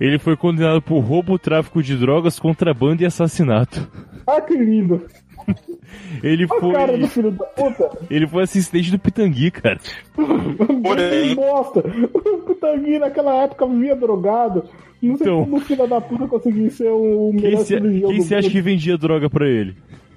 Ele 0.00 0.18
foi 0.18 0.36
condenado 0.36 0.82
por 0.82 1.00
roubo, 1.00 1.38
tráfico 1.38 1.82
de 1.82 1.96
drogas, 1.96 2.38
contrabando 2.38 3.02
e 3.02 3.06
assassinato. 3.06 3.90
Ah, 4.26 4.40
que 4.40 4.54
lindo! 4.54 5.06
Ele 6.22 6.44
o 6.44 6.48
cara 6.72 6.92
do 6.92 7.00
foi, 7.00 7.08
filho 7.08 7.30
da 7.30 7.44
puta! 7.44 7.90
ele 8.10 8.26
foi 8.26 8.42
assistente 8.44 8.90
do 8.90 8.98
Pitangui, 8.98 9.50
cara. 9.50 9.78
Porém- 10.14 11.28
Que 11.28 11.34
bosta! 11.34 11.82
O 12.14 12.38
Pitangui 12.42 12.98
naquela 12.98 13.34
época 13.42 13.66
vivia 13.66 13.94
drogado. 13.96 14.64
Não 15.02 15.16
sei 15.16 15.26
Então. 15.26 15.44
como 15.44 15.56
o 15.56 15.60
filho 15.60 15.86
da 15.86 16.00
puta 16.00 16.26
conseguiu 16.26 16.70
ser 16.70 16.88
o 16.90 17.30
Quem 17.32 17.42
melhor 17.42 17.58
se, 17.60 17.66
cirurgião 17.66 18.10
quem 18.10 18.20
se 18.22 18.34
acha 18.34 18.50
que 18.50 18.60
vendia 18.60 18.96
droga 18.96 19.28
pra 19.28 19.46
ele? 19.46 19.76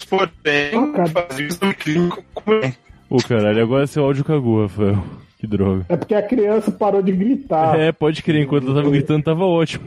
porém, 0.10 0.30
Ah, 0.74 0.92
cara. 0.96 1.10
fazia 1.28 1.46
exame 1.48 1.74
clínico 1.76 2.24
como 2.34 2.56
é. 2.58 2.74
Ô 3.10 3.18
caralho, 3.18 3.62
agora 3.62 3.86
seu 3.88 4.04
áudio 4.04 4.24
cagou, 4.24 4.62
Rafael. 4.64 5.04
Que 5.38 5.48
droga. 5.48 5.86
É 5.90 5.96
porque 5.96 6.14
a 6.16 6.22
criança 6.22 6.70
parou 6.72 7.02
de 7.02 7.12
gritar. 7.14 7.80
É, 7.80 7.92
pode 7.94 8.22
crer, 8.22 8.42
enquanto 8.44 8.68
eu 8.68 8.76
tava 8.76 8.90
gritando 8.90 9.24
tava 9.24 9.46
ótimo. 9.46 9.84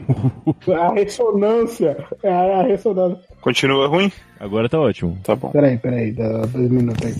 A 0.75 0.91
ressonância. 0.93 1.95
É 2.23 2.31
a 2.31 2.63
ressonância. 2.63 3.23
Continua 3.43 3.87
ruim? 3.87 4.09
Agora 4.39 4.69
tá 4.69 4.79
ótimo. 4.79 5.17
Tá 5.21 5.35
bom. 5.35 5.51
Peraí, 5.51 5.77
peraí, 5.77 6.11
dá 6.13 6.45
dois 6.45 6.71
minutos 6.71 7.05
aí. 7.05 7.13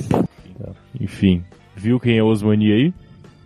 Enfim. 1.00 1.44
Viu 1.76 2.00
quem 2.00 2.18
é 2.18 2.24
Osmani 2.24 2.72
aí? 2.72 2.94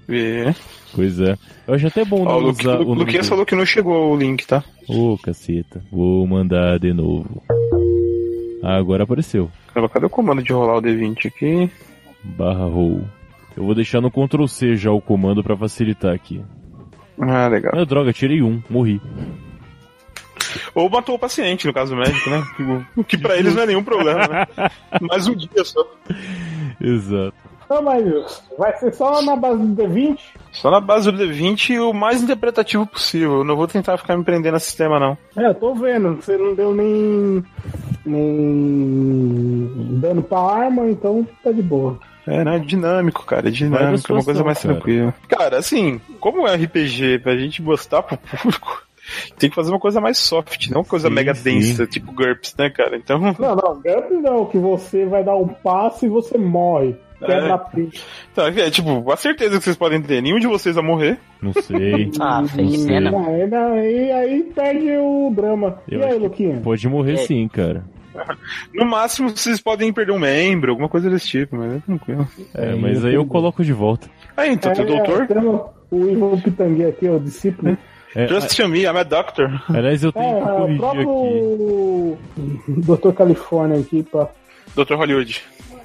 Vê. 0.08 0.54
Pois 0.94 1.20
é. 1.20 1.36
Eu 1.68 1.74
acho 1.74 1.88
até 1.88 2.06
bom 2.06 2.22
Ó, 2.22 2.26
não 2.26 2.36
o 2.38 2.40
Luque, 2.40 2.62
usar 2.62 2.80
o 2.80 2.84
o 2.84 2.94
Luquinhas 2.94 3.13
dele. 3.26 3.30
falou 3.30 3.46
que 3.46 3.56
não 3.56 3.66
chegou 3.66 4.13
o 4.13 4.18
link, 4.18 4.46
tá? 4.46 4.63
Ô, 4.88 5.18
caceta. 5.18 5.84
Vou 5.92 6.26
mandar 6.28 6.78
de 6.80 6.94
novo. 6.94 7.42
Ah, 8.63 8.78
agora 8.78 9.04
apareceu. 9.06 9.50
Caramba, 9.74 9.90
cadê 9.92 10.06
o 10.06 10.10
comando 10.10 10.44
de 10.44 10.54
rolar 10.54 10.78
o 10.78 10.82
D20 10.82 11.26
aqui? 11.28 11.72
Barra 12.24 12.66
roll. 12.66 13.02
Eu 13.56 13.63
vou 13.66 13.74
deixar 13.74 14.02
no 14.02 14.12
Ctrl 14.12 14.46
C 14.46 14.76
já 14.76 14.92
o 14.92 15.02
comando 15.02 15.44
pra 15.44 15.58
facilitar 15.58 16.13
aqui. 16.13 16.42
Ah, 17.20 17.48
legal. 17.48 17.72
Ah, 17.76 17.84
droga, 17.86 18.13
tirei 18.13 18.42
um. 18.44 18.62
Morri. 18.70 19.02
Ou 20.74 20.90
matou 20.90 21.16
o 21.16 21.20
paciente, 21.20 21.68
no 21.68 21.74
caso 21.74 21.96
médico, 21.96 22.30
né? 22.30 22.44
O 22.96 23.04
que 23.04 23.18
pra 23.18 23.38
eles 23.38 23.56
não 23.56 23.64
é 23.64 23.68
nenhum 23.68 23.84
problema, 23.84 24.28
né? 24.28 24.48
Mais 25.02 25.28
um 25.28 25.36
dia 25.36 25.64
só. 25.64 25.86
Exato. 26.80 27.34
Não, 27.70 27.82
mas 27.82 28.44
vai 28.58 28.76
ser 28.78 28.94
só 28.94 29.22
na 29.22 29.36
base 29.36 29.62
do 29.62 29.84
D20? 29.84 30.20
Só 30.54 30.72
na 30.72 30.80
base 30.80 31.12
do 31.12 31.18
D20 31.18 31.72
e 31.72 31.80
o 31.80 31.94
mais 31.94 32.24
interpretativo 32.24 32.88
possível. 32.88 33.40
Eu 33.40 33.44
não 33.44 33.58
vou 33.58 33.68
tentar 33.68 33.98
ficar 33.98 34.16
me 34.18 34.24
prendendo 34.24 34.56
a 34.56 34.60
sistema, 34.60 35.00
não. 35.00 35.18
É, 35.36 35.50
eu 35.50 35.54
tô 35.54 35.74
vendo. 35.76 36.16
Você 36.16 36.38
não 36.38 36.56
deu 36.56 36.74
nem. 36.74 37.44
nem. 38.06 40.00
dano 40.00 40.24
pra 40.24 40.40
arma, 40.40 40.90
então 40.90 41.28
tá 41.44 41.52
de 41.52 41.62
boa. 41.62 42.00
É, 42.26 42.44
né? 42.44 42.60
Dinâmico, 42.60 43.26
cara. 43.26 43.50
É 43.50 43.52
dinâmico, 43.52 44.12
é 44.12 44.16
uma 44.16 44.24
coisa 44.24 44.44
mais 44.44 44.62
cara. 44.62 44.74
tranquila. 44.74 45.14
Cara, 45.28 45.58
assim, 45.58 46.00
como 46.20 46.48
é 46.48 46.56
RPG 46.56 47.20
pra 47.20 47.38
gente 47.38 47.62
mostrar 47.62 48.02
pro 48.04 48.18
público, 48.18 48.84
tem 49.38 49.50
que 49.50 49.56
fazer 49.56 49.72
uma 49.72 49.80
coisa 49.80 50.00
mais 50.02 50.17
soft, 50.17 50.70
não 50.70 50.80
uma 50.82 50.86
coisa 50.88 51.08
Sim, 51.08 51.13
mega 51.13 51.34
sim. 51.34 51.43
densa, 51.56 51.86
tipo 51.88 52.12
GURPS, 52.12 52.56
né, 52.58 52.70
cara? 52.70 52.98
Então, 52.98 53.20
Não, 53.20 53.56
não, 53.56 53.82
GURP 53.82 54.12
não, 54.22 54.46
que 54.46 54.58
você 54.58 55.06
vai 55.06 55.24
dar 55.24 55.36
um 55.36 55.48
passo 55.48 56.06
e 56.06 56.10
você 56.10 56.38
morre. 56.38 56.96
Quebra 57.20 57.65
É. 57.76 57.88
então, 58.32 58.46
é 58.48 58.70
tipo, 58.70 59.12
a 59.12 59.17
certeza 59.17 59.58
que 59.58 59.63
vocês 59.63 59.76
podem 59.76 60.00
ter, 60.00 60.22
nenhum 60.22 60.38
de 60.38 60.46
vocês 60.46 60.76
vai 60.76 60.84
morrer. 60.86 61.17
Não 61.41 61.52
sei. 61.54 62.12
Ah, 62.22 62.43
fez 62.48 62.86
pena. 62.86 63.12
Aí, 63.74 64.12
aí 64.12 64.43
perde 64.54 64.91
o 64.98 65.32
drama. 65.36 65.80
Eu 65.89 66.02
e 66.02 66.04
aí, 66.06 66.20
Luquinha? 66.20 66.60
Pode 66.63 66.88
morrer 66.88 67.13
É. 67.13 67.17
sim, 67.17 67.48
cara. 67.48 67.84
No 68.74 68.86
máximo, 68.86 69.30
vocês 69.30 69.60
podem 69.60 69.91
perder 69.93 70.12
um 70.12 70.20
membro, 70.20 70.72
alguma 70.72 70.89
coisa 70.89 71.10
desse 71.10 71.28
tipo, 71.28 71.56
mas 71.56 71.74
é 71.76 71.80
tranquilo. 71.80 72.28
É, 72.54 72.76
mas 72.76 73.04
aí 73.06 73.13
eu 73.15 73.26
coloco 73.26 73.63
de 73.63 73.74
volta. 73.74 74.08
Aí, 74.36 74.52
então, 74.54 74.72
tem 74.74 74.86
o 74.86 74.93
É, 74.93 75.04
doutor? 75.04 75.74
o 75.91 76.10
Ivo 76.10 76.41
Pitangui 76.41 76.86
aqui, 76.86 77.08
o 77.10 77.20
discípulo. 77.20 77.76
É, 78.15 78.28
Just 78.28 78.58
me, 78.67 78.82
I'm 78.84 78.98
a 78.98 79.04
doctor. 79.04 79.62
aliás, 79.70 80.04
eu 80.04 80.10
É, 80.10 80.12
tenho 80.13 80.43
que 80.43 80.50
é, 80.50 80.52
o 80.52 80.56
corrigir 80.58 80.86
aqui. 80.86 80.98
próprio 81.06 82.17
Dr. 83.12 83.12
Califórnia 83.13 83.80
aqui, 83.80 84.04
pá. 84.04 84.30
Dr. 84.76 84.93
Hollywood. 84.96 85.41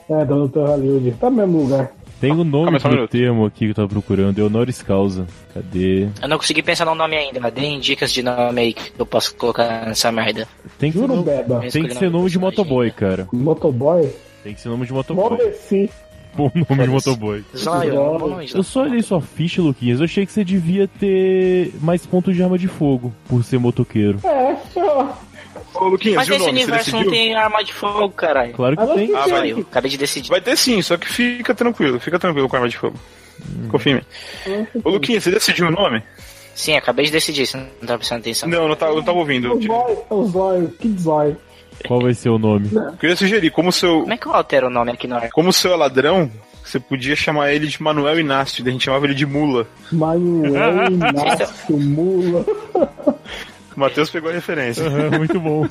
É, 0.09 0.25
do 0.25 0.49
Dr. 0.49 0.59
Hollywood. 0.67 1.11
Tá 1.13 1.31
no 1.31 1.37
mesmo 1.37 1.63
lugar. 1.63 1.91
Tem 2.21 2.31
o 2.31 2.45
nome 2.45 2.79
Calma, 2.79 2.79
um 2.79 2.81
do 2.81 2.89
minuto. 2.95 3.11
termo 3.11 3.47
aqui 3.47 3.59
que 3.65 3.71
eu 3.71 3.75
tava 3.75 3.89
procurando, 3.89 4.39
é 4.39 4.43
honoris 4.45 4.81
causa. 4.81 5.27
Cadê? 5.53 6.07
Eu 6.23 6.29
não 6.29 6.37
consegui 6.39 6.63
pensar 6.63 6.85
no 6.85 6.95
nome 6.95 7.17
ainda, 7.17 7.41
mas 7.41 7.53
deem 7.53 7.81
dicas 7.81 8.13
de 8.13 8.23
nome 8.23 8.61
aí 8.61 8.73
que 8.73 8.93
eu 8.97 9.05
posso 9.05 9.35
colocar 9.35 9.87
nessa 9.87 10.13
merda. 10.13 10.47
Tem 10.79 10.93
que 10.93 10.99
ser 10.99 11.03
Juro, 11.03 11.17
nome, 11.17 11.27
Beba. 11.27 11.61
tem 11.69 11.85
que 11.85 11.95
ser 11.97 12.11
nome 12.11 12.31
de 12.31 12.39
motoboy, 12.39 12.91
cara. 12.93 13.27
Motoboy? 13.33 14.09
Tem 14.45 14.55
que 14.55 14.61
ser 14.61 14.69
nome 14.69 14.87
de 14.87 14.93
motoboy. 14.93 15.37
Bom 16.35 16.51
nome 16.55 16.85
de 16.85 16.89
motoboy. 16.91 17.45
Nome, 17.65 18.49
Eu 18.55 18.63
só 18.63 18.83
olhei 18.83 19.03
sua 19.03 19.21
ficha, 19.21 19.61
Luquinhas. 19.61 19.99
Eu 20.01 20.05
achei 20.05 20.25
que 20.25 20.33
você 20.33 20.43
devia 20.45 20.89
ter 20.89 21.73
mais 21.81 22.07
pontos 22.07 22.35
de 22.35 22.43
arma 22.43 22.57
de 22.59 22.69
fogo 22.69 23.13
por 23.29 23.45
ser 23.45 23.59
motoqueiro. 23.59 24.19
É, 24.25 24.57
ó. 24.77 25.09
Ô, 25.75 25.89
Luquinhas, 25.89 26.17
Mas 26.17 26.29
nesse 26.29 26.49
universo 26.51 26.91
não 26.97 27.11
tem 27.11 27.35
arma 27.35 27.63
de 27.63 27.73
fogo, 27.73 28.11
caralho. 28.11 28.53
Claro 28.55 28.77
que 28.77 28.83
Ah, 28.83 28.87
tem. 28.95 29.15
Ah, 29.15 29.27
vai. 29.27 29.51
Acabei 29.53 29.91
de 29.91 29.99
decidir. 29.99 30.29
Vai 30.31 30.41
ter 30.41 30.57
sim, 30.57 30.81
só 30.83 30.97
que 30.97 31.07
fica 31.09 31.55
tranquilo, 31.55 31.99
fica 32.01 32.19
tranquilo 32.19 32.49
com 32.49 32.57
a 32.57 32.59
arma 32.59 32.69
de 32.69 32.77
fogo. 32.77 32.99
Confia 33.71 33.93
em 33.93 33.95
mim. 33.97 34.67
Ô, 34.85 34.91
Luquinhas, 34.91 35.25
você 35.25 35.31
decidiu 35.31 35.69
o 35.69 35.71
nome? 35.71 36.03
Sim, 36.55 36.77
acabei 36.77 37.07
de 37.07 37.13
decidir, 37.13 37.47
você 37.47 37.57
não 37.57 37.67
tá 37.87 37.97
prestando 37.97 38.21
atenção. 38.21 38.49
Não, 38.49 38.69
não, 38.69 38.77
tá, 38.77 38.87
eu 38.87 38.97
não 38.97 39.03
tava 39.03 39.19
ouvindo. 39.19 39.55
O 39.55 39.61
zóio, 39.63 39.99
o 40.11 40.25
zóio, 40.27 40.69
que 40.79 40.89
zóio. 40.99 41.37
Qual 41.87 42.01
vai 42.01 42.15
ser 42.15 42.29
o 42.31 42.39
nome? 42.39 42.71
Eu 42.73 42.93
queria 42.93 43.17
sugerir, 43.17 43.51
como 43.51 43.69
o 43.71 43.73
seu, 43.73 44.01
Como 44.01 44.13
é 44.13 44.17
que 44.17 44.27
eu 44.27 44.33
altero 44.35 44.67
o 44.69 44.71
nome 44.71 44.93
aqui 44.93 45.07
no 45.07 45.17
ar? 45.17 45.31
como 45.31 45.49
o 45.51 45.53
seu 45.53 45.73
é 45.73 45.77
ladrão, 45.77 46.31
você 46.65 46.79
podia 46.79 47.17
chamar 47.17 47.53
ele 47.53 47.67
de 47.67 47.83
Manuel 47.83 48.21
Inácio, 48.21 48.63
daí 48.63 48.71
a 48.71 48.73
gente 48.73 48.85
chamava 48.85 49.05
ele 49.07 49.15
de 49.15 49.27
Mula. 49.27 49.67
Manuel 49.91 50.87
Inácio 50.93 51.77
Mula. 51.79 52.45
O 53.77 53.81
Matheus 53.81 54.11
pegou 54.11 54.31
a 54.31 54.33
referência. 54.33 54.87
Aham, 54.87 55.19
muito 55.19 55.41
bom. 55.41 55.67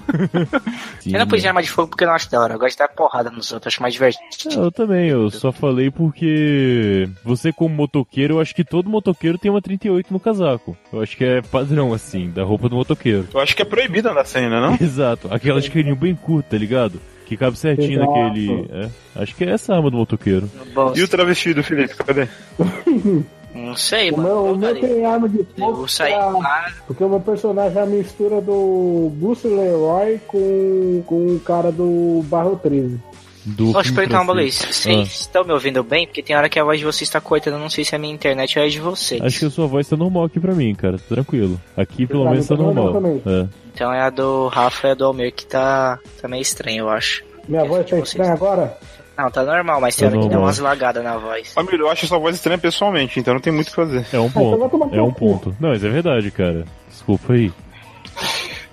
Sim, 0.99 1.13
Eu 1.13 1.19
não 1.19 1.27
pus 1.27 1.41
de 1.41 1.47
arma 1.47 1.61
de 1.61 1.69
fogo 1.69 1.89
porque 1.89 2.03
eu 2.03 2.07
não 2.07 2.15
acho 2.15 2.29
da 2.31 2.39
hora. 2.39 2.53
Eu 2.55 2.59
gosto 2.59 2.73
de 2.73 2.79
dar 2.79 2.87
porrada 2.89 3.29
nos 3.29 3.51
outros, 3.51 3.73
acho 3.73 3.81
mais 3.81 3.93
divertido. 3.93 4.55
Eu 4.55 4.71
também, 4.71 5.09
eu 5.09 5.29
só 5.29 5.51
falei 5.51 5.91
porque 5.91 7.07
você 7.23 7.51
como 7.51 7.75
motoqueiro, 7.75 8.35
eu 8.35 8.41
acho 8.41 8.55
que 8.55 8.63
todo 8.63 8.89
motoqueiro 8.89 9.37
tem 9.37 9.51
uma 9.51 9.61
38 9.61 10.11
no 10.11 10.19
casaco. 10.19 10.75
Eu 10.91 11.01
acho 11.01 11.15
que 11.15 11.23
é 11.23 11.41
padrão, 11.41 11.93
assim, 11.93 12.29
da 12.29 12.43
roupa 12.43 12.69
do 12.69 12.75
motoqueiro. 12.75 13.27
Eu 13.33 13.39
acho 13.39 13.55
que 13.55 13.61
é 13.61 13.65
proibido 13.65 14.09
andar 14.09 14.25
sem, 14.25 14.49
né, 14.49 14.59
não? 14.59 14.77
Exato, 14.81 15.27
aquela 15.31 15.61
de 15.61 15.69
caninho 15.69 15.95
bem 15.95 16.15
curta, 16.15 16.51
tá 16.51 16.57
ligado? 16.57 16.99
Que 17.25 17.37
cabe 17.37 17.57
certinho 17.57 18.01
Exato. 18.01 18.11
naquele... 18.11 18.67
é, 18.71 18.89
acho 19.21 19.35
que 19.35 19.43
é 19.45 19.51
essa 19.51 19.73
a 19.73 19.77
arma 19.77 19.89
do 19.89 19.97
motoqueiro. 19.97 20.49
E 20.95 21.01
o 21.01 21.07
travestido, 21.07 21.63
Felipe, 21.63 21.95
cadê? 21.95 22.27
Não 23.53 23.75
sei, 23.75 24.11
O 24.11 24.17
mano. 24.17 24.29
meu, 24.29 24.53
o 24.53 24.57
meu 24.57 24.79
tem 24.79 25.05
arma 25.05 25.27
de 25.27 25.45
fogo. 25.57 25.85
Pra-. 25.97 26.71
Porque 26.87 27.03
o 27.03 27.09
meu 27.09 27.19
personagem 27.19 27.77
é 27.77 27.81
a 27.81 27.85
mistura 27.85 28.39
do 28.41 29.11
Bruce 29.15 29.47
Leroy 29.47 30.19
com, 30.27 31.03
com 31.05 31.35
o 31.35 31.39
cara 31.41 31.71
do 31.71 32.21
Barro 32.25 32.57
13. 32.61 32.97
Do 33.43 33.71
Poxa, 33.73 33.83
filme 33.85 33.95
perguntar 33.97 34.21
uma 34.21 34.35
vez. 34.35 34.55
Vocês 34.55 35.21
estão 35.21 35.43
me 35.43 35.51
ouvindo 35.51 35.83
bem? 35.83 36.05
Porque 36.05 36.21
tem 36.21 36.35
hora 36.35 36.47
que 36.47 36.59
a 36.59 36.63
voz 36.63 36.77
de 36.79 36.85
vocês 36.85 37.01
está 37.09 37.19
cortando. 37.19 37.57
Não 37.57 37.71
sei 37.71 37.83
se 37.83 37.93
é 37.93 37.97
a 37.97 37.99
minha 37.99 38.13
internet 38.13 38.57
ou 38.59 38.63
é 38.63 38.69
de 38.69 38.79
vocês. 38.79 39.19
Ah, 39.19 39.25
Acho 39.25 39.39
que 39.39 39.45
a 39.45 39.49
sua 39.49 39.65
voz 39.67 39.87
tá 39.87 39.97
normal 39.97 40.25
aqui 40.25 40.39
pra 40.39 40.53
mim, 40.53 40.73
cara. 40.75 40.97
Tranquilo. 41.09 41.59
Aqui 41.75 42.05
pelo 42.05 42.25
menos 42.29 42.47
mim 42.49 42.55
tá 42.55 42.63
normal. 42.63 43.01
É. 43.25 43.47
Então 43.73 43.91
é 43.91 43.99
a 44.01 44.09
do 44.11 44.47
Rafa 44.47 44.89
e 44.89 44.91
a 44.91 44.93
do 44.93 45.05
Almir 45.05 45.33
que 45.33 45.45
tá, 45.47 45.97
tá 46.21 46.27
meio 46.27 46.41
estranha, 46.41 46.79
eu 46.81 46.89
acho. 46.89 47.23
Minha 47.49 47.65
voz 47.65 47.89
tá 47.89 47.97
estranha 47.97 48.31
agora? 48.31 48.77
Não, 49.21 49.29
tá 49.31 49.43
normal, 49.43 49.79
mas 49.79 49.95
tem 49.95 50.09
Tá 50.09 50.15
hora 50.15 50.23
que 50.23 50.29
dá 50.29 50.35
normal. 50.35 50.47
umas 50.47 50.59
lagadas 50.59 51.03
na 51.03 51.17
voz. 51.17 51.53
Amigo, 51.55 51.75
eu 51.75 51.89
acho 51.89 52.07
sua 52.07 52.17
voz 52.17 52.35
estranha 52.35 52.57
pessoalmente, 52.57 53.19
então 53.19 53.33
não 53.33 53.41
tem 53.41 53.53
muito 53.53 53.67
o 53.67 53.69
que 53.69 53.75
fazer. 53.75 54.05
É 54.11 54.19
um 54.19 54.29
ponto. 54.31 54.95
É 54.95 55.01
um 55.01 55.11
ponto. 55.13 55.55
Não, 55.59 55.69
mas 55.69 55.83
é 55.83 55.89
verdade, 55.89 56.31
cara. 56.31 56.65
Desculpa 56.89 57.33
aí. 57.33 57.51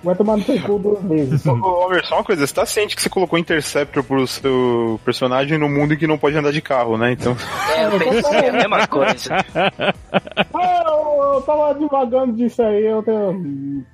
Vai 0.03 0.15
tomar 0.15 0.37
no 0.37 0.43
seu 0.43 0.59
cu 0.61 0.79
duas 0.79 1.03
vezes. 1.03 1.45
Ô, 1.45 1.51
Homer, 1.85 2.05
só 2.05 2.15
uma 2.15 2.23
coisa, 2.23 2.47
você 2.47 2.53
tá 2.53 2.65
ciente 2.65 2.95
que 2.95 3.01
você 3.01 3.09
colocou 3.09 3.37
Interceptor 3.37 4.01
pro 4.03 4.25
seu 4.25 4.99
personagem 5.03 5.57
no 5.57 5.67
mundo 5.67 5.93
em 5.93 5.97
que 5.97 6.07
não 6.07 6.17
pode 6.17 6.37
andar 6.37 6.51
de 6.53 6.61
carro, 6.61 6.97
né? 6.97 7.11
Então. 7.11 7.35
É, 7.75 7.85
eu 7.85 7.99
pensei 7.99 8.49
a 8.49 8.53
mesma 8.53 8.87
coisa. 8.87 9.45
ah, 9.55 10.83
eu, 10.87 11.33
eu 11.33 11.41
tava 11.41 11.75
divagando 11.77 12.33
disso 12.33 12.61
aí, 12.63 12.85
eu 12.85 13.03
tenho. 13.03 13.85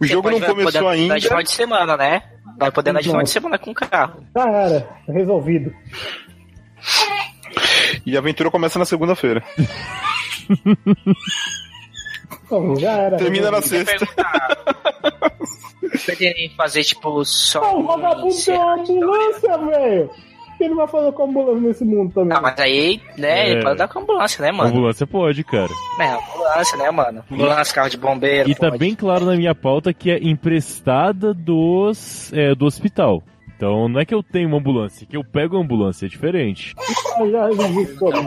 O 0.00 0.06
jogo 0.06 0.30
não 0.30 0.40
começou 0.40 0.64
poder 0.82 0.86
ainda. 0.86 1.20
final 1.20 1.42
de 1.42 1.50
semana, 1.50 1.96
né? 1.96 2.22
Vai 2.58 2.70
poder 2.70 2.90
andar 2.90 3.00
de 3.00 3.08
final 3.08 3.22
de 3.22 3.30
semana 3.30 3.58
com 3.58 3.70
o 3.70 3.74
carro. 3.74 4.24
Já 4.36 4.50
era, 4.50 4.88
resolvido. 5.08 5.74
E 8.04 8.16
a 8.16 8.18
aventura 8.18 8.50
começa 8.50 8.78
na 8.78 8.84
segunda-feira. 8.84 9.42
Então, 12.52 12.76
já 12.76 12.92
era. 12.92 13.16
Termina 13.16 13.50
na 13.50 13.62
sexta. 13.62 14.06
Pretendem 16.04 16.50
fazer, 16.56 16.84
tipo, 16.84 17.24
só. 17.24 17.76
O 17.76 17.80
um 17.80 17.86
vagabundo 17.86 18.34
tem 18.44 18.54
uma 18.58 18.74
ambulância, 18.74 19.58
velho. 19.58 20.10
Que 20.62 20.66
ele 20.66 20.74
vai 20.76 20.86
fazer 20.86 21.10
com 21.10 21.22
a 21.22 21.26
ambulância 21.26 21.60
nesse 21.60 21.84
mundo 21.84 22.14
também? 22.14 22.38
Ah, 22.38 22.40
mas 22.40 22.56
aí, 22.60 23.00
né, 23.18 23.48
É. 23.48 23.50
ele 23.50 23.62
pode 23.64 23.78
dar 23.78 23.88
com 23.88 23.98
ambulância, 23.98 24.40
né, 24.44 24.52
mano? 24.52 24.70
Ambulância 24.70 25.04
pode, 25.08 25.42
cara. 25.42 25.70
É, 26.00 26.06
ambulância, 26.12 26.78
né, 26.78 26.88
mano? 26.92 27.24
Ambulância, 27.32 27.74
carro 27.74 27.90
de 27.90 27.96
bombeiro. 27.96 28.48
E 28.48 28.54
tá 28.54 28.68
pode. 28.68 28.78
bem 28.78 28.94
claro 28.94 29.24
na 29.24 29.34
minha 29.34 29.56
pauta 29.56 29.92
que 29.92 30.08
é 30.08 30.18
emprestada 30.22 31.34
dos 31.34 32.32
é, 32.32 32.54
do 32.54 32.64
hospital. 32.64 33.24
Então 33.56 33.88
não 33.88 33.98
é 34.00 34.04
que 34.04 34.14
eu 34.14 34.22
tenho 34.22 34.46
uma 34.48 34.58
ambulância, 34.58 35.04
é 35.04 35.06
que 35.08 35.16
eu 35.16 35.24
pego 35.24 35.56
a 35.56 35.60
ambulância, 35.60 36.06
é 36.06 36.08
diferente. 36.08 36.74
Ah, 37.16 37.26
já 37.28 37.46
resolvi 37.46 37.82
isso 37.82 37.98
pra 37.98 38.20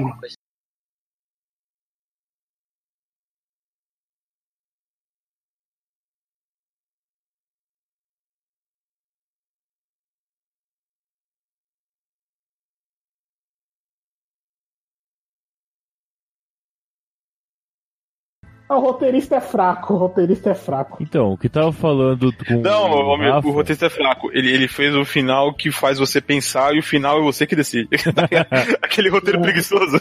o 18.69 18.79
roteirista 18.79 19.35
é 19.35 19.41
fraco, 19.41 19.93
o 19.93 19.97
roteirista 19.97 20.49
é 20.49 20.55
fraco. 20.55 20.97
Então, 21.01 21.31
o 21.33 21.37
que 21.37 21.47
tava 21.47 21.71
falando 21.71 22.33
com 22.47 22.61
Não, 22.61 22.89
o, 22.91 23.13
o, 23.13 23.17
meu- 23.17 23.31
Rafa, 23.33 23.47
o 23.47 23.51
roteirista 23.51 23.85
é 23.85 23.89
fraco. 23.89 24.29
Ele, 24.33 24.49
ele 24.51 24.67
fez 24.67 24.95
o 24.95 25.05
final 25.05 25.53
que 25.53 25.71
faz 25.71 25.99
você 25.99 26.19
pensar 26.19 26.73
e 26.73 26.79
o 26.79 26.83
final 26.83 27.19
é 27.19 27.21
você 27.21 27.45
que 27.45 27.55
decide. 27.55 27.89
Aquele 28.81 29.09
roteiro 29.09 29.41
preguiçoso. 29.41 29.99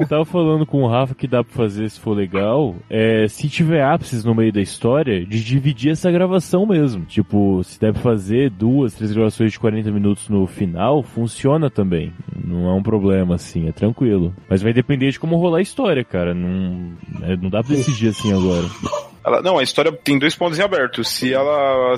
Eu 0.00 0.06
tava 0.08 0.24
falando 0.24 0.64
com 0.64 0.82
o 0.82 0.88
Rafa 0.88 1.14
que 1.14 1.26
dá 1.26 1.44
pra 1.44 1.52
fazer 1.54 1.88
se 1.90 2.00
for 2.00 2.16
legal, 2.16 2.74
é, 2.88 3.26
se 3.28 3.48
tiver 3.48 3.82
ápices 3.82 4.24
no 4.24 4.34
meio 4.34 4.52
da 4.52 4.60
história, 4.60 5.24
de 5.24 5.42
dividir 5.44 5.92
essa 5.92 6.10
gravação 6.10 6.64
mesmo. 6.66 7.04
Tipo, 7.04 7.62
se 7.64 7.78
deve 7.78 7.98
fazer 7.98 8.50
duas, 8.50 8.94
três 8.94 9.12
gravações 9.12 9.52
de 9.52 9.58
40 9.60 9.90
minutos 9.90 10.28
no 10.28 10.46
final, 10.46 11.02
funciona 11.02 11.68
também. 11.70 12.12
Não 12.44 12.68
é 12.68 12.72
um 12.72 12.82
problema, 12.82 13.34
assim, 13.34 13.68
é 13.68 13.72
tranquilo. 13.72 14.34
Mas 14.48 14.62
vai 14.62 14.72
depender 14.72 15.10
de 15.10 15.20
como 15.20 15.36
rolar 15.36 15.58
a 15.58 15.62
história, 15.62 16.04
cara. 16.04 16.32
Não, 16.34 16.92
é, 17.22 17.36
não 17.36 17.50
dá 17.50 17.62
pra 17.62 17.74
decidir 17.76 18.08
assim 18.08 18.32
agora. 18.32 18.64
Ela- 19.24 19.42
não, 19.42 19.58
a 19.58 19.62
história 19.62 19.90
tem 19.92 20.18
dois 20.18 20.34
pontos 20.36 20.58
em 20.58 20.62
aberto. 20.62 21.02
Se 21.04 21.34
ela. 21.34 21.96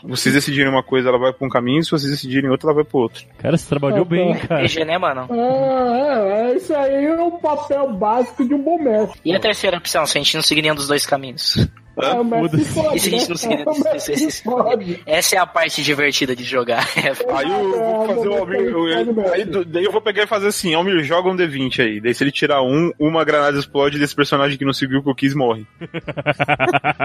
Se 0.00 0.06
vocês 0.06 0.34
decidirem 0.34 0.70
uma 0.70 0.82
coisa, 0.82 1.08
ela 1.08 1.18
vai 1.18 1.32
pra 1.32 1.46
um 1.46 1.50
caminho, 1.50 1.82
se 1.82 1.90
vocês 1.90 2.10
decidirem 2.10 2.50
outra, 2.50 2.68
ela 2.68 2.76
vai 2.76 2.84
pro 2.84 2.98
outro. 2.98 3.24
Cara, 3.38 3.56
você 3.56 3.68
trabalhou 3.68 4.04
bem, 4.04 4.34
cara. 4.38 4.62
PG, 4.62 4.84
né, 4.84 4.98
mano? 4.98 5.28
Ah, 5.30 5.96
é, 5.96 6.52
é, 6.52 6.56
isso 6.56 6.74
aí 6.74 7.04
é 7.06 7.22
o 7.22 7.32
papel 7.32 7.92
básico 7.92 8.46
de 8.46 8.54
um 8.54 8.62
bom 8.62 8.82
mestre. 8.82 9.20
E 9.24 9.34
a 9.34 9.40
terceira 9.40 9.76
opção, 9.76 10.06
se 10.06 10.18
a 10.18 10.20
gente 10.20 10.34
não 10.34 10.42
seguir 10.42 10.62
nenhum 10.62 10.74
dos 10.74 10.88
dois 10.88 11.06
caminhos? 11.06 11.68
É, 12.02 12.12
o 12.12 12.24
mestre 12.24 12.64
foda-se. 12.64 12.74
fode, 12.74 12.96
E 12.96 13.00
se 13.00 13.08
a 13.08 13.18
gente 13.18 13.48
né? 13.48 13.64
não 13.64 13.72
É, 13.72 14.32
fode. 14.44 15.02
Essa 15.06 15.36
é 15.36 15.38
a 15.38 15.46
parte 15.46 15.82
divertida 15.82 16.34
de 16.36 16.44
jogar. 16.44 16.86
Aí 16.96 17.50
eu 17.50 17.70
vou 17.70 18.06
fazer 18.06 18.28
o 18.28 18.34
Almir. 18.34 18.60
eu- 18.60 18.88
eu- 18.88 19.32
aí 19.32 19.44
daí 19.66 19.84
eu 19.84 19.92
vou 19.92 20.00
pegar 20.00 20.22
e 20.22 20.26
fazer 20.26 20.48
assim: 20.48 20.74
Almir, 20.74 21.02
joga 21.04 21.28
um 21.28 21.36
D20 21.36 21.80
aí. 21.82 22.00
Daí 22.00 22.14
se 22.14 22.22
ele 22.24 22.30
tirar 22.32 22.62
um, 22.62 22.90
uma 22.98 23.24
granada 23.24 23.58
explode 23.58 23.98
desse 23.98 24.14
personagem 24.14 24.56
que 24.58 24.64
não 24.64 24.72
seguiu 24.72 24.98
o 25.00 25.02
que 25.02 25.10
eu 25.10 25.14
quis 25.14 25.34
morre. 25.34 25.66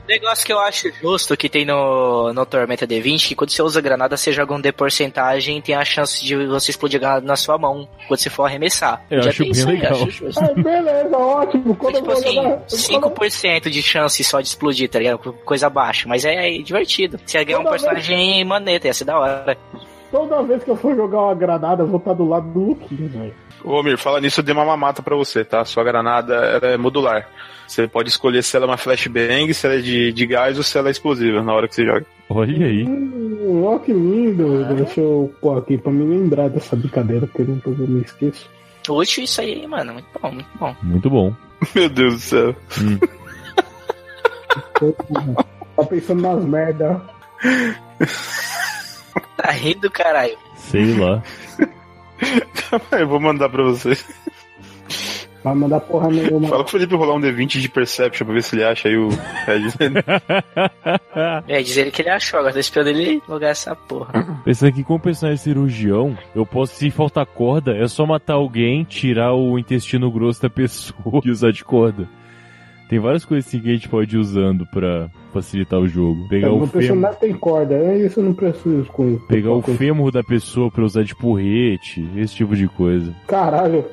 O 0.00 0.08
negócio 0.12 0.44
que 0.44 0.52
eu 0.52 0.58
acho 0.58 0.90
justo 1.00 1.36
que 1.36 1.48
tem 1.48 1.64
no, 1.64 2.32
no 2.32 2.44
Tormenta 2.44 2.86
D20, 2.86 3.28
que 3.28 3.34
quando 3.34 3.50
você 3.50 3.62
usa 3.62 3.80
granada, 3.80 4.16
você 4.16 4.32
joga 4.32 4.54
um 4.54 4.60
D 4.60 4.72
porcentagem 4.72 5.58
e 5.58 5.62
tem 5.62 5.74
a 5.74 5.84
chance 5.84 6.24
de 6.24 6.34
você 6.46 6.70
explodir 6.70 6.98
a 6.98 7.00
granada 7.00 7.26
na 7.26 7.36
sua 7.36 7.56
mão 7.58 7.88
quando 8.08 8.18
você 8.18 8.28
for 8.30 8.44
arremessar. 8.44 9.02
Eu 9.10 9.20
acho 9.20 9.38
tem 9.38 9.38
bem 9.46 9.50
isso 9.52 9.68
aí, 9.68 9.74
legal. 9.76 9.92
acho 9.92 10.10
justo. 10.10 10.40
Ah, 10.44 10.52
beleza, 10.60 11.16
ótimo. 11.16 11.76
Quando 11.76 11.94
eu 11.96 12.00
Tipo 12.02 12.12
vou 12.12 12.20
assim, 12.20 12.34
jogar. 12.34 12.56
quando- 12.56 13.20
5% 13.20 13.69
de 13.70 13.82
chance 13.82 14.22
só 14.24 14.40
de 14.40 14.48
explodir, 14.48 14.88
tá 14.88 14.98
ligado? 14.98 15.18
Coisa 15.44 15.68
baixa, 15.70 16.08
mas 16.08 16.24
é 16.24 16.50
divertido. 16.58 17.18
Você 17.24 17.44
ganhar 17.44 17.58
um 17.60 17.62
Toda 17.64 17.70
vez- 17.78 17.82
personagem 17.82 18.44
maneta, 18.44 18.86
ia 18.88 18.94
ser 18.94 19.04
da 19.04 19.18
hora. 19.18 19.56
Toda 20.10 20.42
vez 20.42 20.64
que 20.64 20.70
eu 20.70 20.76
for 20.76 20.94
jogar 20.96 21.20
uma 21.22 21.34
granada, 21.34 21.82
eu 21.82 21.86
vou 21.86 21.98
estar 21.98 22.12
do 22.14 22.28
lado 22.28 22.48
do 22.52 22.60
Luquinhos, 22.70 23.12
velho. 23.12 23.34
Ô, 23.62 23.76
Almir, 23.76 23.96
fala 23.98 24.20
nisso, 24.20 24.40
eu 24.40 24.44
dei 24.44 24.54
uma 24.54 24.64
mamata 24.64 25.02
pra 25.02 25.14
você, 25.14 25.44
tá? 25.44 25.64
Sua 25.64 25.84
granada 25.84 26.34
é 26.62 26.76
modular. 26.76 27.28
Você 27.68 27.86
pode 27.86 28.08
escolher 28.08 28.42
se 28.42 28.56
ela 28.56 28.66
é 28.66 28.68
uma 28.68 28.76
flashbang, 28.76 29.52
se 29.54 29.66
ela 29.66 29.76
é 29.76 29.80
de, 29.80 30.12
de 30.12 30.26
gás 30.26 30.56
ou 30.56 30.64
se 30.64 30.76
ela 30.76 30.88
é 30.88 30.90
explosiva 30.90 31.40
na 31.42 31.52
hora 31.54 31.68
que 31.68 31.74
você 31.76 31.84
joga. 31.84 32.04
Olha 32.28 32.66
aí. 32.66 32.84
Hum, 32.84 33.62
ó, 33.64 33.78
que 33.78 33.92
lindo. 33.92 34.64
Deixa 34.74 35.00
eu 35.00 35.32
pôr 35.40 35.58
aqui 35.58 35.78
pra 35.78 35.92
me 35.92 36.04
lembrar 36.04 36.48
dessa 36.48 36.74
brincadeira, 36.74 37.28
que 37.28 37.42
eu 37.42 37.46
não 37.46 37.60
eu 37.66 37.86
me 37.86 38.00
esqueço. 38.02 38.48
Útil 38.88 39.22
isso 39.24 39.40
aí, 39.40 39.64
mano. 39.68 39.92
Muito 39.92 40.08
bom, 40.20 40.32
muito 40.32 40.48
bom. 40.58 40.76
Muito 40.82 41.10
bom. 41.10 41.34
Meu 41.76 41.88
Deus 41.88 42.14
do 42.14 42.20
céu. 42.20 42.56
Tá 45.76 45.84
pensando 45.84 46.22
nas 46.22 46.44
merda. 46.44 47.00
Tá 49.36 49.50
rindo, 49.52 49.90
caralho. 49.90 50.36
Sei 50.56 50.94
lá. 50.98 51.22
eu 52.92 53.08
vou 53.08 53.20
mandar 53.20 53.48
pra 53.48 53.62
vocês. 53.62 54.06
Vai 55.42 55.54
mandar 55.54 55.80
porra 55.80 56.10
nenhuma. 56.10 56.48
Fala 56.48 56.62
pro 56.64 56.72
Felipe 56.72 56.94
rolar 56.94 57.14
um 57.14 57.20
D20 57.20 57.60
de 57.60 57.68
Perception 57.68 58.26
pra 58.26 58.34
ver 58.34 58.42
se 58.42 58.54
ele 58.54 58.64
acha 58.64 58.88
aí 58.88 58.96
o 58.96 59.08
Red. 59.08 59.70
É, 61.48 61.62
diz 61.62 61.76
ele 61.76 61.90
que 61.90 62.02
ele 62.02 62.10
achou, 62.10 62.38
agora 62.38 62.52
tô 62.52 62.60
esperando 62.60 62.88
ele 62.88 63.22
logar 63.26 63.50
essa 63.50 63.74
porra. 63.74 64.42
Pensando 64.44 64.72
que 64.72 64.84
como 64.84 65.00
personagem 65.00 65.38
cirurgião, 65.42 66.16
eu 66.34 66.44
posso, 66.44 66.74
se 66.74 66.90
faltar 66.90 67.24
corda, 67.24 67.74
é 67.74 67.88
só 67.88 68.04
matar 68.04 68.34
alguém, 68.34 68.84
tirar 68.84 69.32
o 69.32 69.58
intestino 69.58 70.10
grosso 70.10 70.42
da 70.42 70.50
pessoa 70.50 71.22
e 71.24 71.30
usar 71.30 71.52
de 71.52 71.64
corda. 71.64 72.06
Tem 72.90 72.98
várias 72.98 73.24
coisas 73.24 73.46
assim 73.46 73.60
que 73.60 73.70
a 73.70 73.72
gente 73.72 73.88
pode 73.88 74.16
ir 74.16 74.18
usando 74.18 74.66
pra 74.66 75.08
facilitar 75.32 75.78
o 75.78 75.86
jogo. 75.86 76.26
Pegar 76.28 76.48
Meu 76.48 76.56
o 76.56 76.66
fêmur, 76.66 76.72
personagem 76.72 77.20
tem 77.20 77.32
corda, 77.34 77.74
é 77.76 77.98
isso 78.04 78.18
eu 78.18 78.24
não 78.24 78.34
preciso 78.34 78.84
com 78.86 79.16
pegar 79.28 79.52
o 79.52 79.62
fêmur 79.62 80.10
da 80.10 80.24
pessoa 80.24 80.72
pra 80.72 80.82
usar 80.82 81.04
de 81.04 81.14
porrete, 81.14 82.04
esse 82.16 82.34
tipo 82.34 82.56
de 82.56 82.66
coisa. 82.66 83.14
Caralho. 83.28 83.84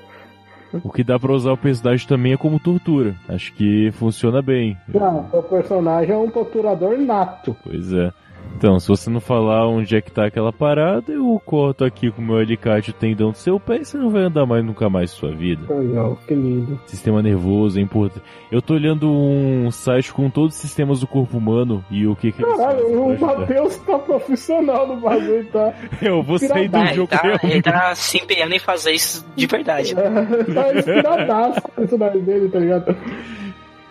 O 0.84 0.92
que 0.92 1.04
dá 1.04 1.20
pra 1.20 1.32
usar 1.32 1.52
o 1.52 1.58
personagem 1.58 2.08
também 2.08 2.34
é 2.34 2.38
como 2.38 2.60
tortura. 2.60 3.16
Acho 3.30 3.54
que 3.54 3.92
funciona 3.92 4.42
bem. 4.42 4.76
Não, 4.92 5.30
seu 5.30 5.44
personagem 5.44 6.16
é 6.16 6.18
um 6.18 6.32
torturador 6.32 6.98
nato. 6.98 7.56
Pois 7.64 7.94
é. 7.94 8.12
Então, 8.58 8.80
se 8.80 8.88
você 8.88 9.08
não 9.08 9.20
falar 9.20 9.68
onde 9.68 9.96
é 9.96 10.02
que 10.02 10.12
tá 10.12 10.26
aquela 10.26 10.52
parada, 10.52 11.14
eu 11.14 11.40
corto 11.46 11.86
aqui 11.86 12.10
com 12.10 12.24
o 12.24 12.26
meu 12.26 12.38
alicate 12.38 12.90
o 12.90 12.94
tendão 12.94 13.30
do 13.30 13.38
seu 13.38 13.60
pé 13.60 13.78
e 13.78 13.86
você 13.86 14.00
não 14.00 14.10
vai 14.10 14.24
andar 14.24 14.48
mais 14.48 14.66
nunca 14.66 14.90
mais 14.90 15.12
sua 15.12 15.32
vida. 15.32 15.72
Legal, 15.72 16.18
que 16.28 16.34
lindo. 16.34 16.80
Sistema 16.88 17.22
nervoso 17.22 17.78
é 17.78 17.84
importante. 17.84 18.26
Eu 18.52 18.60
tô 18.60 18.74
olhando 18.74 19.12
um 19.12 19.70
site 19.70 20.12
com 20.12 20.28
todos 20.28 20.56
os 20.56 20.62
sistemas 20.62 21.02
do 21.02 21.06
corpo 21.06 21.38
humano 21.38 21.86
e 21.92 22.08
o 22.08 22.16
que 22.16 22.32
que 22.32 22.42
eles 22.42 22.58
Caralho, 22.58 23.00
o. 23.00 23.20
Matheus 23.20 23.78
tá 23.78 24.00
profissional 24.00 24.88
no 24.88 25.02
bagulho, 25.02 25.46
tá? 25.52 25.76
Eu 26.02 26.24
vou 26.24 26.40
sair 26.40 26.68
do 26.68 26.78
Ah, 26.78 26.86
ele, 26.86 26.94
jogo 26.96 27.10
tá, 27.10 27.40
ele 27.44 27.62
tá 27.62 27.94
se 27.94 28.18
empenhando 28.18 28.56
em 28.56 28.60
fazer 28.60 28.92
isso 28.92 29.24
de 29.36 29.46
verdade. 29.46 29.94
tá 29.94 30.74
inspiradaço 30.74 31.60
o 31.64 31.72
personagem 31.74 32.22
dele, 32.24 32.50
tá 32.50 32.58
ligado? 32.58 32.96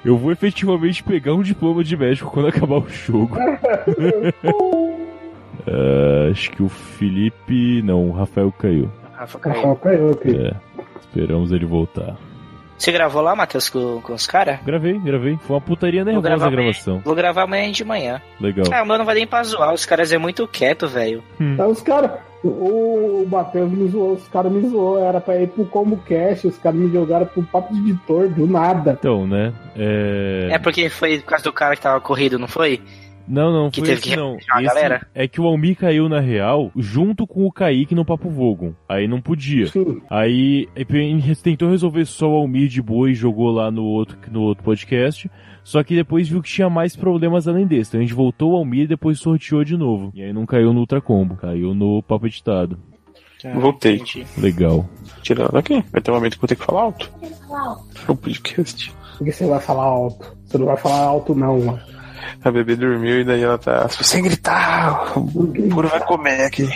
Eu 0.06 0.16
vou 0.16 0.30
efetivamente 0.30 1.02
pegar 1.02 1.34
um 1.34 1.42
diploma 1.42 1.82
de 1.82 1.96
médico 1.96 2.30
quando 2.30 2.46
acabar 2.46 2.78
o 2.78 2.88
jogo. 2.88 3.36
Ah, 5.66 6.30
acho 6.30 6.48
que 6.52 6.62
o 6.62 6.68
Felipe. 6.68 7.82
Não, 7.82 8.08
o 8.08 8.12
Rafael 8.12 8.52
caiu. 8.52 8.88
Rafa 9.12 9.36
caiu. 9.40 9.56
Rafael 9.56 9.76
caiu 9.76 10.10
aqui. 10.10 10.36
É. 10.36 10.54
Esperamos 11.00 11.50
ele 11.50 11.66
voltar. 11.66 12.16
Você 12.78 12.92
gravou 12.92 13.22
lá, 13.22 13.34
Matheus, 13.34 13.68
com, 13.68 14.00
com 14.02 14.12
os 14.12 14.26
caras? 14.26 14.60
Gravei, 14.64 14.98
gravei. 14.98 15.38
Foi 15.42 15.56
uma 15.56 15.60
putaria 15.60 16.04
nervosa 16.04 16.46
a 16.46 16.50
gravação. 16.50 17.00
Vou 17.04 17.14
gravar 17.14 17.42
amanhã 17.42 17.70
de 17.70 17.84
manhã. 17.84 18.20
Legal. 18.40 18.66
Ah, 18.72 18.82
o 18.82 18.86
meu 18.86 18.98
não 18.98 19.04
vai 19.04 19.14
nem 19.14 19.26
pra 19.26 19.42
zoar, 19.42 19.72
os 19.72 19.86
caras 19.86 20.12
é 20.12 20.18
muito 20.18 20.46
quieto, 20.46 20.86
velho. 20.86 21.22
Aí 21.40 21.66
os 21.66 21.80
caras, 21.80 22.12
o, 22.44 23.22
o 23.22 23.28
Matheus 23.28 23.70
me 23.70 23.88
zoou, 23.88 24.12
os 24.12 24.28
caras 24.28 24.52
me 24.52 24.68
zoou, 24.68 25.02
era 25.02 25.20
pra 25.20 25.40
ir 25.40 25.48
pro 25.48 25.64
Combo 25.64 25.96
Cash, 25.96 26.44
os 26.44 26.58
caras 26.58 26.78
me 26.78 26.92
jogaram 26.92 27.26
pro 27.26 27.42
papo 27.42 27.72
de 27.74 27.80
editor, 27.80 28.28
do 28.28 28.46
nada. 28.46 28.96
Então, 28.98 29.26
né? 29.26 29.52
É... 29.74 30.48
É 30.52 30.58
porque 30.58 30.88
foi 30.88 31.18
por 31.20 31.26
causa 31.26 31.44
do 31.44 31.52
cara 31.52 31.74
que 31.74 31.82
tava 31.82 32.00
corrido, 32.00 32.38
não 32.38 32.48
foi? 32.48 32.82
Não, 33.28 33.52
não, 33.52 33.70
Que 33.70 33.80
foi 33.80 33.88
teve 33.88 34.00
esse 34.00 34.10
que 34.10 34.16
não. 34.16 34.36
a 34.50 34.62
galera? 34.62 35.06
É 35.14 35.26
que 35.26 35.40
o 35.40 35.46
Almir 35.46 35.76
caiu 35.76 36.08
na 36.08 36.20
real 36.20 36.70
junto 36.76 37.26
com 37.26 37.44
o 37.44 37.52
Kaique 37.52 37.94
no 37.94 38.04
Papo 38.04 38.30
Vogon. 38.30 38.72
Aí 38.88 39.08
não 39.08 39.20
podia. 39.20 39.66
Sim. 39.66 40.00
Aí 40.08 40.68
a 40.76 40.80
gente 40.80 41.42
tentou 41.42 41.70
resolver 41.70 42.04
só 42.04 42.28
o 42.28 42.36
Almir 42.36 42.68
de 42.68 42.80
boa 42.80 43.10
e 43.10 43.14
jogou 43.14 43.50
lá 43.50 43.70
no 43.70 43.84
outro, 43.84 44.16
no 44.30 44.42
outro 44.42 44.62
podcast. 44.64 45.30
Só 45.64 45.82
que 45.82 45.96
depois 45.96 46.28
viu 46.28 46.40
que 46.40 46.48
tinha 46.48 46.70
mais 46.70 46.94
problemas 46.94 47.48
além 47.48 47.66
desse. 47.66 47.90
Então 47.90 48.00
a 48.00 48.04
gente 48.04 48.14
voltou 48.14 48.52
ao 48.52 48.58
Almir 48.58 48.84
e 48.84 48.86
depois 48.86 49.18
sorteou 49.18 49.64
de 49.64 49.76
novo. 49.76 50.12
E 50.14 50.22
aí 50.22 50.32
não 50.32 50.46
caiu 50.46 50.72
no 50.72 50.80
Ultra 50.80 51.00
Combo, 51.00 51.34
caiu 51.34 51.74
no 51.74 52.02
Papo 52.02 52.26
Editado. 52.26 52.78
Voltei. 53.54 53.96
Entendi. 53.96 54.26
Legal. 54.38 54.88
Tirando 55.22 55.56
aqui. 55.56 55.84
Vai 55.92 56.00
ter 56.00 56.10
um 56.10 56.14
momento 56.14 56.32
que 56.32 56.38
eu 56.38 56.40
vou 56.42 56.48
ter 56.48 56.56
que 56.56 56.64
falar 56.64 56.82
alto. 56.82 57.10
É 58.08 58.12
um 58.12 58.16
podcast. 58.16 58.92
Porque 59.18 59.32
você 59.32 59.46
vai 59.46 59.60
falar 59.60 59.84
alto. 59.84 60.36
Você 60.44 60.58
não 60.58 60.66
vai 60.66 60.76
falar 60.76 61.00
alto, 61.00 61.34
não, 61.34 61.60
mano. 61.60 61.80
A 62.44 62.50
bebê 62.50 62.76
dormiu 62.76 63.20
e 63.20 63.24
daí 63.24 63.42
ela 63.42 63.58
tá. 63.58 63.88
Se 63.88 64.02
você 64.04 64.20
gritar, 64.20 65.18
o 65.18 65.26
puro 65.70 65.88
vai 65.88 66.00
comer 66.00 66.42
aqui. 66.46 66.68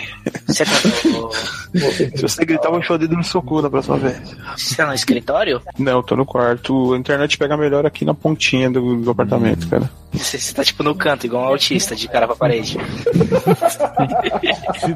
Você 0.47 0.65
tá 0.65 0.71
no, 1.09 1.31
Se 2.17 2.21
você 2.21 2.43
gritar, 2.45 2.67
eu 2.67 2.71
vou 2.71 2.79
enfiar 2.81 2.95
o 2.95 2.99
dedo 2.99 3.15
no 3.15 3.23
seu 3.23 3.41
cu 3.41 3.61
da 3.61 3.69
próxima 3.69 3.97
vez. 3.97 4.19
você 4.57 4.75
tá 4.75 4.85
no 4.87 4.93
escritório? 4.93 5.61
Não, 5.79 5.93
eu 5.93 6.03
tô 6.03 6.15
no 6.15 6.25
quarto. 6.25 6.93
A 6.93 6.97
internet 6.97 7.37
pega 7.37 7.55
melhor 7.55 7.85
aqui 7.85 8.03
na 8.03 8.13
pontinha 8.13 8.69
do, 8.69 8.97
do 8.97 9.11
apartamento, 9.11 9.67
cara. 9.69 9.89
Você, 10.13 10.37
você 10.37 10.53
tá 10.53 10.61
tipo 10.63 10.83
no 10.83 10.93
canto, 10.93 11.25
igual 11.25 11.43
um 11.43 11.47
autista, 11.47 11.95
de 11.95 12.07
cara 12.09 12.27
pra 12.27 12.35
parede. 12.35 12.77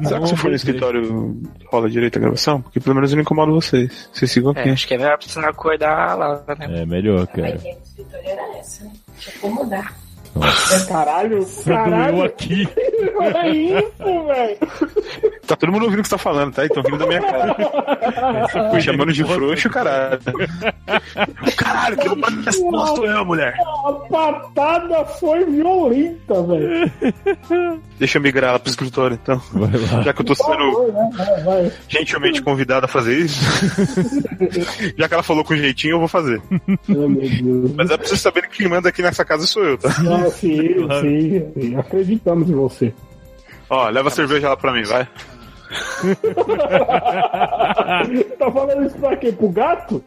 Será 0.04 0.20
que 0.20 0.28
se 0.28 0.36
for 0.36 0.50
no 0.50 0.56
escritório 0.56 1.40
rola 1.70 1.88
direito 1.88 2.18
a 2.18 2.20
gravação? 2.20 2.60
Porque 2.60 2.80
pelo 2.80 2.94
menos 2.94 3.10
eu 3.10 3.16
não 3.16 3.22
incomodo 3.22 3.54
vocês. 3.54 4.08
Vocês 4.12 4.30
sigam 4.30 4.52
É, 4.54 4.60
aqui. 4.60 4.70
acho 4.70 4.86
que 4.86 4.94
é 4.94 4.98
melhor 4.98 5.16
pra 5.18 5.26
você 5.28 5.40
não 5.40 5.48
acordar 5.48 6.18
lá, 6.18 6.42
né? 6.58 6.82
É 6.82 6.86
melhor, 6.86 7.22
A 7.22 7.26
cara. 7.26 7.48
ideia 7.48 7.74
do 7.76 7.82
escritório 7.82 8.28
era 8.28 8.58
essa, 8.58 8.84
né? 8.84 8.90
Deixa 9.14 9.32
eu 9.42 9.50
mudar. 9.50 9.94
Nossa. 10.36 10.86
Caralho, 10.86 11.38
Doeu 11.38 11.64
caralho. 11.64 12.22
aqui. 12.24 12.68
Olha 13.16 13.48
isso, 13.48 14.26
velho. 14.26 14.56
Tá 15.46 15.56
todo 15.56 15.72
mundo 15.72 15.84
ouvindo 15.84 16.00
o 16.00 16.02
que 16.02 16.08
você 16.08 16.14
tá 16.16 16.18
falando, 16.18 16.52
tá? 16.54 16.66
Então 16.66 16.82
rindo 16.82 16.98
da 16.98 17.06
minha 17.06 17.20
cara. 17.20 18.72
Me 18.72 18.80
chamando 18.80 19.12
de 19.12 19.24
frouxo, 19.24 19.70
caralho. 19.70 20.20
Caralho, 21.56 21.96
que 21.96 22.08
roupa 22.08 22.30
resposta 22.44 23.00
eu, 23.02 23.24
mulher. 23.24 23.54
A 23.86 23.92
patada 24.10 25.04
foi 25.06 25.44
violenta, 25.44 26.42
velho. 26.42 26.92
Deixa 27.98 28.18
eu 28.18 28.22
migrar 28.22 28.52
lá 28.52 28.58
pro 28.58 28.70
escritório, 28.70 29.18
então. 29.22 29.40
Vai 29.52 29.70
lá. 29.70 30.02
Já 30.02 30.12
que 30.12 30.20
eu 30.20 30.26
tô 30.26 30.34
sendo? 30.34 30.92
Vai, 31.12 31.42
vai. 31.42 31.72
gentilmente 31.88 32.42
convidado 32.42 32.86
a 32.86 32.88
fazer 32.88 33.18
isso. 33.18 33.40
Já 34.98 35.08
que 35.08 35.14
ela 35.14 35.22
falou 35.22 35.44
com 35.44 35.56
jeitinho, 35.56 35.94
eu 35.94 35.98
vou 36.00 36.08
fazer. 36.08 36.40
Ai, 36.50 36.78
meu 36.88 37.08
Deus. 37.08 37.72
Mas 37.76 37.90
é 37.90 37.96
pra 37.96 38.06
vocês 38.06 38.20
saberem 38.20 38.50
que 38.50 38.58
quem 38.58 38.68
manda 38.68 38.88
aqui 38.88 39.00
nessa 39.02 39.24
casa 39.24 39.46
sou 39.46 39.64
eu, 39.64 39.78
tá? 39.78 39.88
Ah, 40.26 40.30
sim, 40.30 40.88
sim, 41.00 41.52
sim. 41.54 41.76
Acreditamos 41.76 42.50
em 42.50 42.54
você. 42.54 42.92
Ó, 43.68 43.88
leva 43.88 44.06
a 44.08 44.12
cerveja 44.12 44.48
lá 44.48 44.56
pra 44.56 44.72
mim, 44.72 44.84
vai. 44.84 45.06
tá 48.38 48.52
falando 48.52 48.86
isso 48.86 48.96
pra 48.98 49.16
quê? 49.16 49.32
Pro 49.32 49.48
gato? 49.48 50.04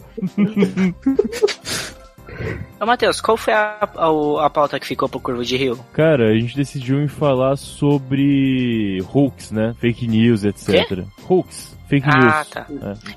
Ô, 2.80 2.86
Matheus, 2.86 3.20
qual 3.20 3.36
foi 3.36 3.54
a, 3.54 3.76
a, 3.82 4.46
a 4.46 4.50
pauta 4.50 4.80
que 4.80 4.88
ficou 4.88 5.10
pro 5.10 5.20
Curvo 5.20 5.44
de 5.44 5.58
Rio? 5.58 5.78
Cara, 5.92 6.30
a 6.30 6.40
gente 6.40 6.56
decidiu 6.56 7.02
em 7.02 7.10
falar 7.10 7.58
sobre 7.58 9.04
hoax, 9.14 9.52
né? 9.52 9.76
Fake 9.80 10.08
news, 10.08 10.46
etc. 10.46 11.04
Hoax, 11.28 11.78
fake 11.90 12.08
Ah, 12.10 12.18
news. 12.20 12.50
tá. 12.50 12.68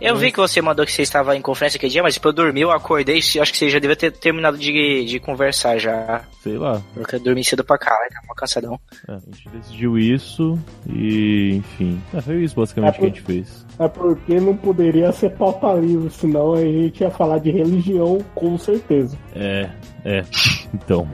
É. 0.00 0.08
Eu 0.10 0.16
vi 0.16 0.32
que 0.32 0.38
você 0.38 0.60
mandou 0.60 0.84
que 0.84 0.90
você 0.92 1.02
estava 1.02 1.36
em 1.36 1.40
conferência 1.42 1.76
aquele 1.78 1.92
dia, 1.92 2.02
mas 2.02 2.14
tipo, 2.14 2.26
eu 2.28 2.32
dormi, 2.32 2.60
eu 2.62 2.70
acordei, 2.72 3.18
acho 3.18 3.52
que 3.52 3.56
você 3.58 3.68
já 3.70 3.78
devia 3.78 3.94
ter 3.96 4.10
terminado 4.10 4.58
de, 4.58 5.04
de 5.04 5.20
conversar 5.20 5.78
já. 5.78 6.22
Sei 6.42 6.56
lá. 6.58 6.80
Porque 6.94 7.16
eu 7.16 7.20
dormi 7.20 7.44
cedo 7.44 7.62
pra 7.62 7.78
cá, 7.78 7.90
tava 7.90 8.24
uma 8.26 8.34
cansadão. 8.34 8.80
É, 9.08 9.12
a 9.12 9.18
gente 9.18 9.48
decidiu 9.50 9.98
isso 9.98 10.58
e, 10.88 11.56
enfim. 11.56 12.02
É, 12.12 12.20
foi 12.20 12.42
isso 12.42 12.56
basicamente 12.56 12.94
É, 12.96 12.98
que 12.98 13.04
a 13.04 13.08
gente 13.08 13.20
fez. 13.22 13.66
É 13.78 13.88
porque 13.88 14.40
não 14.40 14.56
poderia 14.56 15.12
ser 15.12 15.30
pauta 15.36 15.72
livre, 15.74 16.10
senão 16.10 16.54
a 16.54 16.60
gente 16.60 17.00
ia 17.02 17.10
falar 17.10 17.38
de 17.38 17.50
religião 17.50 18.18
com 18.34 18.56
certeza. 18.58 19.16
É, 19.34 19.68
é. 20.04 20.22
Então, 20.74 21.06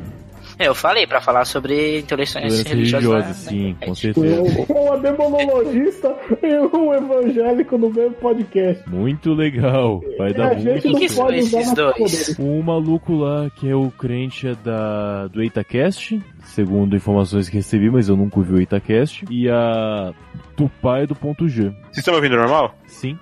eu 0.67 0.75
falei 0.75 1.07
pra 1.07 1.21
falar 1.21 1.45
sobre 1.45 2.01
intolerância 2.01 2.41
religiosa. 2.41 2.69
religiosa, 2.75 3.29
né? 3.29 3.35
sim, 3.35 3.77
É, 3.81 3.87
com 3.87 3.93
tipo, 3.93 4.21
certeza. 4.21 4.67
Uma 4.73 4.99
demonologista 4.99 6.17
e 6.43 6.77
um 6.77 6.93
evangélico 6.95 7.79
no 7.79 7.91
mesmo 7.91 8.13
podcast. 8.15 8.89
Muito 8.89 9.33
legal. 9.35 10.01
Vai 10.19 10.31
E 10.31 10.35
dar 10.35 10.53
a 10.53 10.55
gente 10.55 10.83
Quem 10.83 10.93
não 10.93 11.01
que 11.01 11.07
muito 11.09 11.15
são 11.15 11.31
esses 11.31 11.73
dois? 11.75 12.39
Um 12.39 12.63
maluco 12.63 13.15
lá 13.15 13.51
que 13.51 13.69
é 13.69 13.75
o 13.75 13.91
crente 13.91 14.49
é 14.49 14.55
da, 14.55 15.27
do 15.29 15.43
EitaCast, 15.43 16.21
segundo 16.45 16.97
informações 16.97 17.49
que 17.49 17.57
recebi, 17.57 17.91
mas 17.91 18.09
eu 18.09 18.17
nunca 18.17 18.39
ouvi 18.39 18.55
o 18.55 18.59
EitaCast. 18.61 19.25
E 19.31 19.49
a 19.49 20.13
do 20.57 20.69
pai 20.83 21.07
do 21.07 21.15
ponto 21.15 21.49
G. 21.49 21.65
Vocês 21.65 21.99
estão 21.99 22.13
me 22.15 22.19
ouvindo 22.19 22.37
normal? 22.37 22.75
Sim. 22.87 23.17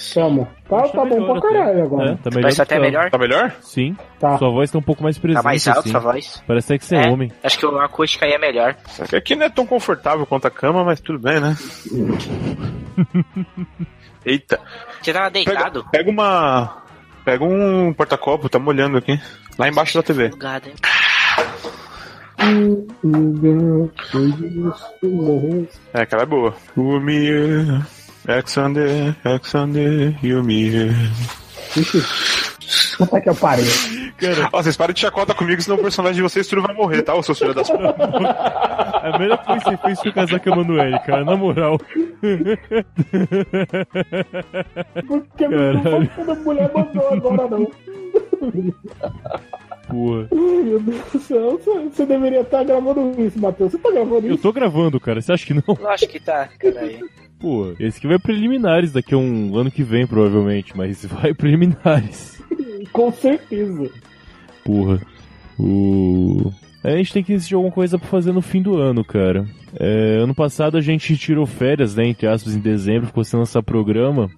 Chama. 0.00 0.48
Tá, 0.68 0.76
Acho 0.76 0.92
tá 0.92 1.04
bom 1.04 1.20
melhor 1.20 1.40
pra 1.40 1.50
caralho 1.50 1.78
É, 1.78 1.82
agora. 1.82 2.18
tá 2.22 2.30
melhor. 2.30 2.42
Parece 2.42 2.62
até 2.62 2.76
ela. 2.76 2.84
melhor. 2.84 3.10
Tá 3.10 3.18
melhor? 3.18 3.52
Sim. 3.60 3.96
Tá. 4.20 4.38
Sua 4.38 4.50
voz 4.50 4.70
tá 4.70 4.78
um 4.78 4.82
pouco 4.82 5.02
mais 5.02 5.18
presente. 5.18 5.42
Tá 5.42 5.48
mais 5.48 5.66
alto 5.66 5.80
assim. 5.80 5.90
sua 5.90 6.00
voz. 6.00 6.42
Parece 6.46 6.66
até 6.72 6.78
que 6.78 6.84
você 6.84 6.96
é, 6.96 7.06
É. 7.06 7.10
homem. 7.10 7.32
Acho 7.42 7.58
que 7.58 7.66
a 7.66 7.84
acústica 7.84 8.24
aí 8.24 8.32
é 8.32 8.38
melhor. 8.38 8.76
Só 8.86 9.04
que 9.04 9.16
aqui 9.16 9.34
não 9.34 9.46
é 9.46 9.50
tão 9.50 9.66
confortável 9.66 10.24
quanto 10.24 10.46
a 10.46 10.50
cama, 10.50 10.84
mas 10.84 11.00
tudo 11.00 11.18
bem, 11.18 11.40
né? 11.40 11.56
Eita. 14.24 14.60
Você 15.02 15.12
tava 15.12 15.30
Pega, 15.30 15.44
deitado? 15.52 15.84
pega 15.90 16.10
uma. 16.10 16.82
Pega 17.24 17.44
um 17.44 17.92
porta-copo, 17.92 18.48
tá 18.48 18.58
molhando 18.58 18.98
aqui. 18.98 19.20
Lá 19.58 19.68
embaixo 19.68 19.94
da 19.98 20.02
TV. 20.02 20.28
Bugado, 20.28 20.68
hein? 20.68 20.74
É, 25.94 26.02
aquela 26.02 26.22
é 26.22 26.26
boa. 26.26 26.54
Yumi, 26.76 27.82
Alexander, 28.28 29.16
Alexander, 29.24 30.14
Yumi. 30.24 30.70
Puta 32.98 33.20
que 33.20 33.28
eu 33.30 33.34
parei. 33.34 33.64
Ó, 34.52 34.62
vocês 34.62 34.76
param 34.76 34.92
de 34.92 35.00
chacota 35.00 35.32
comigo, 35.34 35.62
senão 35.62 35.78
o 35.78 35.80
personagem 35.80 36.16
de 36.16 36.22
vocês 36.22 36.46
tudo 36.46 36.60
vai 36.62 36.74
morrer, 36.74 37.02
tá? 37.02 37.14
Ô 37.14 37.22
seus 37.22 37.38
filhos 37.38 37.54
das 37.54 37.70
putas. 37.70 37.94
A 39.00 39.16
melhor 39.18 39.38
coisa 39.44 39.60
que 39.64 39.70
você 39.70 39.76
fez 39.78 40.00
foi 40.00 40.12
casar 40.12 40.40
com 40.40 40.50
a 40.50 40.52
Emanuele, 40.52 40.98
cara, 41.00 41.24
na 41.24 41.36
moral. 41.36 41.78
Porque 45.06 45.48
Caralho. 45.48 46.10
não 46.18 46.32
a 46.32 46.34
mulher 46.36 46.70
mandou 46.74 47.08
agora, 47.08 47.48
não. 47.48 47.70
Porra. 49.88 50.28
Ai, 50.30 50.62
Meu 50.64 50.80
Deus 50.80 51.02
do 51.12 51.18
céu, 51.20 51.58
você- 51.64 51.88
você 51.88 52.06
deveria 52.06 52.40
estar 52.40 52.64
gravando 52.64 53.14
isso, 53.22 53.38
Matheus. 53.40 53.70
Você 53.72 53.78
tá 53.78 53.90
gravando 53.90 54.26
Eu 54.26 54.34
isso? 54.34 54.42
tô 54.42 54.52
gravando, 54.52 55.00
cara. 55.00 55.22
Você 55.22 55.32
acha 55.32 55.46
que 55.46 55.54
não? 55.54 55.62
Lógico 55.80 56.12
que 56.12 56.20
tá, 56.20 56.48
caralho. 56.58 57.08
Pô, 57.38 57.72
esse 57.78 57.98
aqui 57.98 58.06
vai 58.06 58.18
preliminares 58.18 58.92
daqui 58.92 59.14
a 59.14 59.18
um 59.18 59.56
ano 59.56 59.70
que 59.70 59.82
vem, 59.82 60.06
provavelmente. 60.06 60.76
Mas 60.76 61.04
vai 61.06 61.32
preliminares. 61.32 62.42
Com 62.92 63.12
certeza. 63.12 63.90
Porra. 64.64 65.00
O. 65.58 66.52
A 66.82 66.90
gente 66.96 67.12
tem 67.12 67.24
que 67.24 67.32
decidir 67.32 67.54
alguma 67.54 67.72
coisa 67.72 67.98
pra 67.98 68.08
fazer 68.08 68.32
no 68.32 68.40
fim 68.40 68.62
do 68.62 68.76
ano, 68.76 69.04
cara. 69.04 69.46
É, 69.78 70.18
ano 70.22 70.34
passado 70.34 70.76
a 70.76 70.80
gente 70.80 71.16
tirou 71.16 71.44
férias, 71.44 71.94
né, 71.96 72.06
entre 72.06 72.26
aspas, 72.26 72.54
em 72.54 72.60
dezembro, 72.60 73.08
ficou 73.08 73.24
sem 73.24 73.38
lançar 73.38 73.62
programa. 73.62 74.30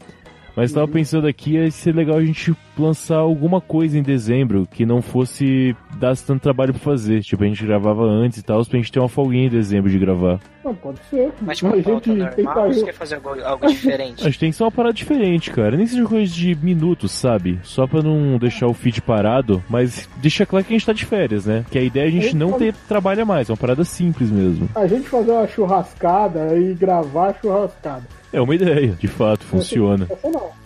Mas 0.57 0.73
tava 0.73 0.89
pensando 0.89 1.27
aqui, 1.27 1.53
ia 1.53 1.71
ser 1.71 1.95
legal 1.95 2.17
a 2.17 2.25
gente 2.25 2.55
lançar 2.79 3.17
alguma 3.17 3.61
coisa 3.61 3.99
em 3.99 4.03
dezembro 4.03 4.67
que 4.71 4.87
não 4.87 5.03
fosse 5.03 5.77
dar 5.99 6.17
tanto 6.17 6.43
trabalho 6.43 6.73
pra 6.73 6.83
fazer. 6.83 7.23
Tipo, 7.23 7.45
a 7.45 7.47
gente 7.47 7.65
gravava 7.65 8.05
antes 8.05 8.39
e 8.39 8.43
tal, 8.43 8.65
pra 8.65 8.79
gente 8.79 8.93
ter 8.93 8.99
uma 8.99 9.09
folguinha 9.09 9.47
em 9.47 9.51
dezembro 9.51 9.91
de 9.91 9.99
gravar. 9.99 10.41
Não, 10.65 10.75
pode 10.75 10.99
ser. 11.11 11.31
Mas 11.41 11.59
tipo, 11.59 11.69
a 11.69 11.83
pauta 11.83 12.13
gente 12.13 12.35
tem 12.35 12.45
normal, 12.45 12.69
você 12.69 12.81
que 12.81 12.87
quer 12.87 12.93
fazer 12.93 13.15
algo, 13.17 13.41
algo 13.43 13.67
diferente? 13.67 14.21
A 14.23 14.25
gente 14.25 14.39
tem 14.39 14.51
que 14.51 14.57
ser 14.57 14.63
uma 14.63 14.71
parada 14.71 14.95
diferente, 14.95 15.51
cara. 15.51 15.77
Nem 15.77 15.87
seja 15.87 16.05
coisa 16.05 16.33
de 16.33 16.55
minutos, 16.55 17.13
sabe? 17.13 17.59
Só 17.63 17.87
pra 17.87 18.03
não 18.03 18.39
deixar 18.39 18.67
o 18.67 18.75
feed 18.75 19.01
parado, 19.01 19.63
mas 19.69 20.09
deixa 20.19 20.45
claro 20.45 20.65
que 20.65 20.73
a 20.73 20.77
gente 20.77 20.87
tá 20.87 20.93
de 20.93 21.05
férias, 21.05 21.47
né? 21.47 21.65
Que 21.71 21.79
a 21.79 21.83
ideia 21.83 22.05
é 22.05 22.09
a 22.09 22.11
gente 22.11 22.37
não 22.37 22.53
ter 22.53 22.75
trabalho 22.89 23.23
a 23.23 23.25
mais, 23.25 23.49
é 23.49 23.53
uma 23.53 23.57
parada 23.57 23.85
simples 23.85 24.31
mesmo. 24.31 24.69
a 24.75 24.87
gente 24.87 25.09
fazer 25.09 25.33
uma 25.33 25.47
churrascada 25.47 26.57
e 26.57 26.75
gravar 26.75 27.31
a 27.31 27.35
churrascada. 27.35 28.20
É 28.33 28.41
uma 28.41 28.55
ideia, 28.55 28.89
de 28.99 29.09
fato, 29.09 29.45
funciona. 29.45 30.09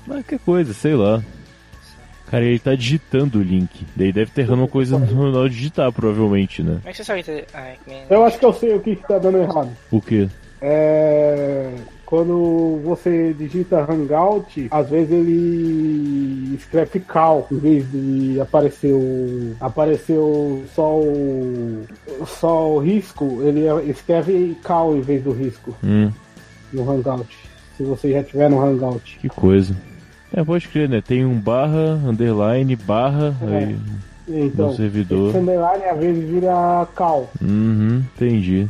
Mas 0.06 0.26
que 0.26 0.38
coisa, 0.38 0.72
sei 0.74 0.94
lá. 0.94 1.22
Cara, 2.30 2.44
ele 2.44 2.58
tá 2.58 2.74
digitando 2.74 3.38
o 3.38 3.42
link. 3.42 3.86
Daí 3.94 4.12
deve 4.12 4.30
ter 4.30 4.42
errado 4.42 4.58
uma 4.58 4.68
coisa 4.68 4.98
no 4.98 5.30
na 5.30 5.38
hora 5.38 5.48
de 5.48 5.56
digitar, 5.56 5.92
provavelmente, 5.92 6.62
né? 6.62 6.76
Como 6.78 6.88
é 6.88 6.90
que 6.90 6.96
você 6.96 7.04
sabe 7.04 7.22
que... 7.22 7.44
Ai, 7.54 7.76
que... 7.84 7.94
Eu 8.10 8.24
acho 8.24 8.38
que 8.38 8.44
eu 8.44 8.52
sei 8.52 8.74
o 8.74 8.80
que 8.80 8.96
que 8.96 9.06
tá 9.06 9.18
dando 9.18 9.38
errado. 9.38 9.70
O 9.90 10.00
quê? 10.00 10.28
É. 10.60 11.70
Quando 12.06 12.80
você 12.84 13.34
digita 13.36 13.80
Hangout, 13.90 14.68
às 14.70 14.88
vezes 14.88 15.10
ele 15.10 16.54
escreve 16.54 17.00
cal 17.00 17.46
em 17.50 17.58
vez 17.58 17.90
de 17.90 18.40
aparecer 18.40 18.92
o. 18.92 19.56
apareceu 19.58 20.62
só 20.74 20.96
o. 20.96 21.84
só 22.26 22.70
o 22.70 22.78
risco, 22.78 23.40
ele 23.42 23.90
escreve 23.90 24.56
cal 24.62 24.94
em 24.94 25.00
vez 25.00 25.22
do 25.22 25.32
risco 25.32 25.74
Hum, 25.82 26.10
no 26.72 26.88
Hangout. 26.90 27.26
Se 27.76 27.82
você 27.82 28.12
já 28.12 28.22
tiver 28.22 28.48
no 28.50 28.60
Hangout. 28.64 29.18
que 29.20 29.28
coisa. 29.28 29.74
É, 30.32 30.42
pode 30.44 30.66
crer, 30.68 30.88
né? 30.88 31.00
Tem 31.00 31.24
um 31.24 31.38
barra, 31.38 31.94
underline, 32.06 32.74
barra, 32.76 33.34
É. 33.42 33.56
aí 33.56 33.76
Então, 34.28 34.68
no 34.68 34.74
servidor. 34.76 35.28
esse 35.30 35.38
underline 35.38 35.84
às 35.84 35.98
vezes 35.98 36.28
vira 36.28 36.86
cal. 36.96 37.30
Uhum, 37.40 38.02
entendi. 38.14 38.66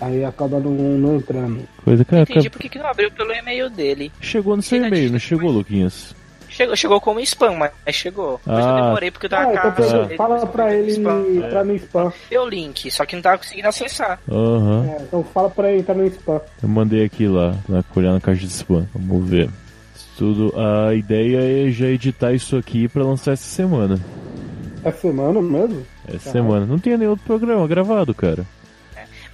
Aí 0.00 0.24
acaba 0.24 0.58
não, 0.60 0.70
não 0.70 1.16
entrando. 1.16 1.60
Coisa, 1.84 2.04
cara, 2.04 2.22
Entendi 2.22 2.48
por 2.48 2.58
que 2.58 2.68
que 2.68 2.78
não 2.78 2.86
abriu 2.86 3.10
pelo 3.10 3.32
e-mail 3.32 3.68
dele. 3.68 4.10
chegou 4.20 4.56
no 4.56 4.62
seu 4.62 4.78
Ele 4.78 4.86
e-mail, 4.88 5.12
não 5.12 5.18
chegou, 5.18 5.50
Luquinhas? 5.50 6.14
Chegou, 6.60 6.76
chegou 6.76 7.00
como 7.00 7.20
spam, 7.20 7.54
mas 7.56 7.72
chegou. 7.94 8.38
Mas 8.44 8.58
eu 8.58 8.70
Ah. 8.70 8.82
demorei 8.82 9.10
porque 9.10 9.24
eu 9.24 9.30
tava 9.30 9.48
Ah, 9.48 9.52
então 9.54 9.72
com 9.72 9.82
a- 9.82 9.86
você 10.06 10.16
fala 10.16 10.46
pra 10.46 10.74
ele 10.76 10.92
entrar 11.38 11.64
no 11.64 11.74
spam. 11.76 12.12
Deu 12.28 12.42
o 12.42 12.48
link, 12.48 12.90
só 12.90 13.06
que 13.06 13.14
não 13.16 13.22
tava 13.22 13.38
conseguindo 13.38 13.66
acessar. 13.68 14.18
Aham. 14.30 14.86
É, 14.86 15.02
então 15.02 15.24
fala 15.24 15.48
pra 15.48 15.70
ele 15.70 15.80
entrar 15.80 15.94
no 15.94 16.04
spam. 16.06 16.38
Eu 16.62 16.68
mandei 16.68 17.02
aqui 17.02 17.26
lá, 17.26 17.54
na 17.66 17.82
olhar 17.96 18.12
na 18.12 18.20
caixa 18.20 18.40
de 18.42 18.48
spam. 18.52 18.86
Vamos 18.94 19.26
ver. 19.30 19.48
Tudo. 20.18 20.52
A 20.54 20.94
ideia 20.94 21.66
é 21.66 21.70
já 21.70 21.86
editar 21.86 22.32
isso 22.34 22.54
aqui 22.58 22.86
pra 22.88 23.02
lançar 23.04 23.32
essa 23.32 23.48
semana. 23.48 23.98
É 24.84 24.90
semana 24.92 25.40
mesmo? 25.40 25.82
Essa 26.06 26.30
semana. 26.30 26.66
Não 26.66 26.78
tem 26.78 26.94
nenhum 26.98 27.12
outro 27.12 27.24
programa 27.24 27.66
gravado, 27.66 28.12
cara. 28.14 28.44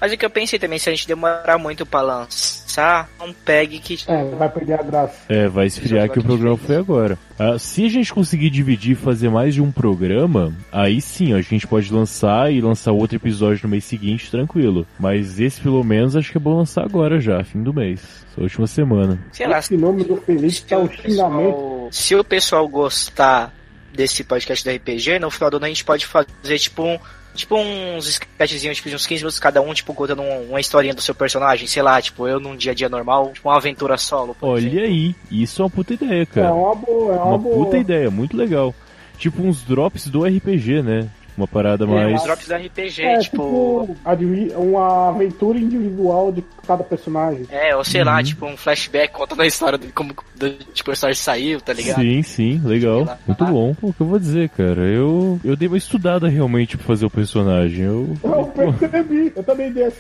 Mas 0.01 0.13
o 0.13 0.17
que 0.17 0.25
eu 0.27 0.31
pensei 0.31 0.59
também, 0.59 0.79
se 0.79 0.89
a 0.89 0.93
gente 0.93 1.07
demorar 1.09 1.59
muito 1.59 1.87
pra 1.87 2.03
lançar, 2.03 3.09
não 3.19 3.33
pegue 3.33 3.79
que. 3.79 3.99
É, 4.07 4.25
vai 4.37 4.49
perder 4.49 4.75
a 4.81 4.83
graça. 4.83 5.15
É, 5.29 5.49
vai 5.49 5.67
esfriar 5.67 6.11
que 6.11 6.19
o 6.19 6.23
programa 6.23 6.57
foi 6.57 6.77
agora. 6.77 7.19
Ah, 7.39 7.59
se 7.59 7.85
a 7.87 7.89
gente 7.89 8.13
conseguir 8.13 8.51
dividir 8.51 8.93
e 8.93 8.95
fazer 8.95 9.29
mais 9.31 9.55
de 9.55 9.63
um 9.63 9.73
programa, 9.73 10.53
aí 10.71 11.01
sim, 11.01 11.33
ó, 11.35 11.37
a 11.39 11.41
gente 11.43 11.67
pode 11.67 11.93
lançar 11.93 12.53
e 12.53 12.61
lançar 12.61 12.93
outro 12.93 13.17
episódio 13.17 13.61
no 13.65 13.71
mês 13.71 13.85
seguinte, 13.85 14.31
tranquilo. 14.31 14.87
Mas 14.99 15.41
esse, 15.41 15.61
pelo 15.61 15.83
menos, 15.83 16.15
acho 16.17 16.31
que 16.31 16.39
é 16.39 16.41
bom 16.41 16.57
lançar 16.57 16.85
agora 16.85 17.19
já, 17.21 17.43
fim 17.45 17.63
do 17.63 17.73
mês. 17.73 18.25
Essa 18.33 18.41
última 18.43 18.67
semana. 18.67 19.19
Sei 19.33 19.47
lá, 19.47 19.59
Esse 19.59 19.77
nome 19.77 20.05
do 20.05 20.17
Felipe 20.17 20.63
tá 20.63 20.79
um 20.79 20.89
xingamento. 20.91 21.53
pessoal- 21.55 21.89
se 21.91 22.15
o 22.15 22.25
pessoal 22.25 22.69
gostar 22.69 23.55
desse 23.95 24.23
podcast 24.25 24.63
do 24.63 24.75
RPG, 24.77 25.19
no 25.19 25.31
final 25.31 25.51
do 25.51 25.57
ano 25.57 25.65
a 25.67 25.69
gente 25.69 25.85
pode 25.85 26.05
fazer 26.07 26.59
tipo 26.59 26.83
um, 26.83 26.99
Tipo 27.37 27.57
uns 27.57 28.09
sketchzinhos, 28.09 28.77
tipo, 28.79 28.89
de 28.89 28.97
uns 28.97 29.07
15 29.07 29.23
minutos 29.23 29.39
cada 29.39 29.61
um, 29.61 29.73
tipo, 29.75 29.93
contando 29.95 30.23
um- 30.23 30.49
uma 30.51 30.61
historinha 30.61 30.95
do 30.95 31.01
seu 31.03 31.15
personagem, 31.15 31.67
sei 31.69 31.83
lá, 31.83 32.01
tipo, 32.03 32.27
eu 32.27 32.41
num 32.41 32.57
dia 32.57 32.73
a 32.73 32.75
dia 32.75 32.89
normal, 32.89 33.31
tipo, 33.33 33.49
uma 33.49 33.57
aventura 33.57 33.97
solo. 33.97 34.35
por 34.35 34.49
Olha 34.49 34.67
exemplo. 34.67 34.81
aí, 34.81 35.15
isso 35.31 35.61
é 35.61 35.65
uma 35.65 35.71
puta 35.71 35.95
ideia, 35.95 36.23
É 36.23 36.27
cara. 36.27 36.53
uma 36.55 36.75
boa, 36.75 37.13
é 37.13 37.17
uma, 37.17 37.25
Uma 37.27 37.39
boa. 37.39 37.65
puta 37.65 37.79
ideia, 37.79 38.11
muito 38.11 38.37
legal. 38.37 38.75
Tipo 39.19 39.43
uns 39.43 39.63
drops 39.63 40.09
do 40.09 40.25
RPG, 40.27 40.83
né? 40.83 41.09
Uma 41.37 41.47
parada 41.47 41.85
É, 41.85 41.87
mais. 41.87 42.15
os 42.17 42.23
drops 42.23 42.49
do 42.49 42.55
RPG, 42.55 43.03
É, 43.03 43.19
tipo. 43.19 43.87
tipo, 44.03 44.59
uma 44.59 45.11
aventura 45.11 45.59
individual 45.59 46.33
de 46.33 46.43
cada 46.67 46.83
personagem. 46.83 47.47
É, 47.51 47.77
ou 47.77 47.85
sei 47.85 48.01
Uhum. 48.01 48.07
lá, 48.07 48.23
tipo, 48.23 48.47
um 48.47 48.57
flashback 48.57 49.13
contando 49.13 49.43
a 49.43 49.47
história 49.47 49.77
de 49.79 49.89
como 49.89 50.15
do, 50.35 50.51
tipo, 50.51 50.83
o 50.83 50.85
personagem 50.93 51.21
saiu, 51.21 51.61
tá 51.61 51.73
ligado? 51.75 52.01
Sim, 52.01 52.23
sim, 52.23 52.61
legal. 52.65 53.05
Lá. 53.05 53.19
Muito 53.27 53.45
bom. 53.45 53.75
Pô, 53.75 53.89
o 53.89 53.93
que 53.93 54.01
eu 54.01 54.07
vou 54.07 54.19
dizer, 54.19 54.49
cara? 54.51 54.83
Eu, 54.87 55.39
eu 55.45 55.55
dei 55.57 55.69
uma 55.69 55.77
estudada 55.77 56.27
realmente 56.29 56.77
pra 56.79 56.87
fazer 56.87 57.05
o 57.07 57.11
personagem. 57.11 57.85
Eu. 57.85 58.09
Eu 58.25 58.47
percebi. 58.79 59.33
Eu 59.37 59.43
também 59.43 59.71
dei 59.73 59.85
a 59.85 59.91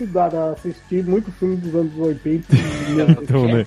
assistir 0.53 1.05
muito 1.05 1.31
filme 1.33 1.57
dos 1.57 1.75
anos 1.75 1.93
80 1.99 2.47
e 2.55 2.93
90 2.97 3.23
Então, 3.23 3.47
né? 3.47 3.67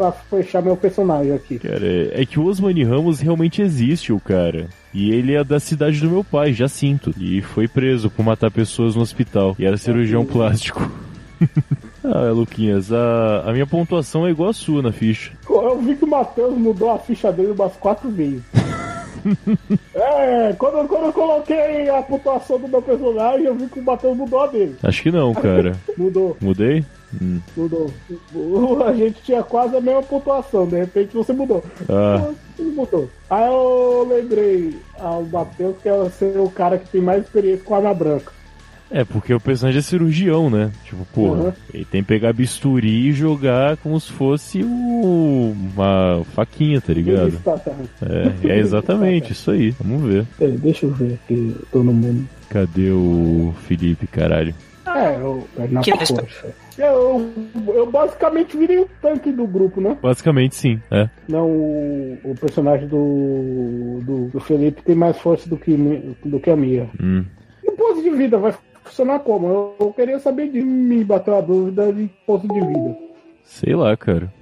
Pra 0.00 0.12
fechar 0.12 0.62
meu 0.62 0.78
personagem 0.78 1.34
aqui. 1.34 1.58
Cara, 1.58 1.84
é, 1.84 2.24
que 2.24 2.40
o 2.40 2.46
Osmani 2.46 2.82
Ramos 2.82 3.20
realmente 3.20 3.60
existe, 3.60 4.14
o 4.14 4.18
cara. 4.18 4.66
E 4.94 5.10
ele 5.10 5.34
é 5.34 5.44
da 5.44 5.60
cidade 5.60 6.00
do 6.00 6.08
meu 6.08 6.24
pai, 6.24 6.54
Jacinto. 6.54 7.12
E 7.18 7.42
foi 7.42 7.68
preso 7.68 8.08
por 8.08 8.24
matar 8.24 8.50
pessoas 8.50 8.96
no 8.96 9.02
hospital. 9.02 9.54
E 9.58 9.66
era 9.66 9.76
cirurgião 9.76 10.24
plástico. 10.24 10.90
ah, 12.02 12.30
Luquinhas, 12.32 12.90
a, 12.90 13.42
a 13.44 13.52
minha 13.52 13.66
pontuação 13.66 14.26
é 14.26 14.30
igual 14.30 14.48
a 14.48 14.54
sua 14.54 14.80
na 14.80 14.90
ficha. 14.90 15.32
Eu 15.46 15.78
vi 15.82 15.94
que 15.94 16.04
o 16.04 16.08
Matheus 16.08 16.56
mudou 16.56 16.90
a 16.90 16.98
ficha 16.98 17.30
dele 17.30 17.52
umas 17.52 17.76
quatro 17.76 18.08
vezes. 18.10 18.42
é, 19.94 20.54
quando, 20.56 20.88
quando 20.88 21.04
eu 21.04 21.12
coloquei 21.12 21.90
a 21.90 22.00
pontuação 22.00 22.58
do 22.58 22.68
meu 22.68 22.80
personagem, 22.80 23.44
eu 23.44 23.54
vi 23.54 23.66
que 23.66 23.80
o 23.80 23.84
Matheus 23.84 24.16
mudou 24.16 24.40
a 24.40 24.46
dele. 24.46 24.76
Acho 24.82 25.02
que 25.02 25.10
não, 25.10 25.34
cara. 25.34 25.76
Mudou, 25.94 26.38
Mudei? 26.40 26.84
Hum. 27.20 27.40
mudou. 27.56 27.90
A 28.86 28.92
gente 28.92 29.22
tinha 29.22 29.42
quase 29.42 29.76
a 29.76 29.80
mesma 29.80 30.02
pontuação, 30.02 30.66
de 30.66 30.76
repente 30.76 31.14
você 31.14 31.32
mudou. 31.32 31.64
Ah, 31.88 32.30
não 32.58 32.70
mudou. 32.72 33.10
Aí 33.28 33.46
eu 33.46 34.06
lembrei 34.08 34.76
ao 34.98 35.22
Matheus 35.24 35.76
que 35.82 35.88
é 35.88 36.10
ser 36.10 36.38
o 36.38 36.48
cara 36.50 36.78
que 36.78 36.88
tem 36.90 37.00
mais 37.00 37.22
experiência 37.24 37.64
com 37.64 37.74
arma 37.74 37.92
branca. 37.94 38.32
é 38.92 39.04
porque 39.04 39.32
o 39.32 39.38
personagem 39.40 39.78
é 39.78 39.82
cirurgião, 39.82 40.50
né? 40.50 40.72
Tipo, 40.84 41.04
porra, 41.14 41.40
Uhum. 41.44 41.52
ele 41.72 41.84
tem 41.84 42.02
que 42.02 42.08
pegar 42.08 42.32
bisturi 42.32 43.08
e 43.08 43.12
jogar 43.12 43.76
como 43.76 44.00
se 44.00 44.10
fosse 44.10 44.64
o- 44.64 45.54
uma 45.74 46.24
faquinha, 46.34 46.80
tá 46.80 46.92
ligado? 46.92 47.38
Tá, 47.44 47.56
tá. 47.56 47.70
É, 48.02 48.48
é 48.48 48.58
exatamente 48.58 49.30
isso 49.32 49.50
aí. 49.52 49.70
Vamos 49.80 50.02
ver. 50.12 50.26
Deixa 50.58 50.86
eu 50.86 50.90
ver 50.90 51.14
aqui 51.14 51.54
todo 51.70 51.84
mundo. 51.92 52.28
Cadê 52.48 52.90
o 52.90 53.54
Felipe, 53.68 54.08
caralho? 54.08 54.52
É, 54.96 55.16
eu, 55.16 55.46
é 55.58 55.68
na 55.68 55.80
Que 55.80 55.92
força. 55.92 56.54
Eu, 56.78 57.30
eu 57.68 57.90
basicamente 57.90 58.56
virei 58.56 58.78
o 58.78 58.88
tanque 59.00 59.30
do 59.30 59.46
grupo, 59.46 59.80
né? 59.80 59.96
Basicamente 60.00 60.54
sim, 60.54 60.80
é. 60.90 61.08
Não, 61.28 61.46
o, 61.48 62.18
o 62.24 62.34
personagem 62.34 62.88
do, 62.88 63.98
do, 64.02 64.28
do 64.28 64.40
Felipe 64.40 64.82
tem 64.82 64.94
mais 64.94 65.18
força 65.18 65.48
do 65.48 65.56
que, 65.56 65.76
do 66.24 66.40
que 66.40 66.50
a 66.50 66.56
minha. 66.56 66.88
Hum. 67.00 67.24
E 67.62 67.70
o 67.70 67.72
posto 67.72 68.02
de 68.02 68.10
vida 68.10 68.38
vai 68.38 68.54
funcionar 68.84 69.20
como? 69.20 69.46
Eu, 69.46 69.74
eu 69.80 69.92
queria 69.92 70.18
saber 70.18 70.50
de 70.50 70.60
me 70.60 71.04
bateu 71.04 71.36
a 71.36 71.40
dúvida 71.40 71.92
de 71.92 72.08
posto 72.26 72.48
de 72.48 72.60
vida. 72.60 72.96
Sei 73.44 73.74
lá, 73.74 73.96
cara. 73.96 74.32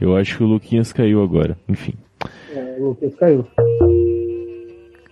Eu 0.00 0.16
acho 0.16 0.36
que 0.36 0.44
o 0.44 0.46
Luquinhas 0.46 0.92
caiu 0.92 1.22
agora. 1.22 1.58
Enfim. 1.68 1.94
É, 2.54 2.76
o 2.78 2.90
Lucas 2.90 3.14
caiu. 3.16 3.46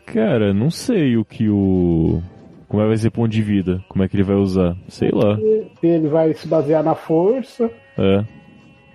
Cara, 0.06 0.54
não 0.54 0.70
sei 0.70 1.16
o 1.16 1.24
que 1.24 1.48
o. 1.48 2.22
Como 2.68 2.82
é 2.82 2.84
que 2.84 2.88
vai 2.88 2.96
ser 2.96 3.10
ponto 3.10 3.28
de 3.28 3.42
vida? 3.42 3.82
Como 3.88 4.02
é 4.04 4.08
que 4.08 4.16
ele 4.16 4.22
vai 4.22 4.36
usar? 4.36 4.76
Sei 4.88 5.10
lá. 5.12 5.36
Se 5.80 5.86
ele 5.86 6.08
vai 6.08 6.32
se 6.34 6.48
basear 6.48 6.82
na 6.82 6.94
força, 6.94 7.70
É. 7.96 8.24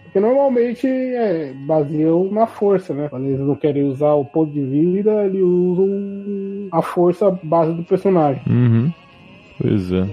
porque 0.03 0.19
normalmente 0.19 0.85
é, 0.87 1.53
baseiam 1.65 2.29
na 2.31 2.45
força, 2.47 2.93
né? 2.93 3.07
Quando 3.09 3.25
eles 3.27 3.39
não 3.39 3.55
querem 3.55 3.83
usar 3.83 4.13
o 4.13 4.25
ponto 4.25 4.51
de 4.51 4.61
vida, 4.61 5.25
eles 5.25 5.41
usam 5.41 6.67
a 6.71 6.81
força 6.81 7.31
base 7.43 7.73
do 7.73 7.83
personagem. 7.83 8.41
Uhum. 8.47 8.91
Pois 9.59 9.91
é. 9.91 10.05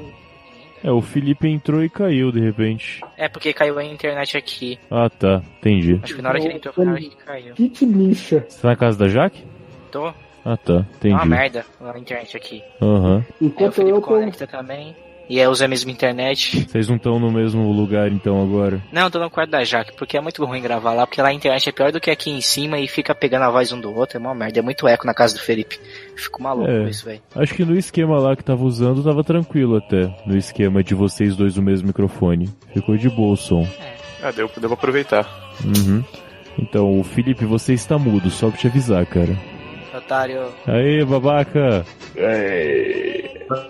É, 0.85 0.93
o 0.93 1.01
Felipe 1.01 1.49
entrou 1.49 1.83
e 1.83 1.89
caiu 1.89 2.31
de 2.31 2.39
repente. 2.39 3.01
É 3.17 3.29
porque 3.29 3.53
caiu 3.53 3.77
a 3.81 3.85
internet 3.85 4.37
aqui. 4.37 4.79
Ah, 4.89 5.11
tá. 5.11 5.43
Entendi. 5.59 5.99
Acho 6.05 6.15
que 6.15 6.23
na 6.23 6.29
hora 6.29 6.39
que 6.41 6.47
ele 6.47 6.55
entrou 6.55 6.73
foi 6.73 6.85
na 6.85 6.93
hora 6.93 7.01
que 7.01 7.17
caiu. 7.17 7.55
Kit 7.55 7.85
lixa. 7.85 8.45
Você 8.49 8.63
tá 8.63 8.69
na 8.69 8.77
casa 8.77 8.97
da 8.97 9.09
Jaque? 9.09 9.43
Tô. 9.91 10.13
Ah, 10.51 10.57
tá. 10.57 10.73
É 10.73 11.09
uma 11.09 11.17
Entendi. 11.17 11.29
merda 11.29 11.67
a 11.81 11.99
internet 11.99 12.37
aqui. 12.37 12.63
O 12.81 13.23
Enquanto 13.41 13.75
Felipe 13.75 13.93
eu 13.97 14.01
tô. 14.01 14.07
conecta 14.07 14.47
também. 14.47 14.97
E 15.31 15.39
aí 15.39 15.47
usa 15.47 15.67
a 15.67 15.69
mesma 15.69 15.91
internet. 15.91 16.67
Vocês 16.67 16.89
não 16.89 16.97
estão 16.97 17.19
no 17.21 17.31
mesmo 17.31 17.71
lugar 17.71 18.11
então 18.11 18.43
agora? 18.43 18.83
Não, 18.91 19.03
eu 19.03 19.11
tô 19.11 19.19
no 19.19 19.29
quarto 19.29 19.51
da 19.51 19.63
Jaque, 19.63 19.93
porque 19.95 20.17
é 20.17 20.23
muito 20.23 20.43
ruim 20.43 20.63
gravar 20.63 20.95
lá, 20.95 21.07
porque 21.07 21.21
lá 21.21 21.29
a 21.29 21.35
internet 21.35 21.69
é 21.69 21.73
pior 21.73 21.93
do 21.93 22.01
que 22.01 22.11
aqui 22.11 22.31
em 22.31 22.41
cima 22.41 22.79
e 22.79 22.89
fica 22.89 23.15
pegando 23.15 23.43
a 23.43 23.51
voz 23.51 23.71
um 23.71 23.79
do 23.79 23.95
outro, 23.95 24.17
é 24.17 24.21
uma 24.21 24.35
merda. 24.35 24.61
É 24.61 24.63
muito 24.63 24.89
eco 24.89 25.07
na 25.07 25.13
casa 25.13 25.35
do 25.35 25.41
Felipe. 25.43 25.79
Fico 26.17 26.43
maluco 26.43 26.71
É. 26.71 26.83
com 26.85 26.89
isso, 26.89 27.05
velho. 27.05 27.21
Acho 27.37 27.55
que 27.55 27.63
no 27.63 27.77
esquema 27.77 28.19
lá 28.19 28.35
que 28.35 28.43
tava 28.43 28.65
usando 28.65 29.05
tava 29.05 29.23
tranquilo 29.23 29.77
até. 29.77 30.11
No 30.25 30.35
esquema 30.35 30.83
de 30.83 30.95
vocês 30.95 31.37
dois 31.37 31.57
no 31.57 31.63
mesmo 31.63 31.89
microfone. 31.89 32.49
Ficou 32.73 32.97
de 32.97 33.11
boa 33.11 33.35
o 33.35 33.37
som. 33.37 33.69
Ah, 34.23 34.31
deu, 34.31 34.49
deu 34.57 34.69
pra 34.71 34.73
aproveitar. 34.79 35.29
Uhum. 35.63 36.03
Então, 36.59 36.99
o 36.99 37.05
Felipe, 37.05 37.45
você 37.45 37.75
está 37.75 37.99
mudo, 37.99 38.31
só 38.31 38.49
pra 38.49 38.59
te 38.59 38.67
avisar, 38.67 39.05
cara. 39.05 39.37
Otário. 40.09 40.49
Aê, 40.67 41.05
babaca! 41.05 41.85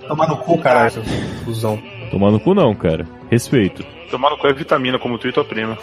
Tomar 0.07 0.28
no 0.28 0.36
cu, 0.36 0.57
caralho, 0.59 1.03
cuzão. 1.45 1.82
Tomar 2.12 2.30
no 2.30 2.39
cu 2.39 2.55
não, 2.55 2.72
cara. 2.76 3.05
Respeito. 3.28 3.84
Tomar 4.09 4.30
no 4.30 4.39
cu 4.39 4.47
é 4.47 4.53
vitamina, 4.53 5.01
como 5.01 5.18
tu 5.18 5.26
e 5.26 5.32
tua 5.32 5.45
prima. 5.45 5.76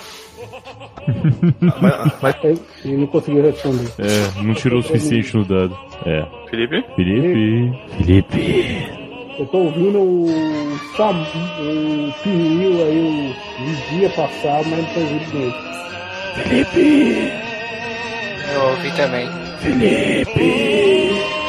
Mas, 1.80 2.14
mas 2.20 2.36
Ele 2.84 2.98
não 2.98 3.08
conseguiu 3.08 3.44
responder. 3.44 3.92
É, 4.00 4.42
não 4.42 4.56
tirou 4.56 4.80
o 4.80 4.84
suficiente 4.84 5.36
no 5.36 5.46
dado. 5.46 5.78
É. 6.04 6.26
Felipe? 6.50 6.84
Felipe. 6.96 7.78
Felipe. 7.98 9.38
Eu 9.38 9.46
tô 9.48 9.58
ouvindo 9.58 10.00
o 10.00 10.78
Sam, 10.98 11.12
o 11.60 12.24
Pinil 12.24 12.84
aí, 12.84 13.34
o 13.60 13.66
Vigia 13.66 14.10
passar, 14.10 14.64
mas 14.66 14.80
não 14.80 14.94
tô 14.94 15.00
ouvindo 15.00 15.38
ele. 15.38 15.54
Felipe. 16.44 17.32
Eu 18.56 18.64
ouvi 18.70 18.92
também. 18.96 19.45
Felipe! 19.62 21.45